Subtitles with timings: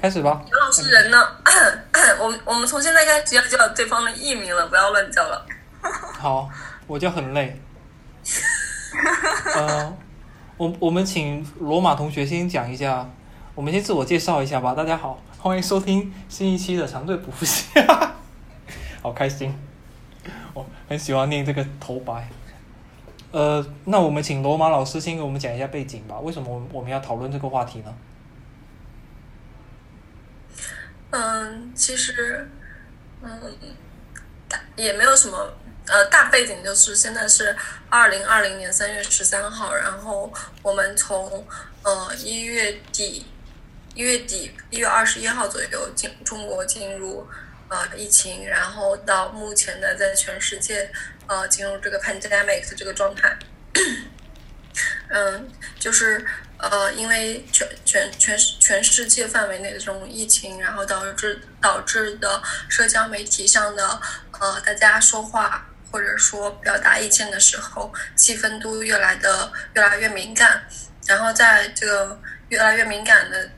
[0.00, 0.40] 开始吧。
[0.48, 1.18] 刘老师人呢？
[2.18, 5.46] 我们我们从现在开始要叫对方的艺名了，不要乱叫了。
[6.18, 6.48] 好，
[6.86, 7.60] 我就很累。
[9.54, 9.94] 呃，
[10.56, 13.06] 我我们请罗马同学先讲一下，
[13.54, 14.74] 我们先自我介绍一下吧。
[14.74, 17.66] 大家好，欢迎收听新一期的长队补习，
[19.02, 19.54] 好开心，
[20.54, 22.26] 我很喜欢念这个头白。
[23.32, 26.18] 呃，那我们请罗马老师先给我们讲一下背景吧。
[26.20, 27.94] 为什么我们要讨论这个话题呢？
[31.10, 32.48] 嗯，其实，
[33.22, 33.56] 嗯，
[34.48, 35.56] 大也没有什么。
[35.86, 37.56] 呃，大背景就是现在是
[37.88, 40.32] 二零二零年三月十三号，然后
[40.62, 41.44] 我们从
[41.82, 43.26] 呃一月底
[43.96, 47.26] 一月底一月二十一号左右进中国进入
[47.68, 50.92] 呃疫情，然后到目前呢，在全世界
[51.26, 53.36] 呃进入这个 pandemic 的这个状态。
[55.08, 56.24] 嗯，就是
[56.62, 64.00] 呃，因为全全全全世界范围内的这种疫情，然后导致导致的社交媒体上的
[64.38, 65.66] 呃大家说话。
[65.92, 70.62] 或者说表达意见的时候，气氛都越来的越来越敏感，
[71.04, 72.16] 然后在这个
[72.48, 73.50] 越来越敏感的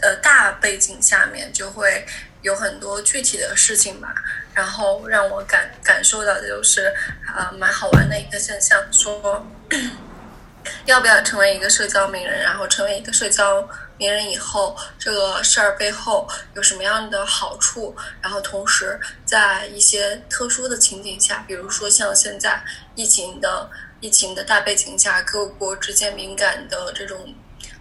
[0.00, 2.06] 呃大背景下面，就会
[2.40, 4.14] 有很多具体的事情吧。
[4.54, 6.94] 然后让我感感受到就是
[7.26, 9.46] 啊，蛮好玩的一个现象，说
[10.84, 13.68] 要不要成为一个社交名人，然后成为一个社交。
[14.00, 17.94] 名人以后这个事儿背后有什么样的好处？
[18.22, 27.34] 然后同时在一些特殊的情景下，比如说像现在疫情的疫情的大背景下，各国之间敏感的这种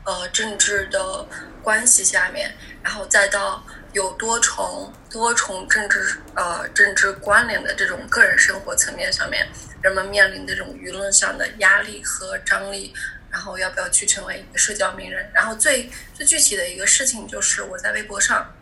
[0.04, 1.26] 呃政治的
[1.64, 9.48] 关系下面，然后再到有多重多重政治呃政治关联的这种个人生活层面上面，
[9.82, 12.94] 人们面临的这种舆论上的压力和张力。
[13.32, 15.30] 然后要不要去成为一个社交名人？
[15.36, 18.56] 然后最最具体的一个事情就是我在微博上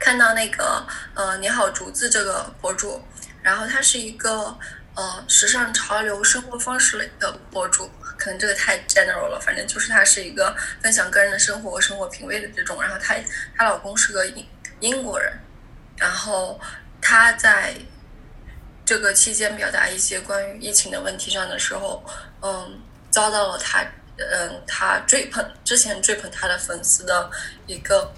[0.00, 0.84] 看到那个
[1.14, 3.00] 呃你好竹子这个博主，
[3.44, 4.58] 然后他是一个
[4.96, 10.52] 呃时尚潮流生活方式类的博主，可能这个太 general 了，反正就是他是一个
[10.82, 12.82] 分享个人的生活生活品味的这种。
[12.82, 13.14] 然后她
[13.56, 14.44] 她老公是个英
[14.80, 15.32] 英国人，
[15.96, 16.60] 然后
[17.00, 17.72] 她在
[18.84, 22.04] 这个期间表达一些关于疫情的问题上的时候。
[22.44, 23.84] 嗯，遭到了他，
[24.16, 27.30] 嗯，他追捧之前追捧他的粉丝的
[27.68, 28.12] 一个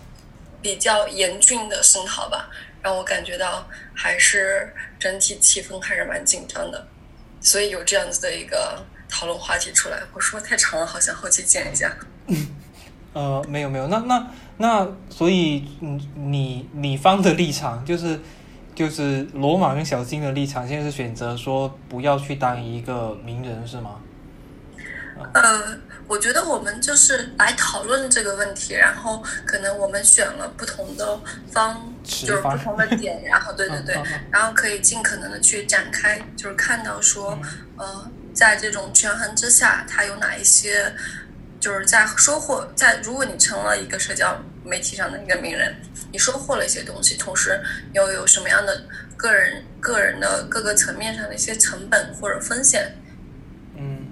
[0.62, 2.48] 比较严峻的声讨吧，
[2.80, 6.86] 让我感觉到还是整体气氛还是蛮紧张的，
[7.40, 10.00] 所以有这样子的一个讨论话题出来。
[10.14, 11.94] 我说太长了，好想后期剪一下。
[13.12, 18.18] 呃，没有没有，那那那，所以嗯，你你方的立场就是
[18.74, 24.00] 就是罗马跟小金的立场，现在是选择说不要去当一个名人，是吗？
[25.32, 31.20] 呃，我觉得我们就是来讨论这个问题，然后可能我们选了不同的
[31.52, 33.96] 方，就是不同的点，然后对对对，
[34.32, 37.38] 然后可以尽可能的去展开，就是看到说，
[37.76, 40.92] 呃，在这种权衡之下，它有哪一些，
[41.60, 45.76] 就是在收获，在如果你成了一个社交媒体上的一个名人，
[46.10, 47.60] 你收获了一些东西，同时
[47.92, 48.82] 又有什么样的
[49.16, 52.96] 个人个人的各个层面上的一些成本或者风险。
[53.76, 54.06] 嗯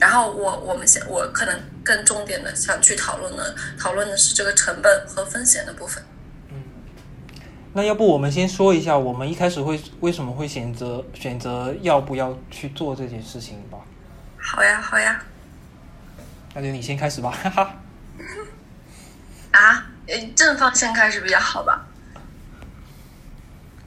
[0.00, 6.02] 然后我我们想我可能更重点的想去讨论的讨论的是这个成本和风险的部分。
[6.48, 6.60] 嗯，
[7.72, 13.78] 那要不我们先说一下，我们一开始会为什么会选择选择要不要去做这件事情吧？
[14.38, 15.22] 好呀，好呀。
[16.54, 17.76] 那就你先开始吧，哈哈。
[19.52, 19.91] 啊，
[20.34, 21.86] 正方先开始比较好吧？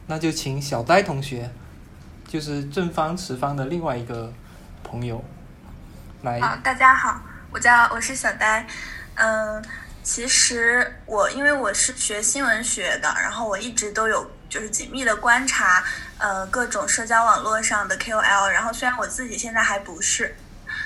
[0.08, 1.50] 那就请小呆同学，
[2.28, 4.32] 就是正方持方的另外一个
[4.84, 5.24] 朋友。
[6.22, 7.20] 来好，大家好，
[7.52, 8.66] 我叫我是小呆，
[9.16, 9.64] 嗯，
[10.04, 15.84] 其实我因为我是学新闻学的，然后我一直都有就是紧密的观察，
[16.18, 20.36] 呃，各种社交网络上的 KOL，然后虽然我自己现在还不是，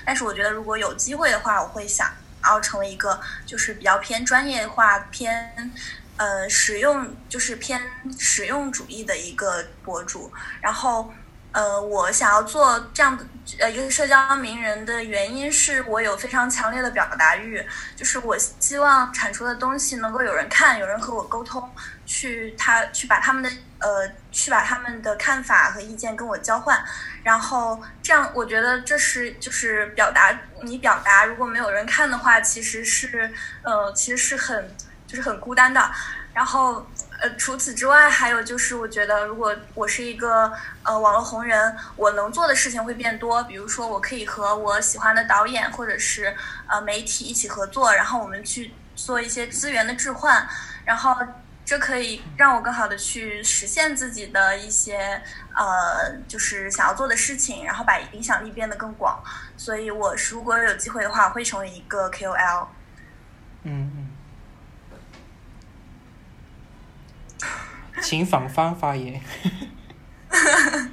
[0.05, 2.09] 但是我觉得如果有机会的话，我会想
[2.49, 5.71] 要成为一个就是比较偏专业化、偏
[6.17, 7.81] 呃实用，就是偏
[8.17, 10.31] 实用主义的一个博主，
[10.61, 11.13] 然后。
[11.51, 13.25] 呃，我想要做这样的
[13.59, 17.65] 呃一个社交名人的原因是我有非常强烈的表达欲，
[17.95, 21.67] 就是我希望产出的东西能够有人看，有人和我沟通，
[22.05, 23.49] 去他去把他们的
[23.79, 26.79] 呃去把他们的看法和意见跟我交换，
[27.23, 30.31] 然后这样我觉得这是就是表达
[30.61, 34.69] 你表达如果没有人看的话，其实是呃其实是很
[35.07, 35.91] 就是很孤单的，
[36.31, 36.85] 然后。
[37.21, 40.51] 呃，除此之外，还有就是，我觉得如果我是一个
[40.83, 43.43] 呃网络红人，我能做的事情会变多。
[43.43, 46.33] 比如说，我可以和我喜欢的导演或者是
[46.67, 50.47] 呃媒体一起合作，然后我们去做一些资源的置换，
[50.85, 51.15] 然后
[51.65, 55.21] 这可以让我更好的去实现自己的一些
[55.55, 59.21] 呃，就是想要做的事情，然后把影响力变得更广。
[59.57, 62.67] 所以，我如果有机会的话，会成为一个 KOL。
[63.63, 64.08] 嗯嗯。
[68.01, 69.19] 请反方发言。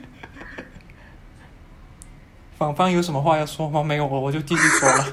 [2.58, 3.82] 反方有什么话要说吗？
[3.82, 5.04] 没有，我我就继续说了。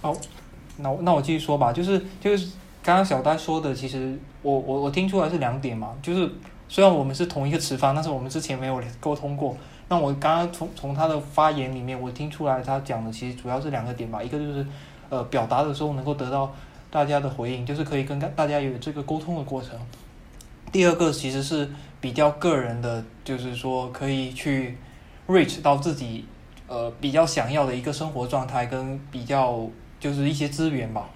[0.02, 0.12] 好，
[0.78, 1.72] 那那我继续说吧。
[1.72, 2.46] 就是就是
[2.82, 5.94] 刚刚小丹说的，其实我我我听出来是两点嘛。
[6.02, 6.28] 就是
[6.68, 9.56] 虽然我们是同一个持方，但是我们之前没有沟通过。
[9.88, 14.20] 那我刚刚从从他的发言里面，我听出来他讲的其实主要是两个点吧。
[14.20, 14.66] 一个就是
[15.08, 16.52] 呃表达的时候能够得到
[16.90, 19.78] 大家的回应，就是可以跟大家有这个沟通的过程。
[20.72, 24.76] 第二个其实是比较个人的，就是说可以去
[25.26, 26.24] reach 到自己
[26.66, 29.66] 呃比较想要的一个生活状态，跟比较
[30.00, 31.08] 就是一些资源吧。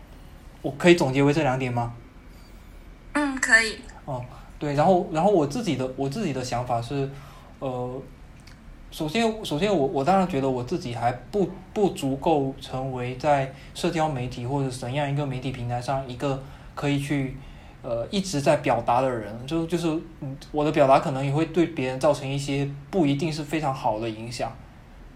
[0.63, 1.95] 我可以总结为这两点吗？
[3.13, 3.77] 嗯，可以。
[4.05, 4.25] 哦，
[4.59, 7.09] 对，然后然后我自己的我自己的想法是，
[7.59, 8.03] 呃，
[8.91, 16.43] 首先首先我我当然觉得我自己还不不足够成为在社交媒体或者怎样一个媒体平台上一个
[16.75, 17.37] 可以去。
[17.83, 19.89] 呃，一直在表达的人，就就是，
[20.53, 24.53] 我的表达可能也会对别人造成一些不一定是非常好的影响，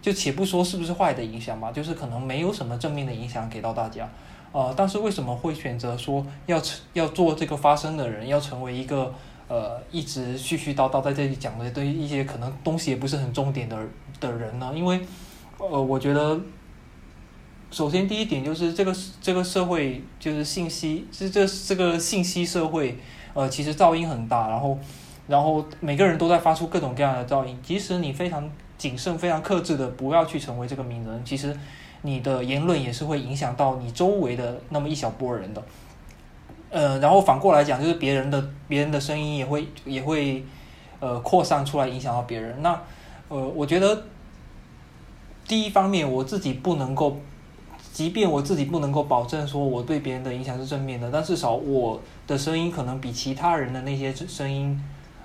[0.00, 4.08] 就且不说是不是坏的影响吧，就是可能没有什么正面的影响给到大家，
[4.50, 6.58] 呃，但是为什么会选择说要
[6.94, 9.12] 要做这个发声的人，要成为一个
[9.48, 13.78] 呃一直絮絮叨叨在这里讲的对一些可能东西也不是很重点的
[14.20, 14.72] 的人呢？
[14.74, 15.00] 因为，
[15.58, 16.40] 呃，我觉得。
[17.70, 22.96] 首先，第一点就是这个这个社会就是信息，是这这个信息社会，
[23.32, 24.78] 呃，其实噪音很大，然后，
[25.26, 27.58] 然后每个人都在发出各种各样的噪音。
[27.64, 28.48] 即使你非常
[28.78, 31.58] 谨慎、非常克制的不要去成为这个名人，其实
[32.02, 35.60] 你的言论也是会影响到你周围的那么一小波人的。
[36.74, 40.44] 呃，然后反过来讲，就是别人的别人的声音也会也会
[40.98, 42.60] 呃扩散出来，影响到别人。
[42.62, 42.70] 那
[43.28, 44.02] 呃，我觉得
[45.46, 47.16] 第一方面，我自己不能够。
[47.92, 54.76] 即便我自己不能够保证说我对别人的影响是正面的，但至少我的声音可能比其他人的那些声音，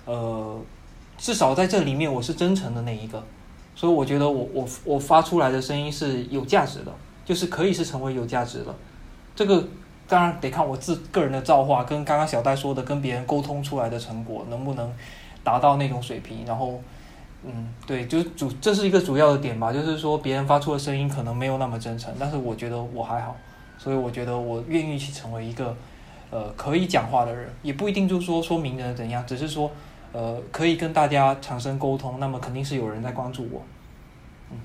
[0.05, 0.55] 呃，
[1.17, 3.23] 至少在这里面我是真诚的那一个，
[3.75, 6.93] 所以我觉得我我我发出来的声音是有价值的，
[7.25, 8.75] 就是可以是成为有价值的。
[9.35, 9.67] 这个
[10.09, 14.91] 当然得看我自个人的造化跟刚刚小戴说的跟别人沟通出来的成果能不能
[15.43, 16.81] 达到那种水平，然后。
[17.41, 23.33] 嗯，对，就是主，这是一个主要的点吧，就是说别人发出的声音可能没有那么真诚，但是我觉得我还好，
[23.77, 25.73] 所以我觉得我愿意去成为一个，
[26.31, 29.71] 呃，可以讲话的人，也不一定就是说说名人怎样，只是说，
[30.11, 33.61] 呃，可以跟大家产生沟通，那么肯定是有人在关注我，
[34.51, 34.57] 嗯，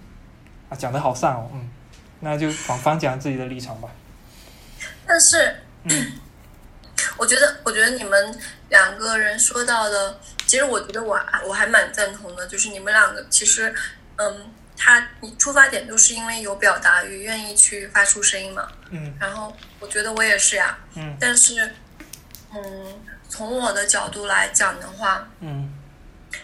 [0.69, 1.71] 啊，讲的好散哦，嗯，
[2.19, 3.89] 那就反方讲自己的立场吧，
[5.07, 6.13] 但是，嗯，
[7.17, 10.21] 我觉得，我觉得你们两个人说到的。
[10.47, 13.75] 其实我觉得我我还蛮赞同的，就是你们两个其实，
[14.17, 18.69] 嗯，他你出发点都是因为有表达欲，愿意去发出声音嘛。
[18.91, 19.17] 嗯。
[19.19, 20.79] 然后我觉得我也是呀。
[20.95, 21.17] 嗯。
[21.19, 21.75] 但是，
[22.55, 25.73] 嗯，从我的角度来讲的话，嗯，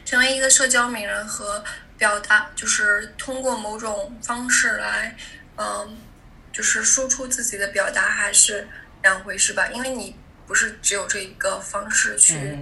[0.04, 1.62] 成为一个社交名人和
[1.98, 5.14] 表达，就是通过某种方式来，
[5.56, 5.98] 嗯，
[6.52, 8.66] 就是输出自己的表达，还是
[9.02, 9.68] 两回事吧。
[9.68, 12.58] 因为你不是只有这一个方式去。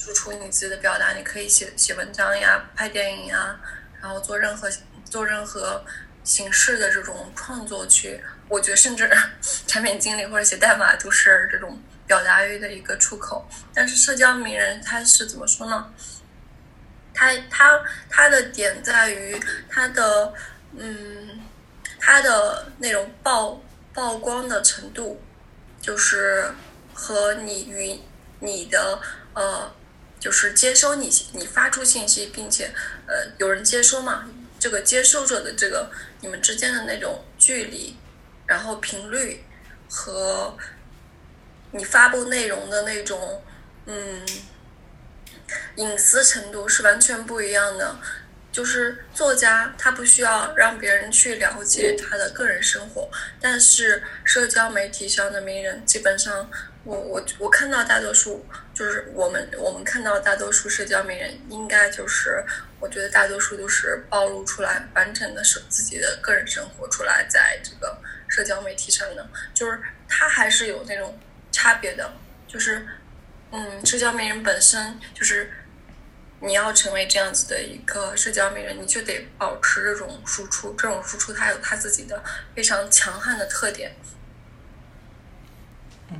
[0.00, 3.58] 输出你自己的表达，你可以写写文章呀，拍电影呀，
[4.00, 4.70] 然后做任何
[5.04, 5.84] 做任何
[6.22, 8.22] 形式的这种创作去。
[8.46, 9.10] 我觉得甚至
[9.66, 13.50] 产品经理或者写代码都是这种表达欲的一个出口。
[13.74, 15.92] 但是社交名人他是怎么说呢？
[17.12, 19.36] 他他他的点在于
[19.68, 20.32] 他的
[20.76, 21.37] 嗯
[22.00, 23.62] 他的那种曝
[23.92, 25.20] 曝光的程度，
[25.80, 26.52] 就是
[26.94, 28.00] 和你与
[28.40, 29.00] 你的
[29.34, 29.72] 呃。
[30.20, 32.74] 就是接收你你发出信息，并且
[33.06, 34.28] 呃有人接收嘛，
[34.58, 37.96] 这个接收者的这个你们之间的那种距离，
[38.44, 39.44] 然后频率
[39.88, 40.58] 和
[41.70, 43.40] 你发布内容的那种
[43.86, 44.26] 嗯
[45.76, 47.96] 隐私程度是完全不一样的。
[48.58, 53.08] 就是作家他不需要让别人去了解他的个人生活，
[53.40, 56.50] 但是社交媒体上的名人基本上。
[56.84, 62.42] 我我我看到大多数就是我们我们看到大多数社交名人，应该就是
[62.80, 67.96] 我觉得大多数都是暴露出来完整的是自己的个人生活出来，在这个
[68.26, 71.16] 社交媒体上的，就是他还是有那种
[71.52, 72.10] 差别的，
[72.48, 72.86] 就是
[73.52, 75.52] 嗯，社交名人本身就是
[76.40, 82.22] 你要成为这样子的一个社交名人，你就得保持这种输出，这种输出它有它自己的
[82.54, 83.90] 非常强悍的特点。
[86.10, 86.16] 嗯，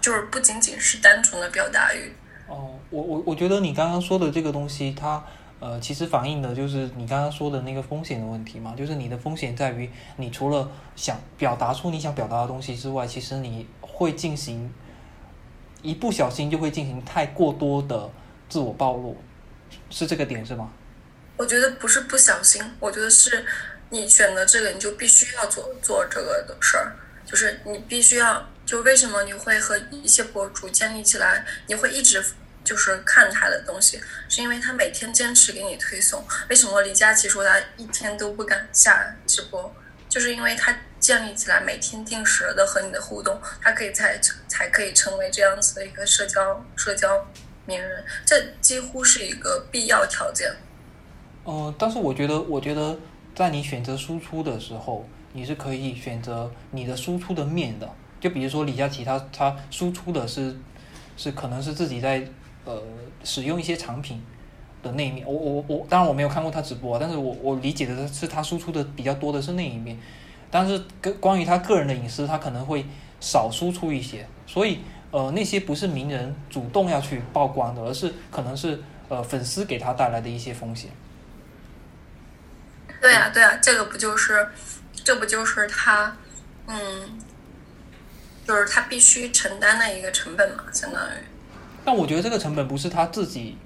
[0.00, 2.12] 就是不仅仅是单纯的表达欲。
[2.48, 5.22] 哦，我我我觉得你刚刚说的这个东西，它
[5.60, 14.74] 呃，其实反映的就是你刚刚说的那个风险的问题嘛，就是你的风险在于，你除了想表达出你想表达的东西之外，其实你会进行
[15.82, 18.10] 一不小心就会进行太过多的
[18.48, 19.16] 自我暴露，
[19.92, 20.72] 是这个点是吗？
[21.36, 23.46] 我觉得不是不小心，我觉得是
[23.90, 32.24] 你选择这个，你就必须要做做这个的事儿，就是你必须要，就为什么你会和一些博主建立起来，你会一直。
[32.64, 36.24] 就是看他的东西，是因为他每天坚持给你推送。
[36.48, 39.74] 为什么李佳琦说他一天都不敢下直播？
[40.08, 47.26] 就是因为他建立起来每天定时的和你的互动，他可以才才可以成为这样子的一个社交社交
[47.66, 50.50] 名人，这几乎是一个必要条件。
[51.44, 52.98] 呃，但是我觉得，我觉得
[53.34, 57.88] 在你选择输出的时候，你是可以选择你的输出的面的。
[58.20, 60.56] 就比如说李佳琦，他他输出的是
[61.16, 62.26] 是可能是自己在。
[62.64, 62.80] 呃，
[63.24, 64.22] 使用一些产品
[64.84, 69.98] 的那一面，我我我，当然我没有看过他直播，但是我我理解的是他输出的比较多的是那一面，
[70.48, 72.86] 但是跟关于他个人的隐私，他可能会
[73.18, 74.78] 少输出一些，所以
[75.12, 80.90] 呃，那些不是名人主动要去曝光的，而是可能是呃粉丝给他带来的一些风险。
[83.00, 84.48] 对啊对啊，这个不就是，
[84.94, 86.16] 这不就是他，
[86.66, 87.18] 嗯，
[88.46, 91.14] 就是他必须承担的一个成本嘛，相当于。
[91.84, 93.58] 但我觉得这个成本不是他自己，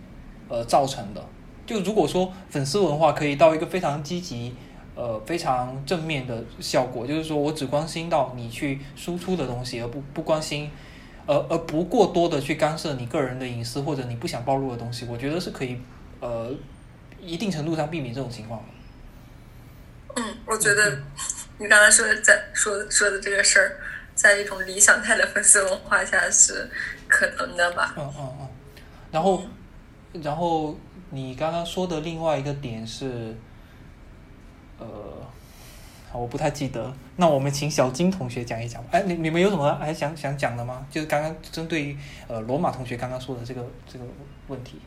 [0.48, 1.24] 呃造成的。
[1.66, 4.54] 就如果说粉丝文化可以到一个非常积极、
[4.94, 10.70] 呃非常正面的效果，就是说我只关心到你去输出的东西，而不不关心，
[11.26, 15.78] 而而不过多的去干涉你个人的隐私或者你不想暴露的东西，我觉得是可以
[16.20, 16.54] 呃
[17.20, 20.22] 一定程度上避免这种情况的。
[20.22, 20.98] 嗯，我觉得
[21.58, 23.76] 你刚才说的在说说的这个事儿。
[24.16, 26.66] 在一种理想态的粉丝文化下是
[27.06, 27.92] 可能的吧？
[27.98, 28.48] 嗯嗯嗯。
[29.12, 29.42] 然后，
[30.22, 30.74] 然后
[31.10, 33.36] 你刚刚说的另外一个点是，
[34.78, 34.86] 呃，
[36.14, 36.90] 我不太记得。
[37.16, 38.84] 那我们请小金同学讲一讲。
[38.90, 40.86] 哎，你你们有什么还想想讲的吗？
[40.90, 41.96] 就是刚刚针对于
[42.28, 44.04] 呃罗马同学刚刚说的这个这个
[44.48, 44.80] 问题。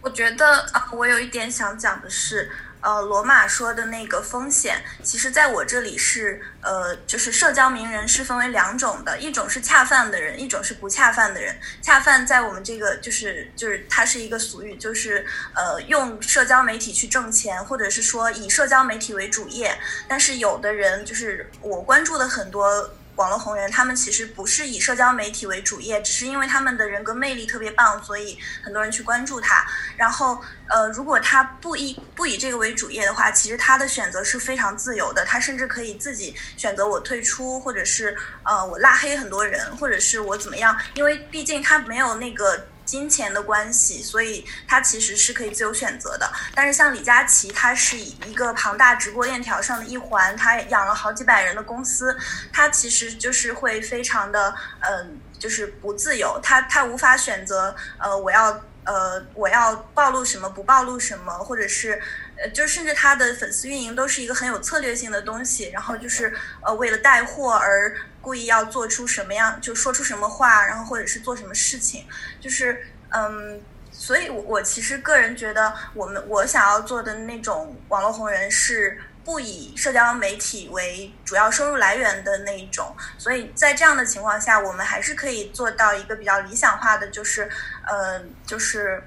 [0.00, 2.50] 我觉得啊，我有一点想讲的是。
[2.80, 11.56] 呃，罗马说的那个风险，其实在我这里是，呃，就是社交名人是分为两种的，一种是恰饭的人，一种是不恰饭的人。
[11.82, 19.76] 恰饭在我们这个就是就是它是一个俗语，就是呃用社交媒体去挣钱，或者是说以社交媒体为主业。
[20.06, 22.90] 但是有的人就是我关注的很多。
[23.18, 29.66] 网络红人，他们其实不是以社交媒体为主业，只是因为他们的人格魅力特别棒，所以很多人去关注他。
[29.96, 42.68] 然后，呃，如果他不以不以这个为主业的话，其实他的选择是非常自由的，他甚至可以自己选择我退出，或者是呃我拉黑很多人，或者是我怎么样，因为毕竟他没有那个。
[42.88, 46.32] 金钱的关系，所以他其实是可以自由选择的。
[46.54, 52.16] 但是像李佳琦，他是以一个庞大直播链条上的一环，他养了好几百人的公司，
[52.50, 56.40] 他其实就是会非常的，嗯，就是不自由。
[56.42, 58.58] 他他无法选择，呃，我要。
[58.84, 62.00] 呃，我要暴露什么，不暴露什么，或者是，
[62.38, 67.94] 呃，就甚至他的粉丝运营都是一个很有策略性的东西，然后就是呃，为了带货而
[68.28, 72.04] 故意要做出什么样，就说出什么话，然后或者是做什么事情，
[72.38, 73.58] 就是嗯，
[73.90, 79.00] 所以，我我其实个人觉得，我们我想要做的那种网络红人是。
[79.24, 87.46] 不以社交媒体为主要收入来源的那一种，所以在这样的情况下，我们还是可以做到一个比较理想化的，就是，
[87.86, 89.02] 呃，就是，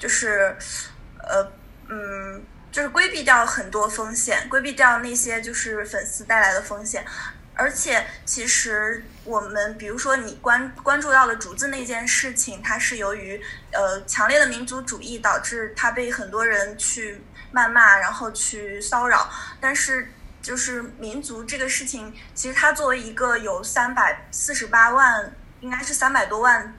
[0.00, 0.56] 就是，
[1.18, 1.48] 呃，
[1.88, 2.42] 嗯，
[2.72, 7.06] 就是规避掉很多风险，规避掉那些就是粉丝带来的风险。
[7.54, 13.40] 而且，其实我们比如说你关关注到了竹子那件事情，它是由于
[13.72, 17.22] 呃强烈的民族主义导致它被很多人去。
[17.54, 19.30] 谩骂，然后去骚扰，
[19.60, 25.30] 但是就是民族这个事情，其实他作为一个有三百四十八万，
[25.60, 26.74] 应该是三百多万，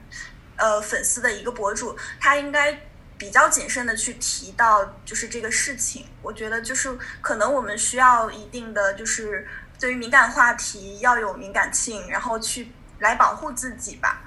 [0.56, 2.76] 呃粉丝的一个博主，他应该
[3.16, 6.08] 比较谨慎的去提到就是这个事情。
[6.22, 9.46] 我觉得就是可能我们需要一定的就是
[9.78, 14.22] 对于敏感话题要有敏感性，然后去来保护自己吧。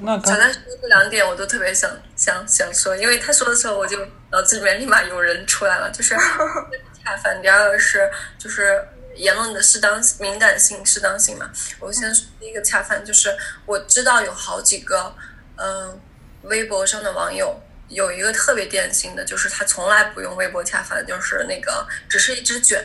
[0.00, 3.98] 那小丹说的这两点，我都特别想想想说，因为他说的时候，我就
[4.30, 6.14] 脑子里面立马有人出来了，就是
[7.02, 7.40] 恰饭。
[7.40, 11.50] 第二个是就是言论的适当敏感性、适当性嘛。
[11.80, 13.34] 我先说第一个恰饭，就是
[13.64, 15.14] 我知道有好几个，
[15.56, 15.98] 嗯，
[16.42, 17.58] 微博上的网友
[17.88, 22.82] 有一个特别典型的，就是他从来不用微博恰饭，就是那个只是一只卷。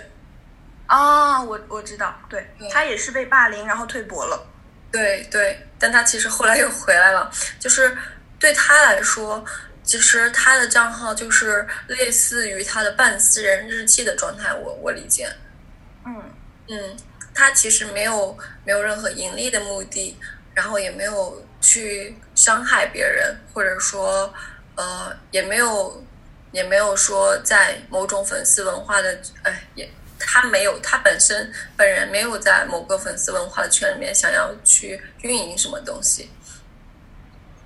[0.87, 4.47] 哦，我我知道，对他也是被霸凌，然后退博了。
[4.91, 7.31] 对对，但他其实后来又回来了。
[7.59, 7.95] 就是
[8.39, 9.45] 对他来说，
[9.83, 14.51] 其实他的账号就是类似于他的半私人日记的状态。
[14.53, 15.31] 我我理解。
[16.05, 16.23] 嗯
[16.67, 16.97] 嗯，
[17.35, 20.17] 他其实没有没有任何盈利的目的，
[20.55, 24.33] 然后也没有去伤害别人，或者说
[24.79, 26.03] 呃也没有
[26.51, 29.87] 也没有说在某种粉丝文化的哎也。
[30.21, 36.29] 他没有，他本身本人没有在某个粉丝文化的圈里面想要去运营什么东西。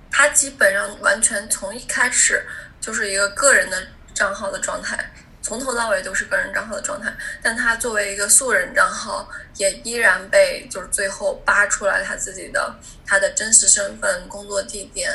[0.08, 2.46] 他基本上完全从一开始
[2.80, 7.12] 就是一个个人的账号的状态，从头到尾都是个人账号的状态。
[7.42, 12.72] 但他作为一个素人账号，也依然被就是最后扒出来他自己的
[13.04, 15.10] 他的真实身份、工作地点，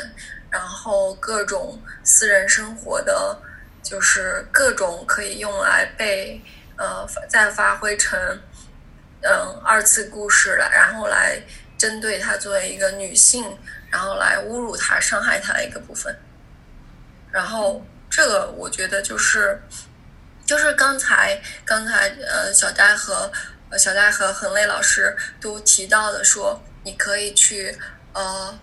[0.50, 3.40] 然后各种私人生活的，
[3.82, 6.40] 就是各种可以用来被。
[6.82, 8.18] 呃，再发挥成
[9.20, 11.38] 嗯二次故事来，然后来
[11.76, 13.54] 针对她作为一个女性，
[13.90, 16.16] 然后来侮辱她、伤害她的一个部分。
[17.30, 19.60] 然后这个我觉得就是
[20.46, 23.30] 就是刚才刚才呃小戴和
[23.78, 27.78] 小戴和恒磊老师都提到的，说你可以去
[28.14, 28.58] 呃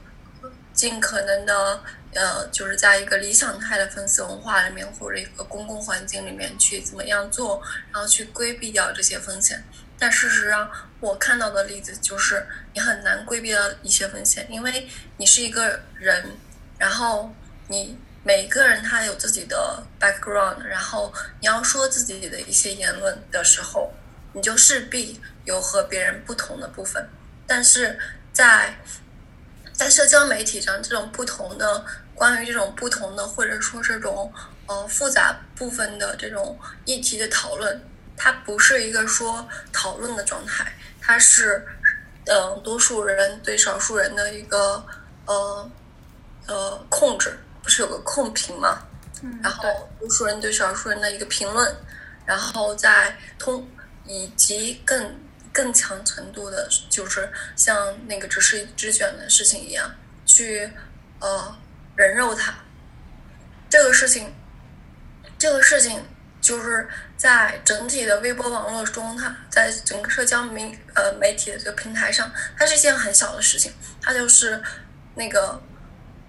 [0.77, 1.81] 尽可能的。
[2.13, 9.63] 呃，就是在一个理想态的粉丝文化里面，或者一个公共环境里面去怎么样做，然后去规避掉这些风险。
[10.00, 16.31] 但事实上，我看到的例子就是你很难规避掉一些风险，因为你是一个人，
[16.79, 17.31] 然后
[17.67, 23.93] 你每个人他有自己的 background，然后你要说自己的一些言论的时候，
[24.34, 27.07] 你就势必有和别人不同的部分。
[27.46, 28.00] 但是
[28.34, 28.75] 在
[29.77, 34.34] 在社交媒体上，这种不同的关于这种不同的，或者说这种
[34.65, 37.79] 呃复杂部分的这种议题的讨论，
[38.17, 40.65] 它不是一个说讨论的状态，
[41.00, 41.63] 它是
[42.25, 44.84] 嗯多数人对少数人的一个
[45.28, 45.71] 呃
[46.47, 48.80] 呃控制，不是有个控评吗？
[49.21, 51.71] 嗯，然后多数人对少数人的一个评论，
[52.25, 53.65] 然后再通
[54.08, 55.15] 以及更。
[55.58, 57.76] 更强程度的，就是像
[58.08, 59.91] 那个只是一只卷的事情一样，
[60.24, 60.72] 去
[61.20, 61.58] 呃
[61.96, 62.54] 人肉它。
[63.67, 64.32] 这个事情，
[65.39, 66.06] 这个事情
[66.39, 73.74] 就是在整体的微博网络中，它在整个社交媒呃媒体的这个平台上，它是一件很小的事情。
[74.00, 74.62] 它就是
[75.15, 75.60] 那个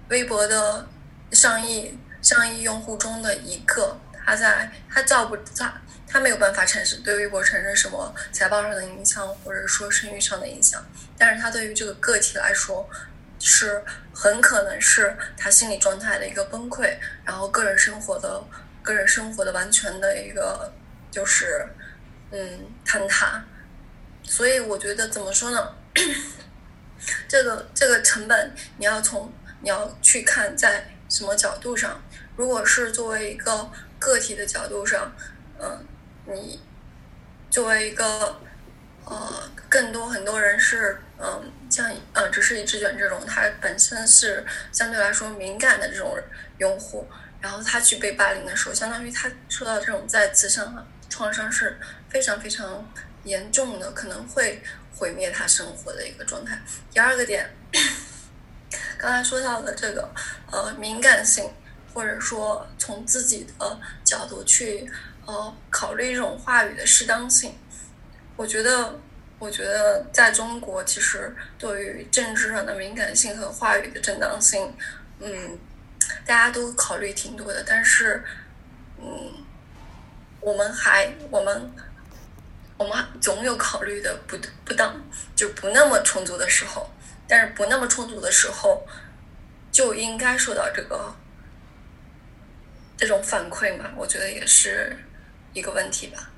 [0.09, 0.89] 微博的
[1.33, 5.71] 上亿上亿用户中的一个，他在他造不造。
[6.11, 10.83] 他没有办法产生对微博产生什么财报上的影响，或者说声誉上的影响，
[11.19, 12.89] 但是他对于这个个体来说，
[13.39, 18.43] 是很可能是他心理状态的一个崩溃，然后个人生活的
[18.83, 20.73] 个人生活的完全的一个
[21.11, 21.69] 就是
[22.31, 23.45] 嗯坍塌，
[24.23, 25.75] 所以我觉得怎么说呢？
[27.29, 32.03] 这个这个成本你要从你要去看在什么角度上，
[32.35, 35.13] 如果是作为一个个体的角度上，
[35.61, 35.85] 嗯。
[36.31, 36.61] 你
[37.51, 38.39] 作为一个
[39.07, 46.19] 呃，更多很多人是嗯，像呃，只是一只卷这种，他本身是相对来说敏感的这种
[46.59, 47.09] 用户，
[47.41, 51.79] 然后他去被霸凌的时候，相当于他受到这种再次伤创伤是
[52.11, 52.87] 非常非常
[53.25, 54.63] 严重的，可能会
[54.95, 56.61] 毁灭他生活的一个状态。
[56.91, 57.49] 第二个点，
[58.99, 60.11] 刚才说到的这个
[60.53, 61.51] 呃敏感性，
[61.95, 64.93] 或者说从自己的角度去。
[65.29, 67.55] 呃，考虑这种话语的适当性，
[68.35, 68.99] 我觉得，
[69.39, 74.75] 我觉得在中国，其实对于政治上的敏感性和话语的正当性，
[75.21, 75.59] 嗯，
[76.25, 77.63] 大家都考虑挺多的。
[77.63, 78.25] 但是，
[78.99, 79.45] 嗯，
[80.41, 81.73] 我们还，我们，
[82.79, 84.99] 我们总有考虑的不不当，
[85.37, 86.89] 就不那么充足的时候。
[87.29, 88.83] 但是不那么充足的时候，
[89.71, 91.15] 就应该受到这个
[92.97, 93.91] 这种反馈嘛？
[93.95, 94.97] 我觉得也是。
[95.53, 96.31] 一个问题吧。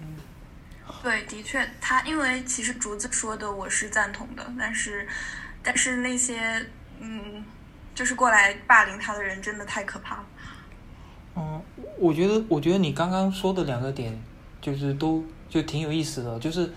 [0.00, 0.16] 嗯，
[1.02, 5.06] 对，的确，他因为其实竹子说的我是赞同的，但是，
[5.62, 6.66] 但是那些
[6.98, 7.44] 嗯，
[7.94, 10.26] 就是过来霸凌他的人真的太可怕了。
[11.36, 11.62] 嗯，
[11.98, 14.20] 我觉得，我觉得你刚刚说的两个点，
[14.60, 16.72] 就是都就挺有意思的，就是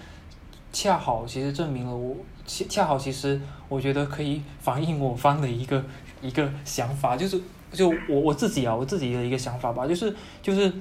[0.71, 5.83] 恰好其实证明了我恰恰好其实我觉得可以反映我方的一个
[6.21, 7.41] 一个想法，就是。
[7.73, 10.71] 就我我自己啊，我自己的一个想法吧，就是就是，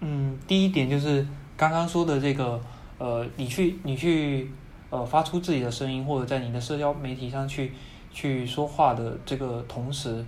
[0.00, 2.60] 嗯，第一点就是刚刚说的这个，
[2.98, 4.50] 呃，你去你去
[4.90, 7.72] 呃发出自己的声音，或者在你的社交媒体上去
[8.12, 10.24] 去说话的这个同时，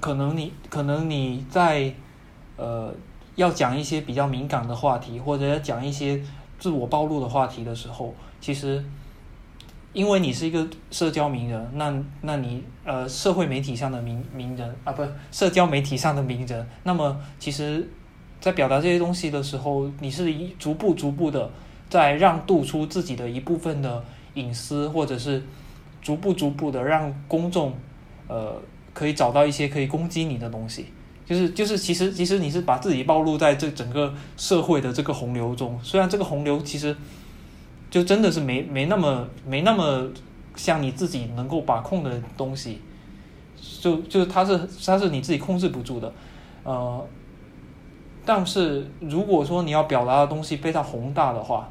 [0.00, 1.94] 可能你可能你在
[2.56, 2.92] 呃
[3.36, 6.20] 要讲一些比较敏感的话题，或者要讲一些
[6.58, 8.84] 自我暴露的话题的时候，其实
[9.94, 15.02] 因为你是一个社交名人，那那你呃社会媒体上的名名人啊，不
[15.32, 17.88] 社交媒体上的名人，那么其实。
[18.40, 21.50] 在表达这些东西的时候，你是一逐步逐步的
[21.88, 24.04] 在让渡出自己的一部分的
[24.34, 25.42] 隐私，或者是
[26.02, 27.72] 逐步逐步的让公众
[28.28, 28.60] 呃
[28.92, 30.88] 可以找到一些可以攻击你的东西。
[31.24, 36.94] 就是就是其实其实你是把自己暴露在这整个社会的这个洪流中，虽然这个洪流其实
[37.94, 40.04] 就真的是没没那么没那么
[40.56, 42.80] 像你自己能够把控的东西，
[43.80, 46.12] 就就是它是它是你自己控制不住的，
[46.64, 47.06] 呃。
[48.26, 51.68] 但是如果说你要表达的东西非常宏大的话，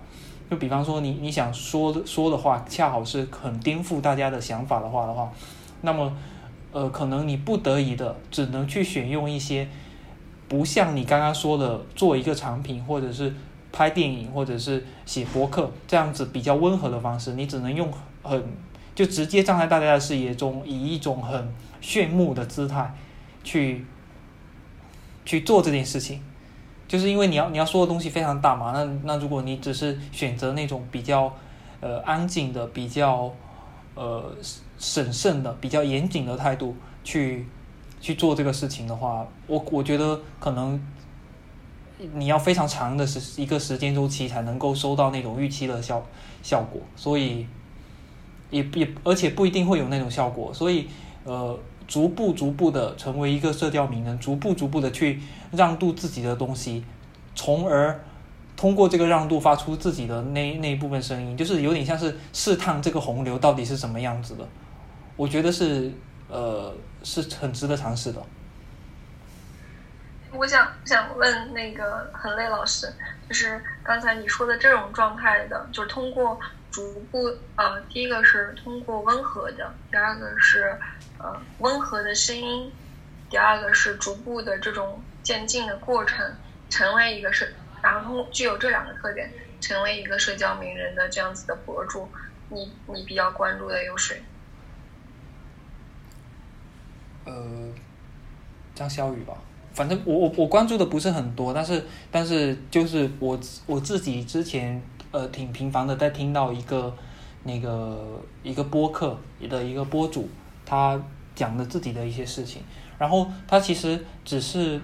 [0.50, 5.30] 就比方说你你想说的说的话恰好是很颠覆大家的想法的话的话，
[5.82, 6.16] 那么
[6.72, 9.68] 呃可能你不得已的只能去选用一些
[10.48, 13.34] 不像你刚刚说的做一个产品或者是
[13.74, 18.42] 拍电影或者是写博客这样子比较温和的方式，你只能用很
[18.96, 22.96] 就直接站在大家的视野中，以一种很炫目的姿态
[23.44, 23.86] 去
[25.26, 26.22] 去做这件事情。
[26.88, 31.34] 就是因为你要你要说的东西非常大嘛，那那如果你只是选择那种比较
[31.82, 33.34] 呃安静的、比较
[33.96, 34.36] 呃
[34.78, 37.48] 审慎的、比较严谨的态度去
[38.00, 40.80] 去做这个事情的话，我我觉得可能
[42.14, 46.06] 你要非常长的时一个时间周期才能够收到那种预期的效
[46.42, 47.48] 效果，所以
[48.50, 50.88] 也也而且不一定会有那种效果，所以
[51.24, 51.60] 呃。
[51.86, 55.20] 逐步逐步的成为一个社交名人，逐步逐步的去
[55.52, 56.82] 让渡自己的东西，
[57.36, 58.00] 从而
[58.56, 64.48] 通过这个让渡发出自己的那那一部分声音，就是有点像是试探这个洪流到底是什么样子的。
[65.18, 65.92] 我觉得是
[66.30, 68.24] 呃是很值得尝试的。
[70.34, 72.92] 我想想问那个恒磊老师，
[73.28, 76.40] 就是刚才你说的这种状态的，就是通过
[76.72, 80.78] 逐步呃，第一个是通过温和的，第二个是。
[81.20, 82.70] 呃，温和的声音。
[83.30, 86.36] 第二个是逐步的这种渐进的过程，
[86.70, 87.48] 成为一个社，
[87.82, 92.12] 然后具有这两个特点，成为一个社交名人的这样子的博主。
[92.50, 94.22] 你你比较关注的有谁？
[97.24, 97.74] 呃，
[98.76, 99.38] 张小雨吧。
[99.74, 104.82] 反正我我我关注的不是很多，但是但是就是我我自己之前
[105.12, 106.96] 呃挺频繁的在听到一个
[107.44, 109.18] 那个一个播客
[109.50, 110.30] 的一个播主。
[110.66, 110.98] 他
[111.36, 112.62] 讲的自己的一些事情，
[112.98, 114.80] 然后他其实只是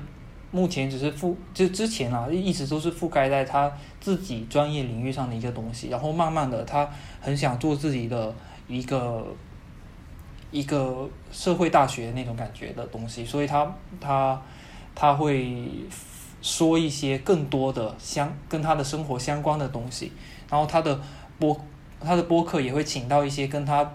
[0.52, 3.72] 目前只是覆就之前啊一直都是覆盖在他
[4.02, 6.88] 自己专业领域上的一个东西，然后慢慢的他
[7.22, 8.36] 很想做自己的
[8.68, 9.26] 一个
[10.52, 14.40] 一个社会大学那种感觉的东西，所以他他
[15.00, 15.70] 他会
[16.42, 20.12] 说一些更多的相跟他的生活相关的东西，
[20.50, 21.00] 然后他的
[21.40, 21.58] 播
[22.02, 23.94] 他的播客也会请到一些跟他。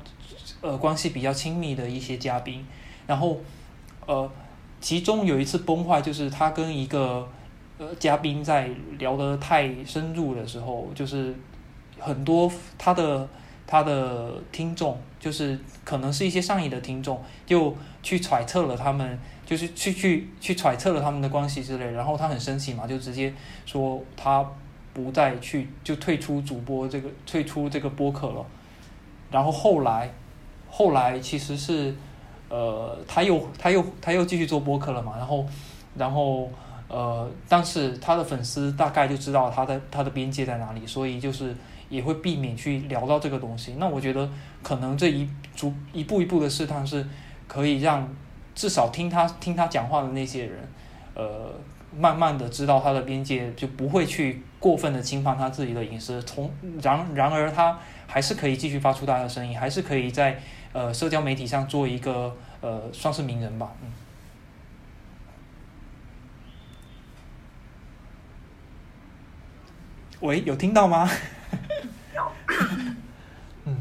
[0.60, 2.64] 呃，关系比较亲密的一些嘉宾，
[3.06, 3.38] 然后，
[4.06, 4.30] 呃，
[4.80, 7.28] 其中有一次崩坏，就是他跟一个
[7.76, 11.34] 呃嘉宾在聊得太深入的时候，就是
[11.98, 13.28] 很多他的
[13.66, 23.32] 他的听众，就是可能是一些上瘾的听众，就去揣测了他们，就是去去去揣测了他们的关系之类，然后他很生气嘛，就直接
[23.66, 24.44] 说他
[24.92, 28.44] 不再去，就退出主播这个退出这个播客了，
[29.30, 30.10] 然后后来。
[30.76, 31.94] 后来其实是，
[32.48, 35.46] 呃，他又他又他又继续做播客了嘛，然后，
[35.94, 36.50] 然后
[36.88, 41.54] 呃，但是他的粉丝大概就知道他的他的边界在哪里，所以就是
[41.88, 43.76] 也会避免去聊到这个东西。
[43.78, 44.28] 那我觉得
[44.64, 47.06] 可能这一逐一步一步的试探是
[47.46, 48.12] 可以让
[48.54, 50.68] 至少听他听他讲话的那些人，
[51.14, 51.52] 呃，
[51.96, 56.22] 慢慢的知道他的边界，就不会去过分的侵犯他自己的隐私。
[56.22, 56.50] 从
[56.82, 60.40] 然然而他还是可以继续发出他的声音，还是可以在。
[60.74, 63.92] 呃，社交媒体上做一个呃，算是名人吧，嗯。
[70.18, 71.08] 喂，有听到吗？
[72.12, 72.32] 有。
[73.66, 73.76] 嗯。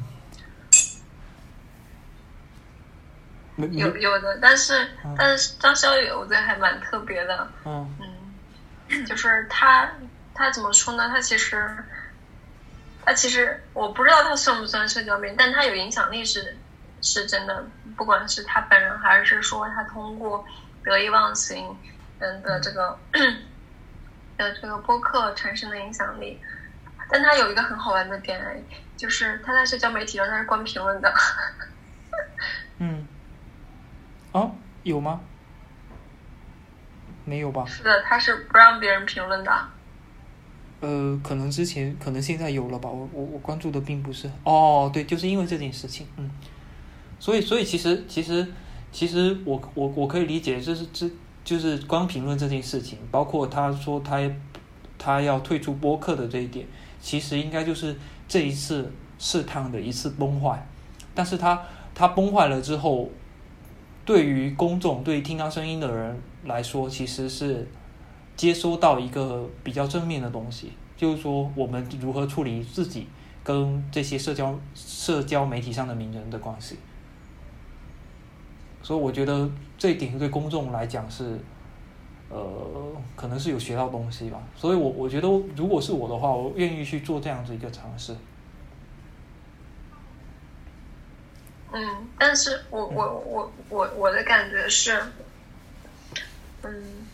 [3.57, 4.87] 有有的，但是
[5.17, 7.47] 但是张小雨，我觉得还蛮特别的。
[7.65, 7.95] 嗯。
[8.89, 9.89] 嗯，就是他
[10.33, 11.07] 他怎么说呢？
[11.09, 11.75] 他其实
[13.05, 16.55] 他其实我不知道他算不算社交名，但他有影响力是。
[17.05, 17.61] 是真的，
[17.97, 20.41] 不管是他本人，还是说他通过
[20.85, 21.77] 得意忘形
[22.17, 22.97] 人的这个
[24.37, 26.39] 的这个播客产生的影响力，
[27.09, 28.41] 但他有一个很好玩的点，
[28.95, 31.13] 就是他在社交媒体上他是关评论的，
[32.79, 33.05] 嗯，
[34.33, 34.51] 哦，
[34.83, 35.21] 有吗？
[37.23, 37.63] 没有吧？
[37.65, 39.51] 是的，他是不让别人评论的。
[40.81, 42.89] 呃，可能之前，可能现在有了吧。
[42.89, 44.29] 我我我关注的并不是。
[44.43, 46.29] 哦，对，就是因为这件事情，嗯。
[47.19, 48.45] 所以，所以其实，其实，
[48.91, 51.09] 其实我我我可以理解，就是这
[51.45, 54.19] 就是光评论这件事情，包括他说他
[54.97, 56.67] 他要退出播客的这一点，
[56.99, 57.95] 其实应该就是
[58.27, 60.67] 这一次试探的一次崩坏。
[61.15, 61.61] 但是他
[61.95, 63.09] 他崩坏了之后，
[64.05, 67.67] 对于公众，对于听到声音的人来说，其实是
[68.35, 73.07] 接收到一个比较正面的东西，就是说我们如何处理自己
[73.43, 76.77] 跟这些社交社交媒体上的名人的关系。
[78.81, 81.39] 所以我觉得这一点对公众来讲是，
[82.29, 82.41] 呃，
[83.15, 84.43] 可能是有学到东西吧。
[84.53, 88.13] 所以我我觉得，如果是我的话，我愿意去做这样子一个尝试。
[91.73, 95.01] 嗯，但是我我我我我的感觉是，
[96.61, 97.07] 嗯，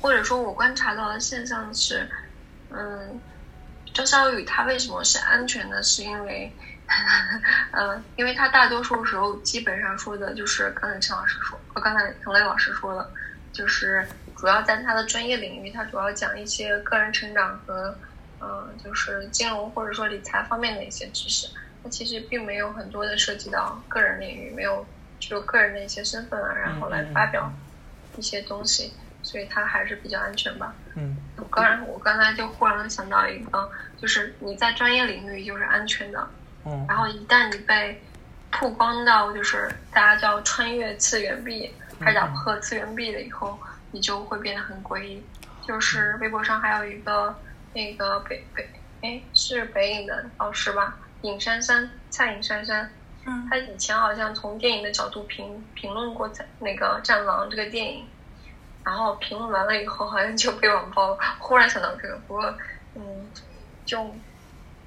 [0.00, 2.08] 或者说我观察到的现象是，
[2.70, 3.20] 嗯，
[3.92, 5.82] 周小雨他为什么是安全的？
[5.82, 6.52] 是因为。
[7.70, 13.08] 嗯，因为他大多数时候基本上说的就是刚才陈老师说，和刚才陈雷老师说的，
[13.52, 17.96] 就是主要在他的专业领域，他主要讲一些个人成长和，
[18.40, 21.46] 嗯，就是金融或者说理财方面的一些知识。
[21.82, 24.86] 他其实并没有很多的涉及到个人领域，没有
[25.18, 27.52] 就个人的一些身份啊，然后来发表
[28.16, 30.74] 一些东西，所以它还是比较安全吧。
[30.94, 36.28] 嗯，我刚然我刚才就忽然想到一个，就是你在专业领域就是安全的。
[36.66, 38.02] 嗯然后一旦你被
[38.50, 43.58] 曝光到，就是大家叫穿越次元壁，还是打破次元壁了以后，
[43.92, 45.24] 你就会变得很诡异。
[45.66, 47.34] 就是微博上还有一个
[47.72, 48.68] 那个北北，
[49.02, 50.98] 哎，是北影的老师吧？
[51.22, 52.90] 尹珊珊，蔡尹珊珊。
[53.26, 53.46] 嗯。
[53.50, 58.06] 他以前好像从电影的角度评评论过在那个《战狼》这个电影，
[58.84, 61.18] 然后评论完了以后，好像就被网暴了。
[61.38, 62.54] 忽然想到这个，不过，
[62.94, 63.30] 嗯，
[63.84, 64.14] 就。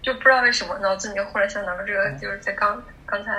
[0.02, 3.32] 就不知道为什么脑子里面忽然想到了这个，就是在刚刚才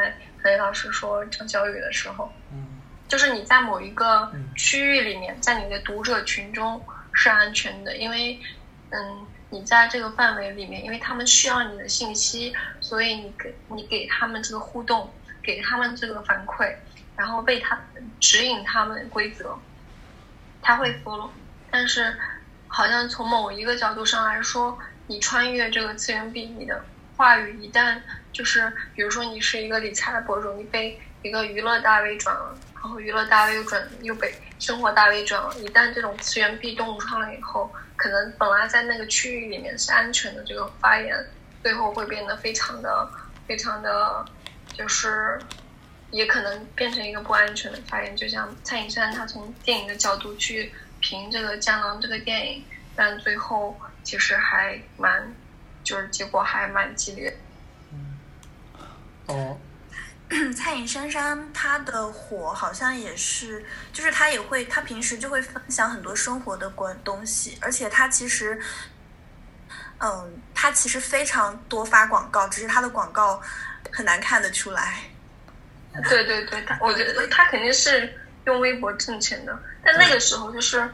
[0.43, 8.41] 韩磊老师说张小雨的时候，嗯，就是你在某一个区域里面，在你的读者群中是安全的，因为，
[8.89, 15.09] 嗯，你在这个范围里面，因为他们需要你的信息，所以你给你给他们这个互动，
[15.43, 16.75] 给他们这个反馈，
[17.17, 17.79] 然后为他
[18.19, 19.57] 指引他们规则，
[20.61, 21.31] 他会 follow，
[21.71, 22.17] 但是
[22.67, 24.77] 好像从某一个角度上来说。
[25.07, 26.83] 你穿越这个次元壁，你的
[27.15, 28.01] 话语一旦
[28.33, 41.15] 就是，比如说你是一个理财的博主，你被一个娱乐大 V 转了，然后娱乐大 V 又转又被生活大 V 转了，一旦这种次元壁洞穿了以后，可能本来在那个区域里面是安全的这个发言，
[41.63, 43.09] 最后会变得非常的、
[43.47, 44.25] 非常的，
[44.73, 45.41] 就是
[46.11, 48.17] 也可能变成一个不安全的发言。
[48.17, 53.77] 就像蔡颖珊，她从电影的角度去评这个《江狼》这个电影，但最后。
[54.05, 55.35] 其实还蛮，
[55.83, 57.35] 就是结果还蛮激烈。
[57.91, 58.19] 嗯，
[59.29, 59.59] 哦，
[60.57, 68.59] 蔡颖珊珊她的火好像也是，就是她也会，她平时就会分享很多生活的关东西，而且她其实，
[69.99, 73.41] 嗯，她其实非常多发广告，只是她的广告
[73.93, 74.99] 很难看得出来。
[76.09, 78.13] 对 对对，他我觉得他肯定是
[78.47, 80.91] 用微博挣钱的，但那个时候就是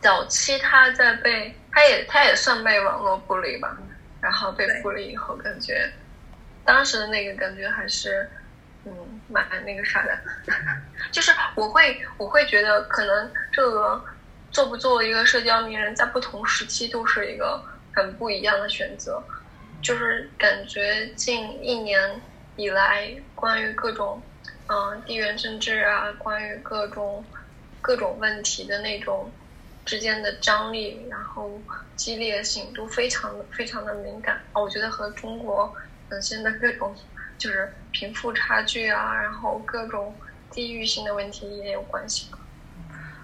[0.00, 1.54] 早期他在被。
[1.72, 3.78] 他也他也算被网络孤立吧，
[4.20, 5.88] 然后被孤立以后，感觉
[6.64, 8.28] 当时的那个感觉还是
[8.84, 10.18] 嗯蛮那个啥的，
[11.10, 14.02] 就是我会我会觉得可能这个
[14.50, 17.62] 做不做一个社交名人，在不同时期都是一个
[17.94, 19.22] 很不一样的选择，
[19.82, 22.20] 就是感觉近一年
[22.56, 24.22] 以来，关于各种
[24.68, 27.24] 嗯地缘政治啊，关于各种
[27.80, 29.30] 各种问题的那种。
[29.86, 31.50] 之间的张力，然后
[31.96, 34.60] 激烈性都非常的非常的敏感啊！
[34.60, 35.74] 我觉得和中国
[36.10, 36.94] 本身的各种
[37.38, 40.14] 就是贫富差距啊，然后各种
[40.50, 42.38] 地域性的问题也有关系吧。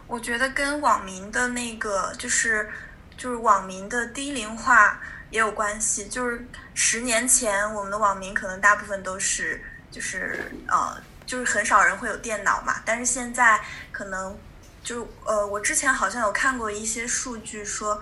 [0.07, 2.71] 我觉得跟网民的那个就是
[3.17, 6.07] 就是网民的低龄化也有关系。
[6.07, 10.97] 就是十年前我们的网民可能大部分都是就是呃
[11.27, 14.39] 就是很少人会有电脑嘛，但是现在可能。
[14.87, 18.01] 就呃，我之前好像有看过一些数据说，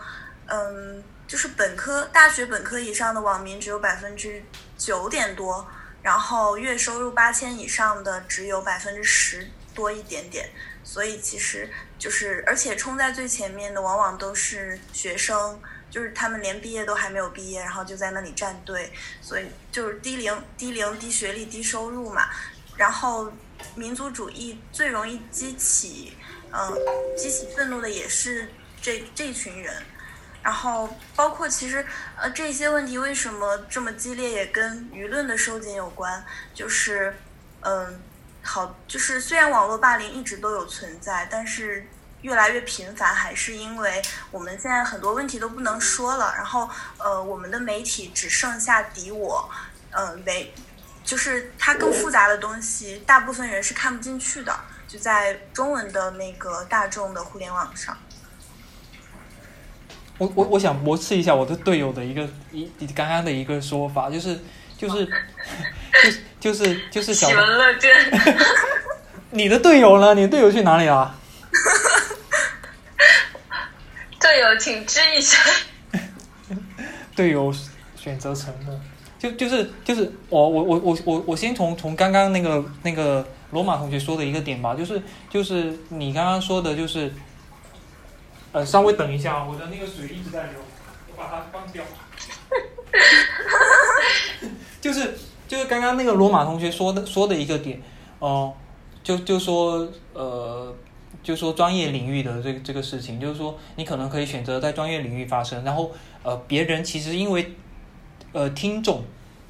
[0.49, 4.43] 嗯，就是本科、大学本科以上的网民只有百分之
[4.77, 5.67] 九点多，
[6.03, 10.49] 然后月收入八千以上的只有百分之十多一点点，
[10.83, 15.59] 所以其实就是，而且冲在最前面的往往都是学生，
[15.91, 22.29] 就是他们连毕业都还没有毕业，然后就在那里站队，所以就是低龄、低龄、低学历、低收入嘛。
[22.77, 23.33] 然后
[23.75, 26.13] 民族主义最容易激起，
[26.53, 26.75] 嗯，
[27.17, 28.51] 激起愤怒的也是
[28.83, 29.75] 这这群人。
[30.45, 31.85] 然后包括其实
[32.17, 36.25] 呃这些问题为什么这么激烈，也跟舆论的收紧有关。
[36.55, 37.17] 就是
[37.63, 38.01] 嗯，
[38.43, 41.89] 好，就是虽然网络霸凌一直都有存在，但是。
[42.25, 49.47] 越来越频繁，还是因为我们现在很多问题都不能说了，然后呃，我们的媒体只剩下敌我，
[49.91, 50.55] 呃，媒
[51.05, 57.95] 就是它更复杂的东西，大部分人是看不进去的，就在中文的那个大众的互联网上。
[60.25, 64.39] 我我我想驳斥一下我的队友的一个一刚刚的一个说法，就是
[64.79, 65.07] 就是
[66.41, 67.91] 就就是就是小喜闻乐见。
[69.31, 70.15] 你的队友呢？
[70.15, 71.15] 你的队友去哪里了？
[74.21, 75.37] 队友，请支一下。
[77.15, 77.53] 队友
[77.97, 78.79] 选择沉默，
[79.19, 87.13] 就就是就是我我我我我我先从从刚刚那个那个罗马同学说的一个点吧，就是就是你刚刚说的，就是
[88.55, 90.61] 呃，稍微等一下，我的那个水一直在流，
[91.11, 91.85] 我把它关掉。
[94.81, 95.14] 就是
[95.49, 97.83] 就是刚刚那个罗马同学说的说的一个点，
[98.21, 98.55] 哦，
[99.03, 100.75] 就就说呃。
[101.23, 105.90] 就说专业领域的这这个事情，就是说你可能可以选择在专业领域发声，然后
[106.23, 107.55] 呃，别人其实因为
[108.33, 109.03] 呃听众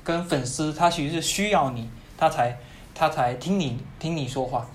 [0.05, 2.57] 跟粉丝他其实是需要你，他才
[2.95, 4.69] 他才听你听你说话。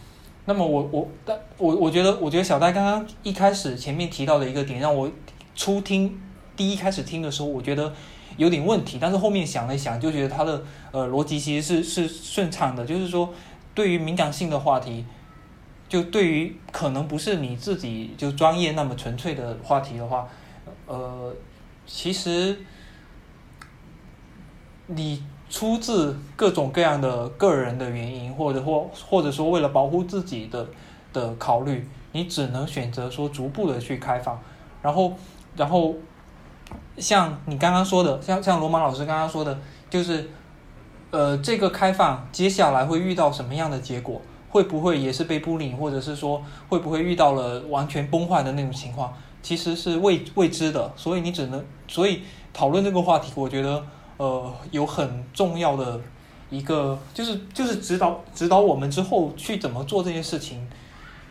[0.49, 5.07] 那么我我但我我觉得我觉得小戴刚刚一开始前面提到的一个点，让我
[5.55, 6.19] 初听
[6.57, 7.93] 第一开始听的时候，我觉得
[8.35, 13.31] 有点问题，但是后面想了一想，就觉得他的呃逻辑其实是是顺畅的，就是说
[13.75, 15.05] 对于敏感性的话题。
[15.87, 20.27] 就对于可能不是你自己就专业那么纯粹的话题的话，
[20.85, 21.35] 呃，
[21.87, 22.59] 其实
[24.85, 30.67] 你出自各种各样的个人的原因，或者或或者说为了保护自己的
[31.11, 34.39] 的考虑，你只能选择说逐步的去开放，
[34.81, 35.13] 然后
[35.55, 35.95] 然后
[36.97, 39.57] 像你刚刚说的，像像罗马老师刚刚说的，
[39.89, 40.29] 就是
[41.11, 44.21] 呃，这个开放接下来会遇到什么样的结果？
[44.51, 50.91] 会不会也是被孤立，或者是说会不会遇到了完全崩坏的那种情况，其实是未未知的。
[50.95, 53.85] 所以你只能，所以讨论这个话题，我觉得
[54.19, 55.99] 呃有很重要的
[56.49, 60.67] 一个，就是就是指导指导我们之后去怎么做这件事情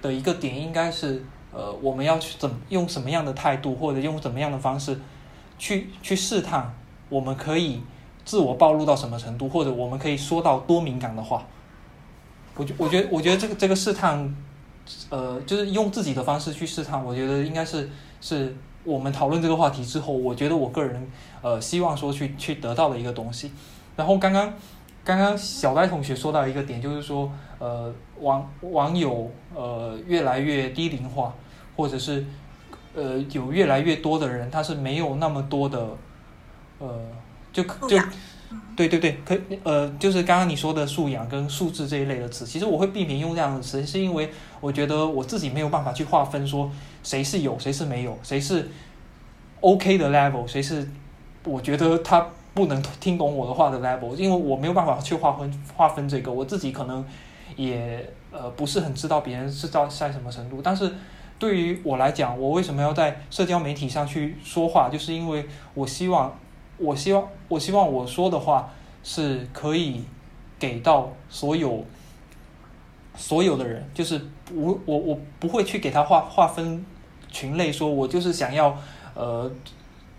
[0.01, 1.23] 的一个点，应该是
[1.53, 4.99] 呃我们要去怎用什么样的态度，或者用怎么样的方式
[5.59, 6.75] 去去试探，
[7.11, 7.83] 我们可以
[8.25, 11.47] 自我暴露到什么程度，或者我们可以说到多敏感的话。
[12.57, 14.35] 我觉我觉得我觉得这个这个试探，
[15.11, 17.89] 呃，就是用自己的方式去试探，我觉得应该是
[18.21, 18.57] 是
[18.89, 21.11] 我们讨论这个话题之后，我觉得我个人
[21.43, 23.53] 呃希望说去去得到的一个东西。
[23.95, 24.55] 然后刚刚
[25.05, 31.35] 刚刚小呆同学说到一个点，就是说呃网网友呃越来越低龄化，
[31.77, 32.25] 或者是
[32.95, 35.87] 呃有越来越多的人他是没有那么多的
[36.79, 36.99] 呃
[37.53, 37.99] 就就。
[38.75, 46.71] 对对对，可呃，就是刚刚你说的素养跟素质这一类的词，其实我会避免用这样的词，是因为我觉得我自己没有办法去划分说
[47.03, 48.69] 谁是有，谁是没有，谁是
[49.61, 50.89] OK 的 level，谁是
[51.45, 57.05] 我觉得他不能听懂我的话的 level，因为我没有办法去划分划分这个，我自己可能
[57.57, 60.93] 也呃不是很知道别人是到在什么程度，但是
[61.39, 66.37] 对于我来讲，我为什么要在社交媒体上去说话，就是因为我希望。
[66.81, 70.05] 我希望，我希望我说的话是可以
[70.61, 71.85] 给到所有
[73.19, 74.19] 所有的人，就是
[74.55, 76.83] 我我我不会去给他划划分
[77.31, 78.75] 群类，说我就是想要
[79.15, 79.51] 呃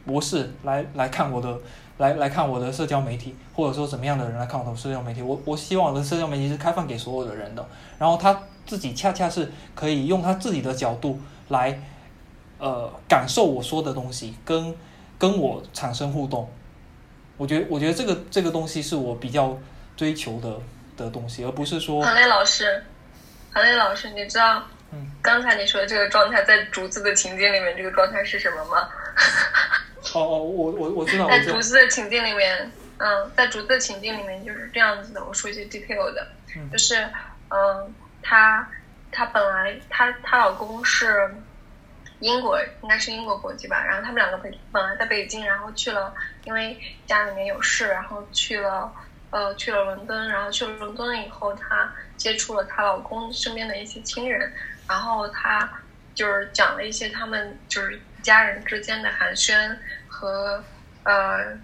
[0.06, 1.58] 博士来来看我的
[1.98, 5.24] 来来看我的社交媒体，或者说怎么样的人来看我的社交媒体。
[5.24, 7.66] 我我希望我的社交媒体是开放给所有的人的，
[7.98, 11.82] 然后他自己恰恰是可以用他自己的角度来
[12.60, 14.76] 呃感受我说的东西跟。
[15.20, 16.48] 跟我产生互动，
[17.36, 19.58] 我觉得，我觉得这个这个东西是我比较
[19.98, 20.58] 追求的
[21.04, 22.02] 的东西，而不是说。
[22.02, 22.84] 韩磊老师，
[23.52, 28.90] 韩磊老师，你知道，嗯，刚才你说的这个状态，在竹子的情境里面，这个状态是什么吗？
[30.14, 31.28] 哦哦，我我我知道。
[31.28, 35.24] 在竹子的情境里面，嗯，在竹子的情境里面就是这样子的。
[35.24, 36.28] 我说一些 detail 的，
[36.72, 37.08] 就是，
[37.50, 38.68] 嗯，她
[39.12, 41.34] 她本来她她老公是。
[42.22, 46.14] 英国应该是英国国籍吧，然后他们两个本本来在北京，然后去了，
[46.44, 48.92] 因为家里面有事，然后去了，
[49.32, 54.52] 呃，去了伦敦，然后去了伦敦以后，她接触了她老公身边的一些亲人，
[54.88, 55.70] 然后她
[56.16, 59.78] 就是讲了一些他们就是家人之间的寒暄
[60.08, 60.64] 和
[61.04, 61.58] 呃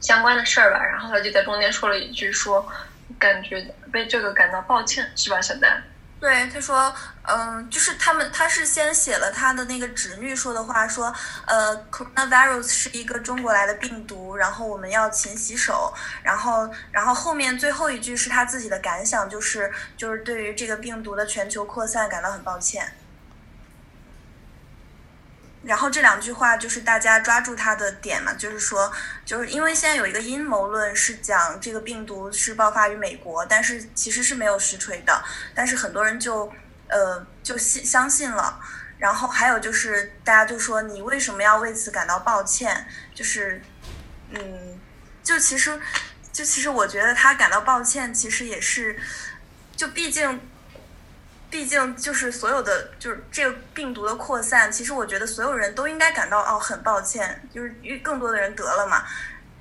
[0.00, 2.68] 相关的事儿吧，然后她就在中间说了一句说，
[3.18, 5.82] 感觉为这个感到抱歉，是吧，小丹？
[6.20, 11.10] 对，他说，嗯，就是他们，他是先写了他的那个侄女说的话，说，
[11.46, 22.92] 呃，coronavirus 是一个中国来的病毒，然后我们要勤洗手，然后，然后后面最后一句是他自己的感想，就是，就是对于这个病毒的全球扩散感到很抱歉。
[25.62, 28.90] 然后这两句话就是大家抓住它的点嘛，就是说，
[29.26, 35.22] 就是因为现在有一个阴谋论是讲这个病毒是爆发于美国，但是其实是没有实锤的，
[35.54, 36.50] 但是很多人就
[36.88, 38.58] 呃就信相信了。
[38.98, 42.86] 然后还有就是大家就说你为什么要为此感到抱歉？
[43.14, 43.60] 就是
[44.30, 44.80] 嗯，
[45.22, 45.78] 就其实
[46.32, 48.98] 就其实我觉得他感到抱歉，其实也是
[49.76, 50.40] 就毕竟。
[51.50, 59.04] 毕竟就是所有的就是这个病毒的扩散，其实我觉得所有人都应该感到哦很抱歉，就是因为更多的人得了嘛。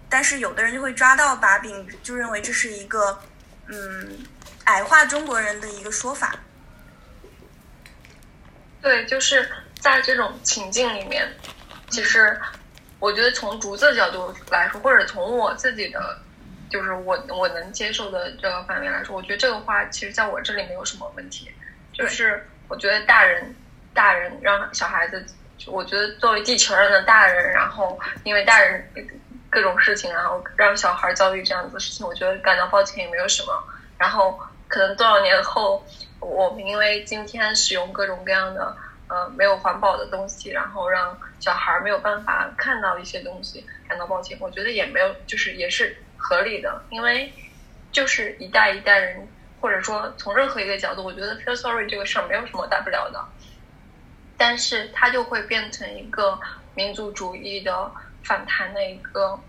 [0.08, 3.20] 但是有的人就会抓到把柄，就认为这是一个
[3.68, 4.24] 嗯
[4.66, 6.36] 矮化中国人的一个说法。
[8.82, 11.28] 对，就是在这种情境里面，
[11.90, 12.40] 其实
[13.00, 16.20] 我觉得从竹子角度来说，或者从我自己的
[16.70, 21.50] 就是我我能接受的这个范围来说，我觉得这个话其实在我这里没有什么问题。
[22.00, 23.54] 就是我觉得大人，
[23.94, 25.26] 大人让小孩子，
[25.68, 28.90] 我觉得作为地球上的大人，然后因为大人
[29.50, 33.52] 各种事情，然后让小孩遭遇这样子的事情，我觉得感到抱歉也没有什么。
[33.98, 34.40] 然后
[34.70, 35.86] 可能多少年后，
[36.22, 38.74] 我们因为今天使用各种各样的
[39.10, 47.34] 呃没有环保的东西，然后让小孩没有办法看到一些东西，感到抱歉，我觉得也没有，就是也是合理的，因为
[47.92, 49.28] 就是一代一代人。
[49.62, 53.24] 或者说，从任何一个角度，我觉得 feel sorry 这个事儿没有什么大不了的，
[54.38, 56.40] 但是它就会变成一个
[56.76, 57.92] 民族主义的
[58.24, 59.40] 反弹的一个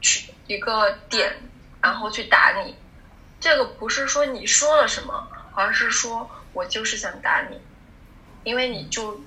[0.00, 1.32] 去一个点，
[1.80, 2.74] 然后去打你。
[3.38, 7.60] 这个不是说你说了什么，而是说我就是想打你，
[8.42, 9.20] 因为你就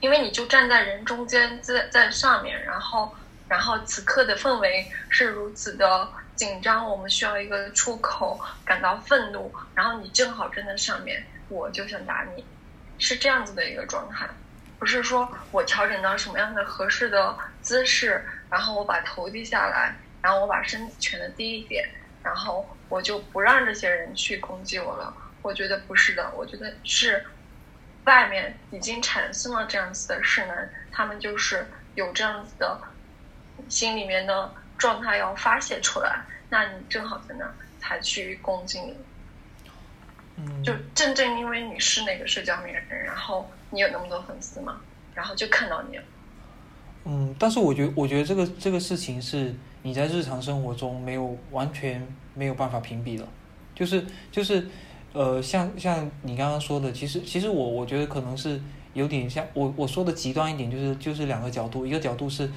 [0.00, 3.14] 因为你就站在人中间，在在上面，然后
[3.48, 6.08] 然后此刻的氛围是如此的。
[6.36, 12.44] 紧张，我们需要一个出口，感到愤怒，然后你正好站在上面，我就想打你，
[12.98, 14.28] 是这样子的一个状态，
[14.78, 21.88] 不是说我调整到什么样的合适的姿势，然后我把头低下来，然后我把身子蜷的低一点，
[22.22, 25.16] 然后我就不让这些人去攻击我了。
[25.40, 27.24] 我觉得不是的，我觉得是
[28.04, 32.78] 外面已经产生了这样子的势能，他们就是有这样子的
[33.70, 34.52] 心里面的。
[34.78, 37.44] 状态要发泄出来，那你正好在那
[37.78, 38.94] 才去攻击你。
[40.36, 44.78] 嗯，就正正因为你是那个社交名人，然后你有那么多粉丝嘛，
[45.14, 46.04] 然后就看到你了。
[47.04, 53.26] 嗯，但是我觉得，我觉得这个这个事情是你在日常生活中没有完全没有办法屏蔽的，
[53.74, 54.68] 就是就是
[55.14, 58.60] 呃，像像你刚刚说的，其实其实我我觉得可能是
[58.92, 62.50] 有点像我我说的极端一点，就是就是两个角度，一个角度是。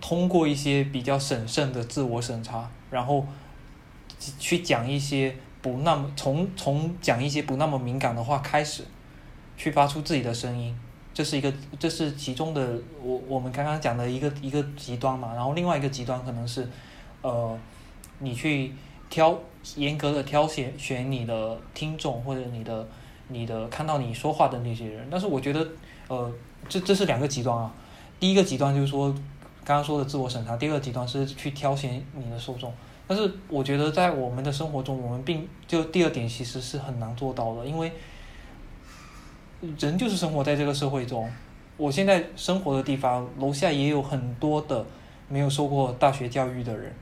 [0.00, 3.26] 通过一些比较审慎的自我审查，然后
[4.38, 8.84] 去讲一些不那么从从讲一些不那么敏感的话开始，
[9.56, 10.78] 去发出自己的声音，
[11.12, 15.34] 这是一个这是其中的我我们刚刚讲的一个一个极端嘛。
[15.34, 16.68] 然后另外一个极端可能是，
[17.22, 17.58] 呃，
[18.18, 18.72] 你去
[19.08, 19.36] 挑
[19.76, 22.86] 严格的挑选选你的听众或者你的
[23.28, 25.08] 你的看到你说话的那些人。
[25.10, 25.66] 但是我觉得，
[26.08, 26.32] 呃，
[26.68, 27.72] 这这是两个极端啊。
[28.20, 29.12] 第一个极端就是说。
[29.66, 32.72] 刚刚说的自我审查，第二极端是去挑选你的受众，
[33.08, 37.90] 但是我觉得在我们的生活中，我们并就第二点其实是很难做到的，因为
[39.76, 41.28] 人就是生活在这个社会中。
[41.76, 44.86] 我现在生活的地方楼下也有很多的
[45.28, 46.94] 没有受过大学教育的人，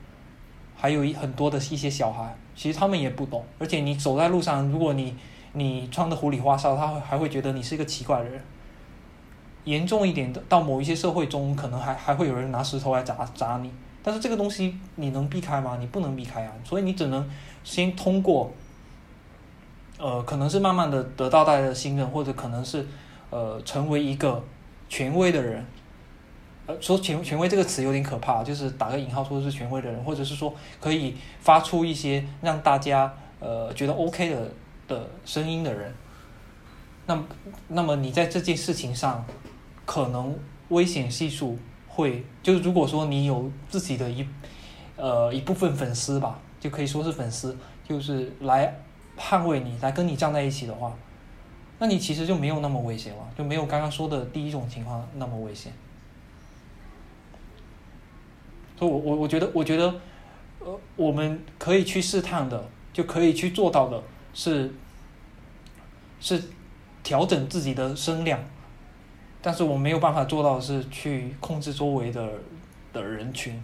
[0.75, 5.15] 还有一很多的一些小孩，其实他们也不懂，而且你走在路上，如果你
[5.53, 8.41] 你穿的狐狸花哨，他会还会觉得你是一个奇怪的人。
[9.65, 13.71] 严重一点的，到某一些社会中，可能还还会有人拿石头来砸砸你。
[14.01, 15.77] 但是这个东西你能避开吗？
[15.79, 16.53] 你不能避开啊！
[16.63, 17.27] 所以你只能
[17.63, 18.51] 先通过，
[19.97, 22.85] 呃，可能是慢慢的得到大家的信任，或者可能是
[23.31, 24.43] 呃成为一个
[24.87, 25.65] 权威的人。
[26.67, 34.51] 呃，说权权威这个词有点可怕，就是打个引号说是权威的人，或者是说可以发出一些让大家呃觉得 OK 的
[34.87, 35.91] 的声音的人。
[37.07, 37.19] 那
[37.69, 39.25] 那么你在这件事情上。
[39.85, 40.37] 可能
[40.69, 41.57] 危险系数
[41.87, 44.27] 会，就是如果说你有自己的一，
[44.95, 47.55] 呃一部分粉丝吧，就可以说是粉丝，
[47.87, 48.75] 就是来
[49.17, 50.93] 捍卫你，来跟你站在一起的话，
[51.79, 55.71] 那你其实就没有那么危险了，就没有刚刚说的第一种情况那么危险。
[58.77, 59.93] 所以我我我觉得我觉得，
[60.59, 64.73] 呃，我们可以去试探的，就可以去做到的是
[66.19, 66.43] 是
[67.01, 68.37] 调整自己的声量，
[69.45, 72.27] 但是我没有办法做到是去控制周围的
[72.91, 73.61] 的人群。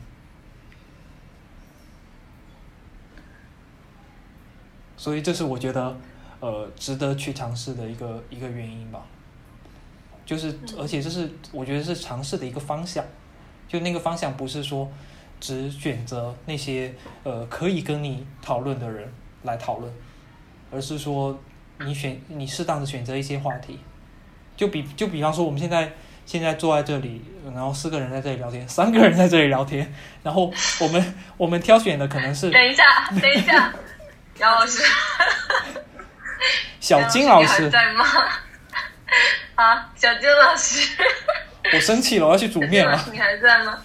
[4.95, 5.97] 所以这是我觉得，
[6.39, 9.03] 呃，值得去尝试的一个一个原因吧。
[10.23, 13.03] 就是，而且这是我觉得是尝试的一个方向。
[13.67, 14.87] 就那个方向不是说
[15.39, 19.11] 只选择那些呃可以跟你讨论的人
[19.41, 19.91] 来讨论，
[20.69, 21.35] 而是说
[21.79, 23.79] 你选你适当的选择一些话题。
[24.61, 25.91] 就比就比方说我们现在
[26.23, 27.19] 现在坐在这里，
[27.51, 29.91] 然后四个人在这里聊天，三个人在这里聊天，
[30.21, 32.83] 然后我们我们挑选的可能是等一下
[33.19, 33.73] 等一下。
[34.37, 34.83] 杨老师，
[36.79, 38.05] 小金老师在吗？
[39.55, 40.95] 啊，小金老师，
[41.73, 43.03] 我生气了，我要去煮面了。
[43.11, 43.79] 你还在吗？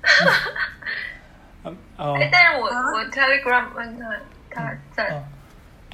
[1.64, 4.06] 嗯哎，但是我我 Telegram 问他，
[4.50, 5.22] 他在。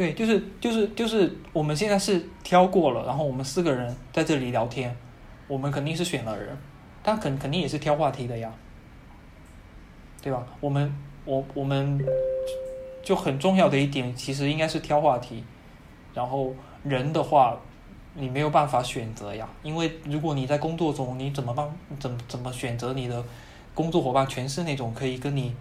[0.03, 4.97] 对，就是就是就是我们现在是挑过了，然后我们四个人在这里聊天，
[5.47, 6.57] 我们肯定是选了人，
[7.03, 8.53] 但肯肯定也是挑话题的呀，
[10.21, 10.45] 对吧？
[10.61, 10.93] 我们
[11.25, 12.01] 我我们。
[13.05, 15.43] 就很重要的一点，其实应该是挑话题。
[16.15, 17.59] 然后人的话，
[18.15, 23.25] 你没有办法选择呀，因为如果你在工作中，你怎么帮怎怎么选择你的
[23.75, 25.53] 工作伙伴，全是那种可以跟你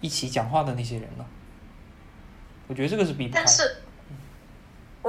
[0.00, 1.26] 一起讲话的那些人呢？
[2.66, 3.62] 我觉得这个是比不但是，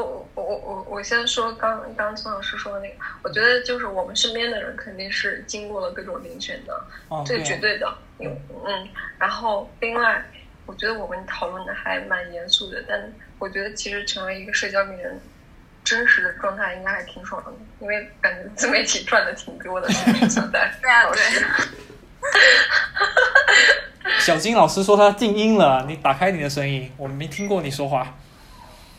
[0.01, 6.85] 我我我我我先说刚刚孙老师说的那个，我觉得就是我们身边的人肯定是经过了各种遴选的，
[7.25, 7.97] 这个绝对的。
[8.19, 8.35] 嗯
[8.65, 10.23] 嗯，然后另外。
[10.69, 13.01] 我觉得我们讨论的还蛮严肃的，但
[13.39, 15.17] 我觉得其实成为一个社交名人，
[15.81, 19.89] 真实的状态应该还挺爽的，因为感觉自媒体赚的挺多的。
[19.89, 20.13] 现
[20.51, 21.21] 在对啊，对。
[24.19, 28.17] 小金老师说他静音了，你打开你的声音，我没听过你说话。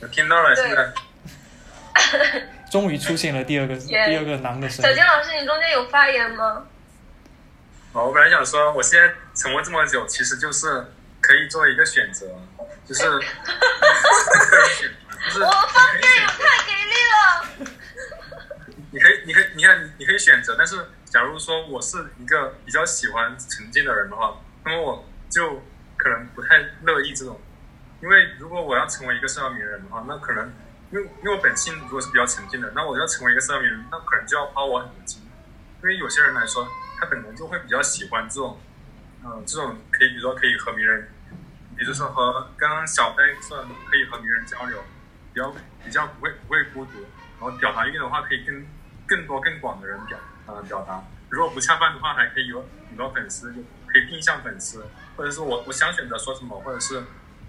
[0.01, 0.93] 我听到了，现在。
[2.71, 4.83] 终于出现了第二个 第二个男的声音。
[4.83, 6.67] 小金老师，你中间有发言吗？
[7.93, 10.93] 哦，我本来想说，我现在沉默这么久，其实就是。
[11.21, 12.29] 可以做一个选择，
[12.87, 13.25] 就是， 就是
[15.43, 17.17] 我方电影太给力了。
[18.93, 20.55] 你可以，你可以，你看，你可以选择。
[20.57, 25.65] 但是，假如说我是一个比较喜欢沉浸的人的话，那么我就
[25.97, 27.39] 可能不太乐意这种。
[28.03, 30.53] 因为如果我要成为一个社交名人的话，那可能，
[30.91, 35.27] 因为因为我本性如果是比较沉浸的，那我要成为一个社交名人，那可能就要花我很多精力。
[35.83, 36.69] 因为有些人来说，
[36.99, 38.61] 他本能就会比较喜欢这种，
[39.25, 41.09] 嗯，这种可以，比如说可以和别人。
[41.77, 44.83] 比如说和刚刚小飞说可以和别人交流，
[45.33, 46.99] 比较比较不会不会孤独，
[47.41, 48.67] 然后表达欲的话可以跟
[49.07, 51.05] 更多更广的人表呃表达。
[51.29, 54.85] 如果不恰饭的话，还可以有很多粉丝，就可以定向粉丝，
[55.17, 57.05] 或者是我我想选择说什么，或者是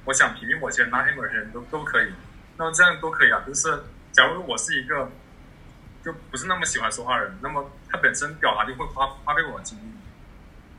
[0.05, 2.13] 我想屏蔽某些人、拉黑某些人都都可以。
[2.57, 3.43] 那么这样都可以啊。
[3.45, 5.11] 就是假如我是一个
[6.03, 9.83] 就不是那么喜欢说话的人，那么他本身表达就会花花费我的精力。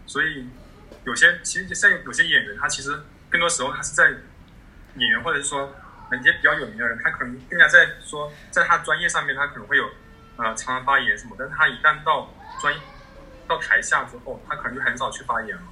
[0.07, 0.49] 所以
[1.05, 3.01] 有些其实像有些演员，他其实。
[3.31, 4.11] 更多时候，他是在
[4.97, 5.73] 演员，或者是说
[6.11, 9.89] 那些比较有名的人，他可能更加在说，在他专业上面，他可能会有
[10.37, 11.37] 呃常常发言什么。
[11.39, 12.81] 但是他一旦到专业
[13.47, 15.63] 到台下之后，他可能就很少去发言了。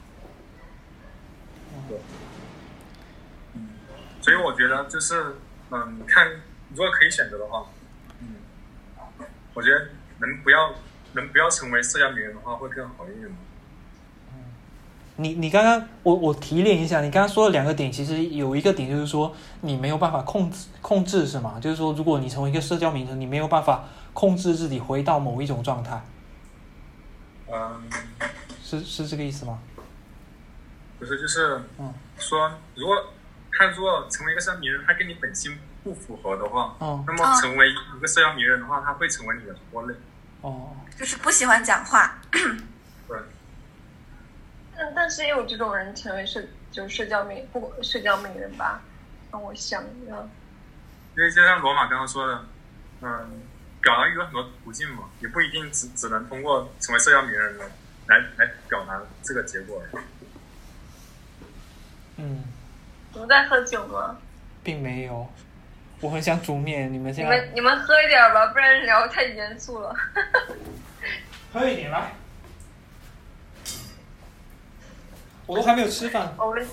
[1.89, 2.01] 对，嗯，
[4.29, 5.37] 所以我觉得就是，
[5.71, 6.29] 嗯，看
[6.75, 7.65] 如果可以选择的话，
[8.21, 8.35] 嗯，
[9.55, 10.75] 我觉得能不要
[11.15, 13.35] 能不要成为社交名人的话，会更好一点。
[15.17, 21.59] 你你刚刚我我提炼一下，你刚刚说的两个点，其实有一个点就是说你没有办法控制控制是吗？
[21.59, 26.05] 就是说如果你成为一个社交名人，你没有办法控制自己回到某一种状态。
[27.51, 27.83] 嗯，
[28.63, 29.59] 是是这个意思吗？
[30.99, 32.95] 不是，就是嗯，说如果
[33.53, 39.95] 他如果成为一个社交名人，他跟你本性不符合的话，哦，那么成为一个社交名人的话，他会成为你的拖累。
[40.43, 42.19] 哦，就是不喜欢讲话。
[42.31, 43.19] 对。
[44.77, 46.41] 但但是也有这种人成为社
[46.71, 48.81] 就是社交名不社交名人吧？
[49.33, 50.15] 让我想一下。
[51.17, 52.45] 因为就像罗马刚刚说的，
[53.01, 53.43] 嗯，
[53.81, 57.59] 表达有很多途径嘛，也不一定只只能通过成为社交名人
[58.07, 59.83] 来来表达这个结果。
[62.19, 62.45] 嗯。
[63.13, 64.17] 你们在喝酒吗？
[64.63, 65.27] 并没有，
[66.01, 66.93] 我很想煮面。
[66.93, 67.25] 你们先。
[67.25, 69.95] 你们你们喝一点吧，不然聊太严肃了。
[71.53, 72.13] 喝一点来。
[75.47, 76.35] 我都还没有吃饭。
[76.37, 76.69] 我们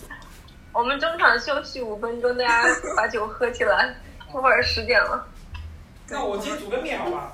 [0.74, 3.96] 我们中场休息五分钟，大家把酒喝起来。
[4.28, 5.26] 一会儿十点了。
[6.10, 7.32] 那我先煮个面，好吧？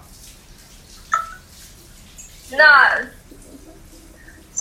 [2.52, 3.02] 那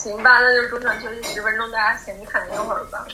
[0.00, 3.06] 行吧，那就中场休息十分钟，大家闲侃一会儿吧。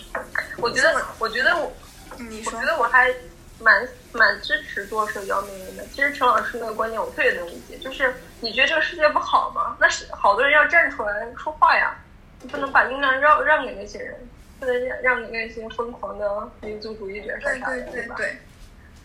[0.58, 1.72] 我觉得，我觉得我，
[2.16, 3.12] 你说，我觉得我还
[3.58, 5.84] 蛮蛮支持做社交媒人的。
[5.86, 9.76] 其实陈老师那个观点我特别能理解，就是你觉得这个世界不好吗？
[9.80, 11.92] 那是好多人要站出来说话呀，
[12.40, 14.14] 你不能把音量让让给那些人，
[14.60, 18.14] 不能让让给那些疯狂的民族主义者啥啥的，对吧？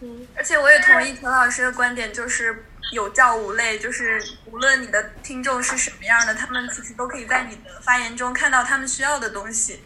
[0.01, 9.83] 嗯，而且我也同意陈老师的观点，就是有教无类，就是无论你的听众是什么样的，他们其实都可以在你的发言中看到他们需要的东西。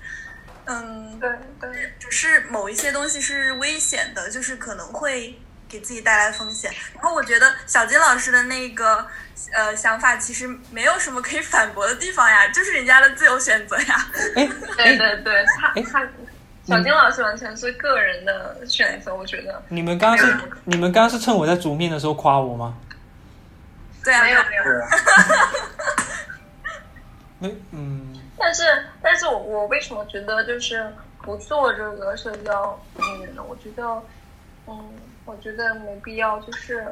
[0.67, 5.37] 嗯，对对，只是某一些东西是危险的，就是可能会
[5.67, 6.73] 给自己带来风险。
[6.93, 9.05] 然后我觉得小金老师的那个
[9.53, 14.07] 呃想法其实没有什么可以反驳的地方呀，就是人家的自由选择呀。
[14.33, 16.07] 对对 对，他他。
[16.65, 19.61] 小金老师完全是个人的选择，我觉得。
[19.69, 22.75] 你们刚刚是你们刚刚是趁我在煮面的时候夸我吗？
[24.03, 24.63] 对啊，没有没有。
[27.39, 28.19] 没嗯。
[28.37, 28.63] 但是，
[29.01, 30.91] 但是我我为什么觉得就是
[31.21, 33.43] 不做这个社交呢？
[33.47, 33.83] 我觉得，
[34.67, 34.89] 嗯，
[35.25, 36.39] 我觉得没必要。
[36.41, 36.85] 就是，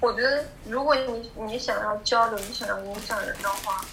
[0.00, 3.84] 我觉得如果你你想要交流，你想要影响人的话。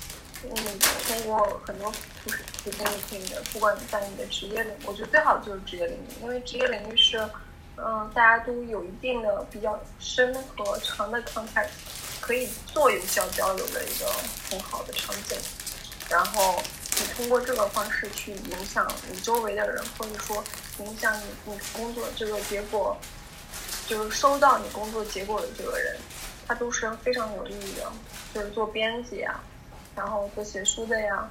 [0.44, 1.92] 嗯，通过很多
[2.24, 2.30] 途
[2.64, 7.18] 途径可以的，不管在你的职业领域，我觉得最好就是职业领域，因为职业领域是，
[7.76, 11.70] 嗯，大家都有一定的比较深和长的 contact，
[12.22, 14.12] 可以做有效交流的一个
[14.50, 15.38] 很好的场景。
[16.10, 16.62] 然后
[17.00, 20.44] 你通过这个方式去影响你周围的人，或者说
[20.80, 22.96] 影响你你工作这个结果，
[23.88, 25.98] 就是收到你工作结果的这个人，
[26.48, 27.92] 他都是非常有意义的。
[28.34, 29.44] 就是做编辑啊。
[29.98, 31.28] 然后做写书的呀，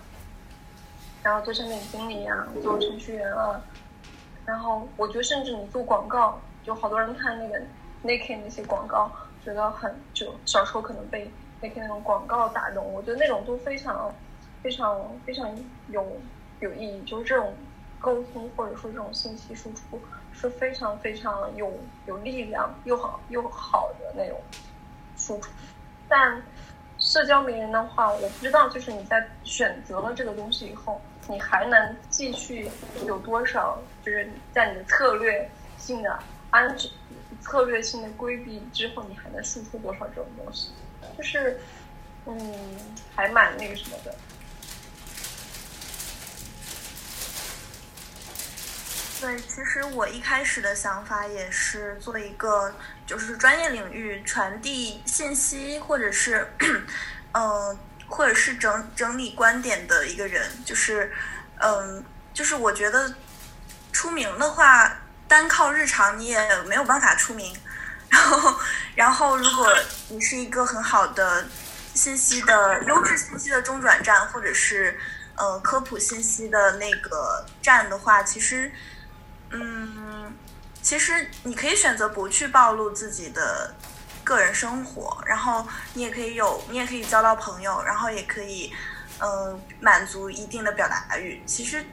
[1.22, 3.62] 然后做产品经理呀，做程序员啊，
[4.44, 7.60] 然后我觉得甚至你做广告，就好多人看那个
[8.02, 9.08] Nike 那些广告，
[9.44, 14.12] 觉得很就小时候可能被 Nike 那种广告打动，我觉得那种都非常
[14.64, 15.48] 非常非常
[15.90, 16.04] 有
[16.58, 17.54] 有意义，就是这种
[18.00, 20.00] 沟通或者说这种信息输出
[20.32, 21.72] 是非常非常有
[22.06, 24.40] 有力量又好又好的那种
[25.16, 25.52] 输出，
[26.08, 26.42] 但。
[26.98, 32.70] 社交名人的话，我不知道，就是你在选择了这个东西以后，你还能继续
[33.06, 33.78] 有多少？
[34.04, 36.18] 就是在你的策略性的
[36.50, 36.90] 安全、
[37.40, 40.70] 策略性的规避之后，你还能输出多少这种东西？
[41.16, 41.60] 就是，
[42.26, 42.38] 嗯，
[43.14, 44.14] 还蛮那个什么的。
[49.26, 52.72] 对，其实我一开始的想法也是做一个，
[53.04, 56.48] 就是专业领域传递信息，或者是，
[57.32, 60.48] 嗯，或者是整整理观点的一个人。
[60.64, 61.12] 就是，
[61.58, 63.12] 嗯，就是我觉得
[63.90, 64.96] 出名的话，
[65.26, 67.52] 单靠日常你也没有办法出名。
[68.08, 68.60] 然后，
[68.94, 69.68] 然后如果
[70.08, 71.44] 你是一个很好的
[71.94, 74.96] 信息的优质信息的中转站，或者是
[75.34, 78.70] 呃科普信息的那个站的话，其实。
[79.58, 80.32] 嗯，
[80.82, 83.74] 其实你可以选择不去暴露自己的
[84.22, 88.72] 个人生活，然后你也可以有，你也可以交到朋友，然后也可以，
[89.20, 91.40] 嗯，满足一定的表达欲。
[91.46, 91.84] 其实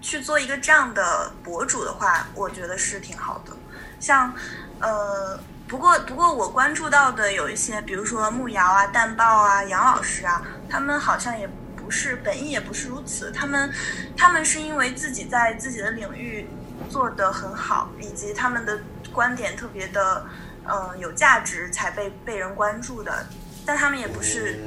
[0.00, 3.52] 去做一个这样的博主的话，我觉得是挺好的。
[4.00, 4.34] 像，
[4.80, 13.72] 呃，不过不过我关注到的有一些，比如说木瑶啊、蛋爆啊、杨老师啊，他们好像也不是本意也不是如此，他们
[14.16, 16.48] 他们是因为自己在自己的领域。
[16.92, 18.78] 做的很好，以及他们的
[19.14, 20.26] 观点特别的，
[20.68, 23.26] 嗯，有价值，才被被人关注的。
[23.64, 24.60] 但他们也不是，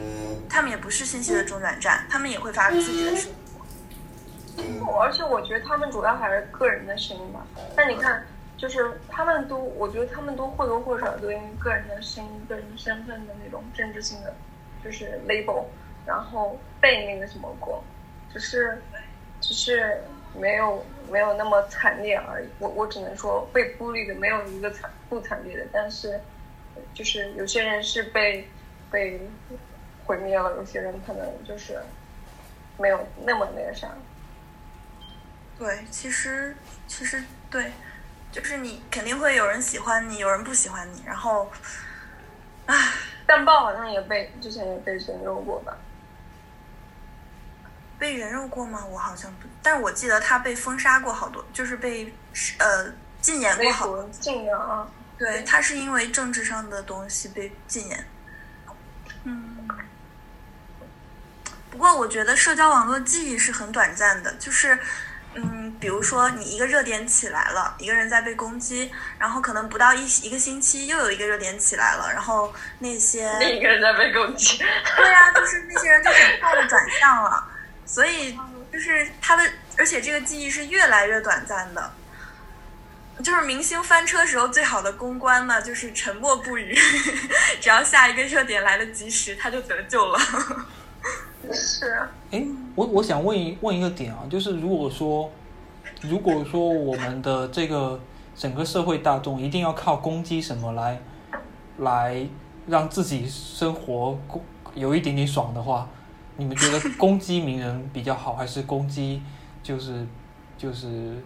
[0.49, 4.81] 他们也不是信息的中转站，他们也会发自己的声音。
[4.99, 7.45] 而且我觉得他们主要还是个人的声音吧。
[7.75, 8.25] 但你看，
[8.57, 14.33] 就是他们都，我觉得他们都或多或少都因为个人的声音、个人身份的那种政治性的，
[14.83, 15.65] 就是 label，
[16.07, 17.83] 然后被那个什么过，
[18.33, 18.81] 只是，
[19.39, 20.01] 只是。
[20.37, 26.19] 没有没有那么惨烈而已，我我只能说被孤立的没有一个惨不惨烈的，但是
[26.93, 28.47] 就是有些人是被
[28.91, 29.19] 被
[30.05, 31.79] 毁灭了，有些人可能就是
[32.77, 33.89] 没有那么那个啥。
[35.57, 36.55] 对，其实
[36.87, 37.71] 其实对，
[38.31, 41.49] 就是你肯定会有人喜欢你，有人不喜欢你，然后，
[42.65, 42.75] 唉，
[43.25, 45.77] 蛋爆好像也被之前也被人肉过吧。
[47.97, 48.83] 被人肉过吗？
[48.85, 52.13] 我好像不，但是我记得他被封杀过好多，就是被
[52.59, 52.85] 呃
[53.21, 54.09] 禁言过好多。
[54.19, 54.87] 禁言啊！
[55.17, 58.07] 对他是因为政治上的东西被禁言。
[59.23, 59.67] 嗯。
[61.71, 64.79] 不过我觉得社交网络记忆是很短暂的，就是
[65.33, 74.57] 嗯，比如说你一个热点起来了，一个人在被攻击，然后可能不到一一个星期又有一个热点起来了，然后那些另一个人在被攻击。
[74.57, 77.45] 对啊，就是那些人就很快的转向了。
[77.95, 78.37] 所以，
[78.73, 79.43] 就是他的，
[79.77, 81.91] 而且这个记忆是越来越短暂的。
[83.23, 86.77] 就是明星翻车时候最好的公关嘛，就是沉默不语，
[87.61, 90.19] 只要下一个热点来得及时，他就得救了。
[91.53, 91.97] 是。
[92.31, 95.31] 哎，我我想问一问一个点啊，就是如果说，
[96.01, 97.97] 如果说我们的这个
[98.35, 101.01] 整个社会大众一定要靠攻击什么来
[101.77, 102.27] 来
[102.67, 104.19] 让自己生活
[104.73, 105.87] 有一点点爽的话，
[106.37, 109.21] 你们觉得攻击名人比较好，还是攻击
[109.63, 110.05] 就是
[110.57, 111.21] 就是？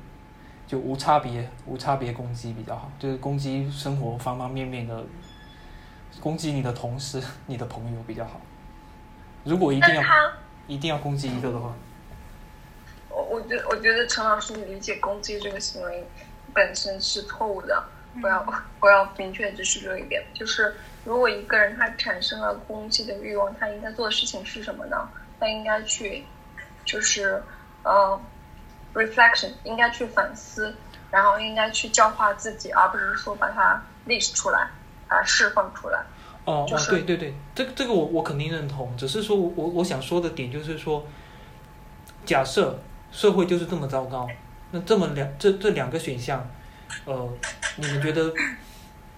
[0.70, 5.03] 就无差别、无差别攻击比较好，就是攻击生活方方面面的，
[6.22, 8.39] 攻击你的同事、你的朋友比较好。
[9.43, 10.03] 如果一定要
[10.68, 11.74] 一定要攻击一个的话，
[13.10, 16.05] 我我觉我觉得陈老师理解攻击这个行为
[16.53, 17.84] 本身是错误的。
[18.22, 18.45] 不要
[18.80, 20.76] 不要明确指出这一点，就是
[21.10, 25.10] 如果一个人他产生了攻击的欲望，他应该做的事情是什么呢？
[25.39, 26.24] 他应该去，
[26.86, 27.41] 就是
[27.84, 28.22] 呃。
[28.91, 30.74] reflection 应该去反思，
[31.12, 34.68] 然后应该去教化自己，而不是说把它 list 出来，
[35.07, 35.99] 把它释放出来。
[36.45, 38.91] 哦哦，对对对，这这个我我肯定认同。
[38.97, 41.05] 只是说我我想说的点就是说，
[42.26, 42.80] 假设
[43.12, 44.28] 社会就是这么糟糕，
[44.72, 46.49] 那这么两这这两个选项，
[47.05, 47.30] 呃，
[47.76, 48.34] 你们觉得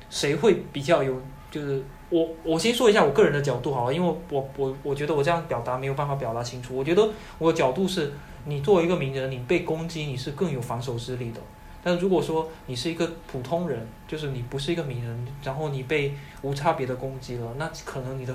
[0.09, 1.21] 谁会比较有？
[1.51, 6.75] 就是我我先说一下我个人的角度好了，因为我我我觉得我这样表达没有办法表达清楚。
[6.75, 8.11] 我觉得我的角度是。
[8.43, 11.39] 你作为一个名人，你被攻击，你是更有防守之力的。
[11.83, 18.33] 但如果说你是一个普通人，就是你不是一个名人，然后你被无差别的攻击了，那可能你的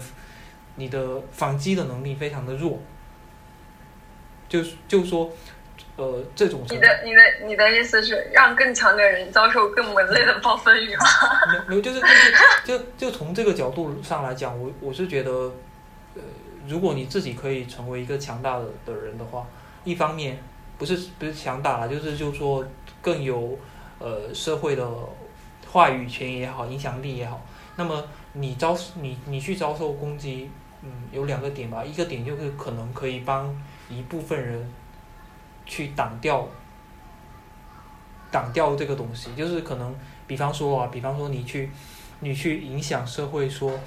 [0.76, 2.78] 你的反击的能力非常的弱。
[4.48, 5.28] 就就说，
[5.96, 11.04] 呃，这种你的你的你的意思是让更强的人遭受更猛烈的暴风雨吗？
[11.68, 12.34] 没有，就是就是
[12.64, 15.30] 就就从这个角度上来讲，我我是觉得，
[16.14, 16.22] 呃，
[16.68, 19.46] 如果你自己可以成为一个强大的的人的话。
[19.84, 20.36] 一方面
[20.78, 22.66] 不是不是强大了，就是就是说
[23.00, 23.56] 更有
[24.00, 24.84] 呃社会的
[25.70, 27.40] 话语权也好，影响力也好。
[27.76, 30.50] 那么你遭你你去遭受攻击，
[30.82, 31.84] 嗯，有两个点吧。
[31.84, 33.56] 一个点就是可能可以帮
[33.88, 34.68] 一部分人
[35.66, 36.48] 去挡掉
[38.30, 39.94] 挡掉这个东西，就是可能
[40.26, 41.68] 比方说啊，比方说你去
[42.20, 43.78] 你去影响社会，说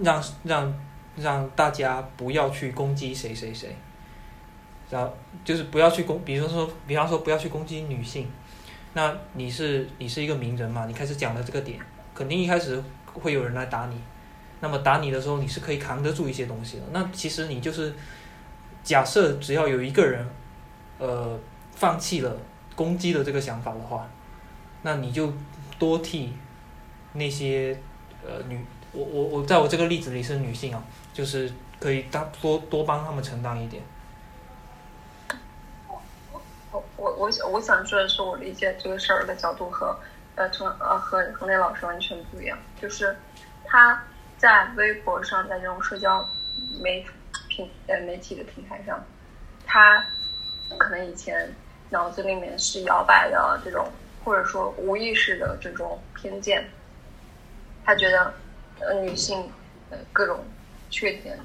[0.00, 0.74] 让让
[1.16, 3.76] 让大家不要去攻击谁谁谁。
[4.88, 5.12] 然后
[5.44, 8.30] 就是不要去攻，比如说，比方说不要去攻击女性。
[8.94, 10.86] 那你是你是一个名人嘛？
[10.86, 11.80] 你开始讲了这个点，
[12.14, 12.80] 肯定一开始
[13.12, 14.00] 会有人来打你。
[14.60, 16.84] 那么打你的时候，你是可以扛得住一些东西的。
[16.92, 17.92] 那其实你就是
[18.84, 20.24] 假设只要有一个人，
[20.98, 21.38] 呃，
[21.72, 22.36] 放弃了
[22.74, 24.08] 攻击的这个想法的话，
[24.82, 25.32] 那你就
[25.78, 26.32] 多替
[27.12, 27.78] 那些
[28.26, 30.82] 呃女，我我我在我这个例子里是女性啊，
[31.12, 33.82] 就是可以当多多帮他们承担一点。
[36.70, 39.98] 我我我想说的是，我理解这个事儿的角度和
[40.34, 42.58] 呃从呃和和那老师完全不一样。
[42.80, 43.16] 就是
[43.64, 44.02] 他
[44.36, 46.26] 在微博上，在这种社交
[46.78, 47.04] 媒
[47.48, 49.02] 平呃媒体的平台上，
[49.64, 50.04] 他
[50.78, 51.54] 可能以前
[51.90, 53.86] 脑子里面是摇摆的这种，
[54.24, 56.64] 或者说无意识的这种偏见。
[57.84, 58.34] 他觉得
[58.80, 59.48] 呃女性
[59.90, 60.44] 呃各种
[60.90, 61.38] 缺点，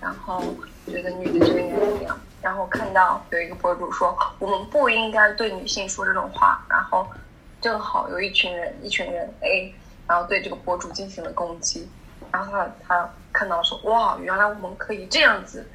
[0.00, 0.42] 然后
[0.86, 2.18] 觉得女的就应该怎么样。
[2.42, 6.66] 然后看到有一个博主说，我们不应该对女性说这种话。
[6.68, 7.08] 然后
[7.60, 9.74] 正好有一群人，一群人 A，
[10.06, 11.88] 然后对这个博主进行了攻击。
[12.30, 15.66] 然后他他看到说，哇，原来我们可以这样子，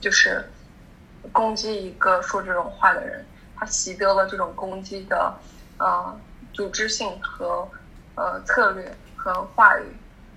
[0.00, 0.48] 就是
[1.32, 3.24] 攻击一个说这种话的人。
[3.58, 5.34] 他习得了这种攻击的
[5.78, 6.14] 呃
[6.52, 7.66] 组织性和
[8.14, 9.84] 呃策略和话语，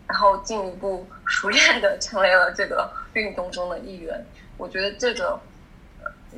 [0.07, 4.25] 然后进一步 熟练的成为了这个运动中的一员。
[4.55, 5.37] 我觉得这个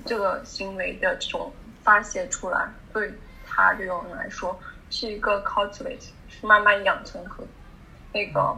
[0.07, 3.13] 这个行为的这种发泄出来，对
[3.45, 7.43] 他这种人来说是一个 cultivate，是慢慢养成和
[8.11, 8.57] 那个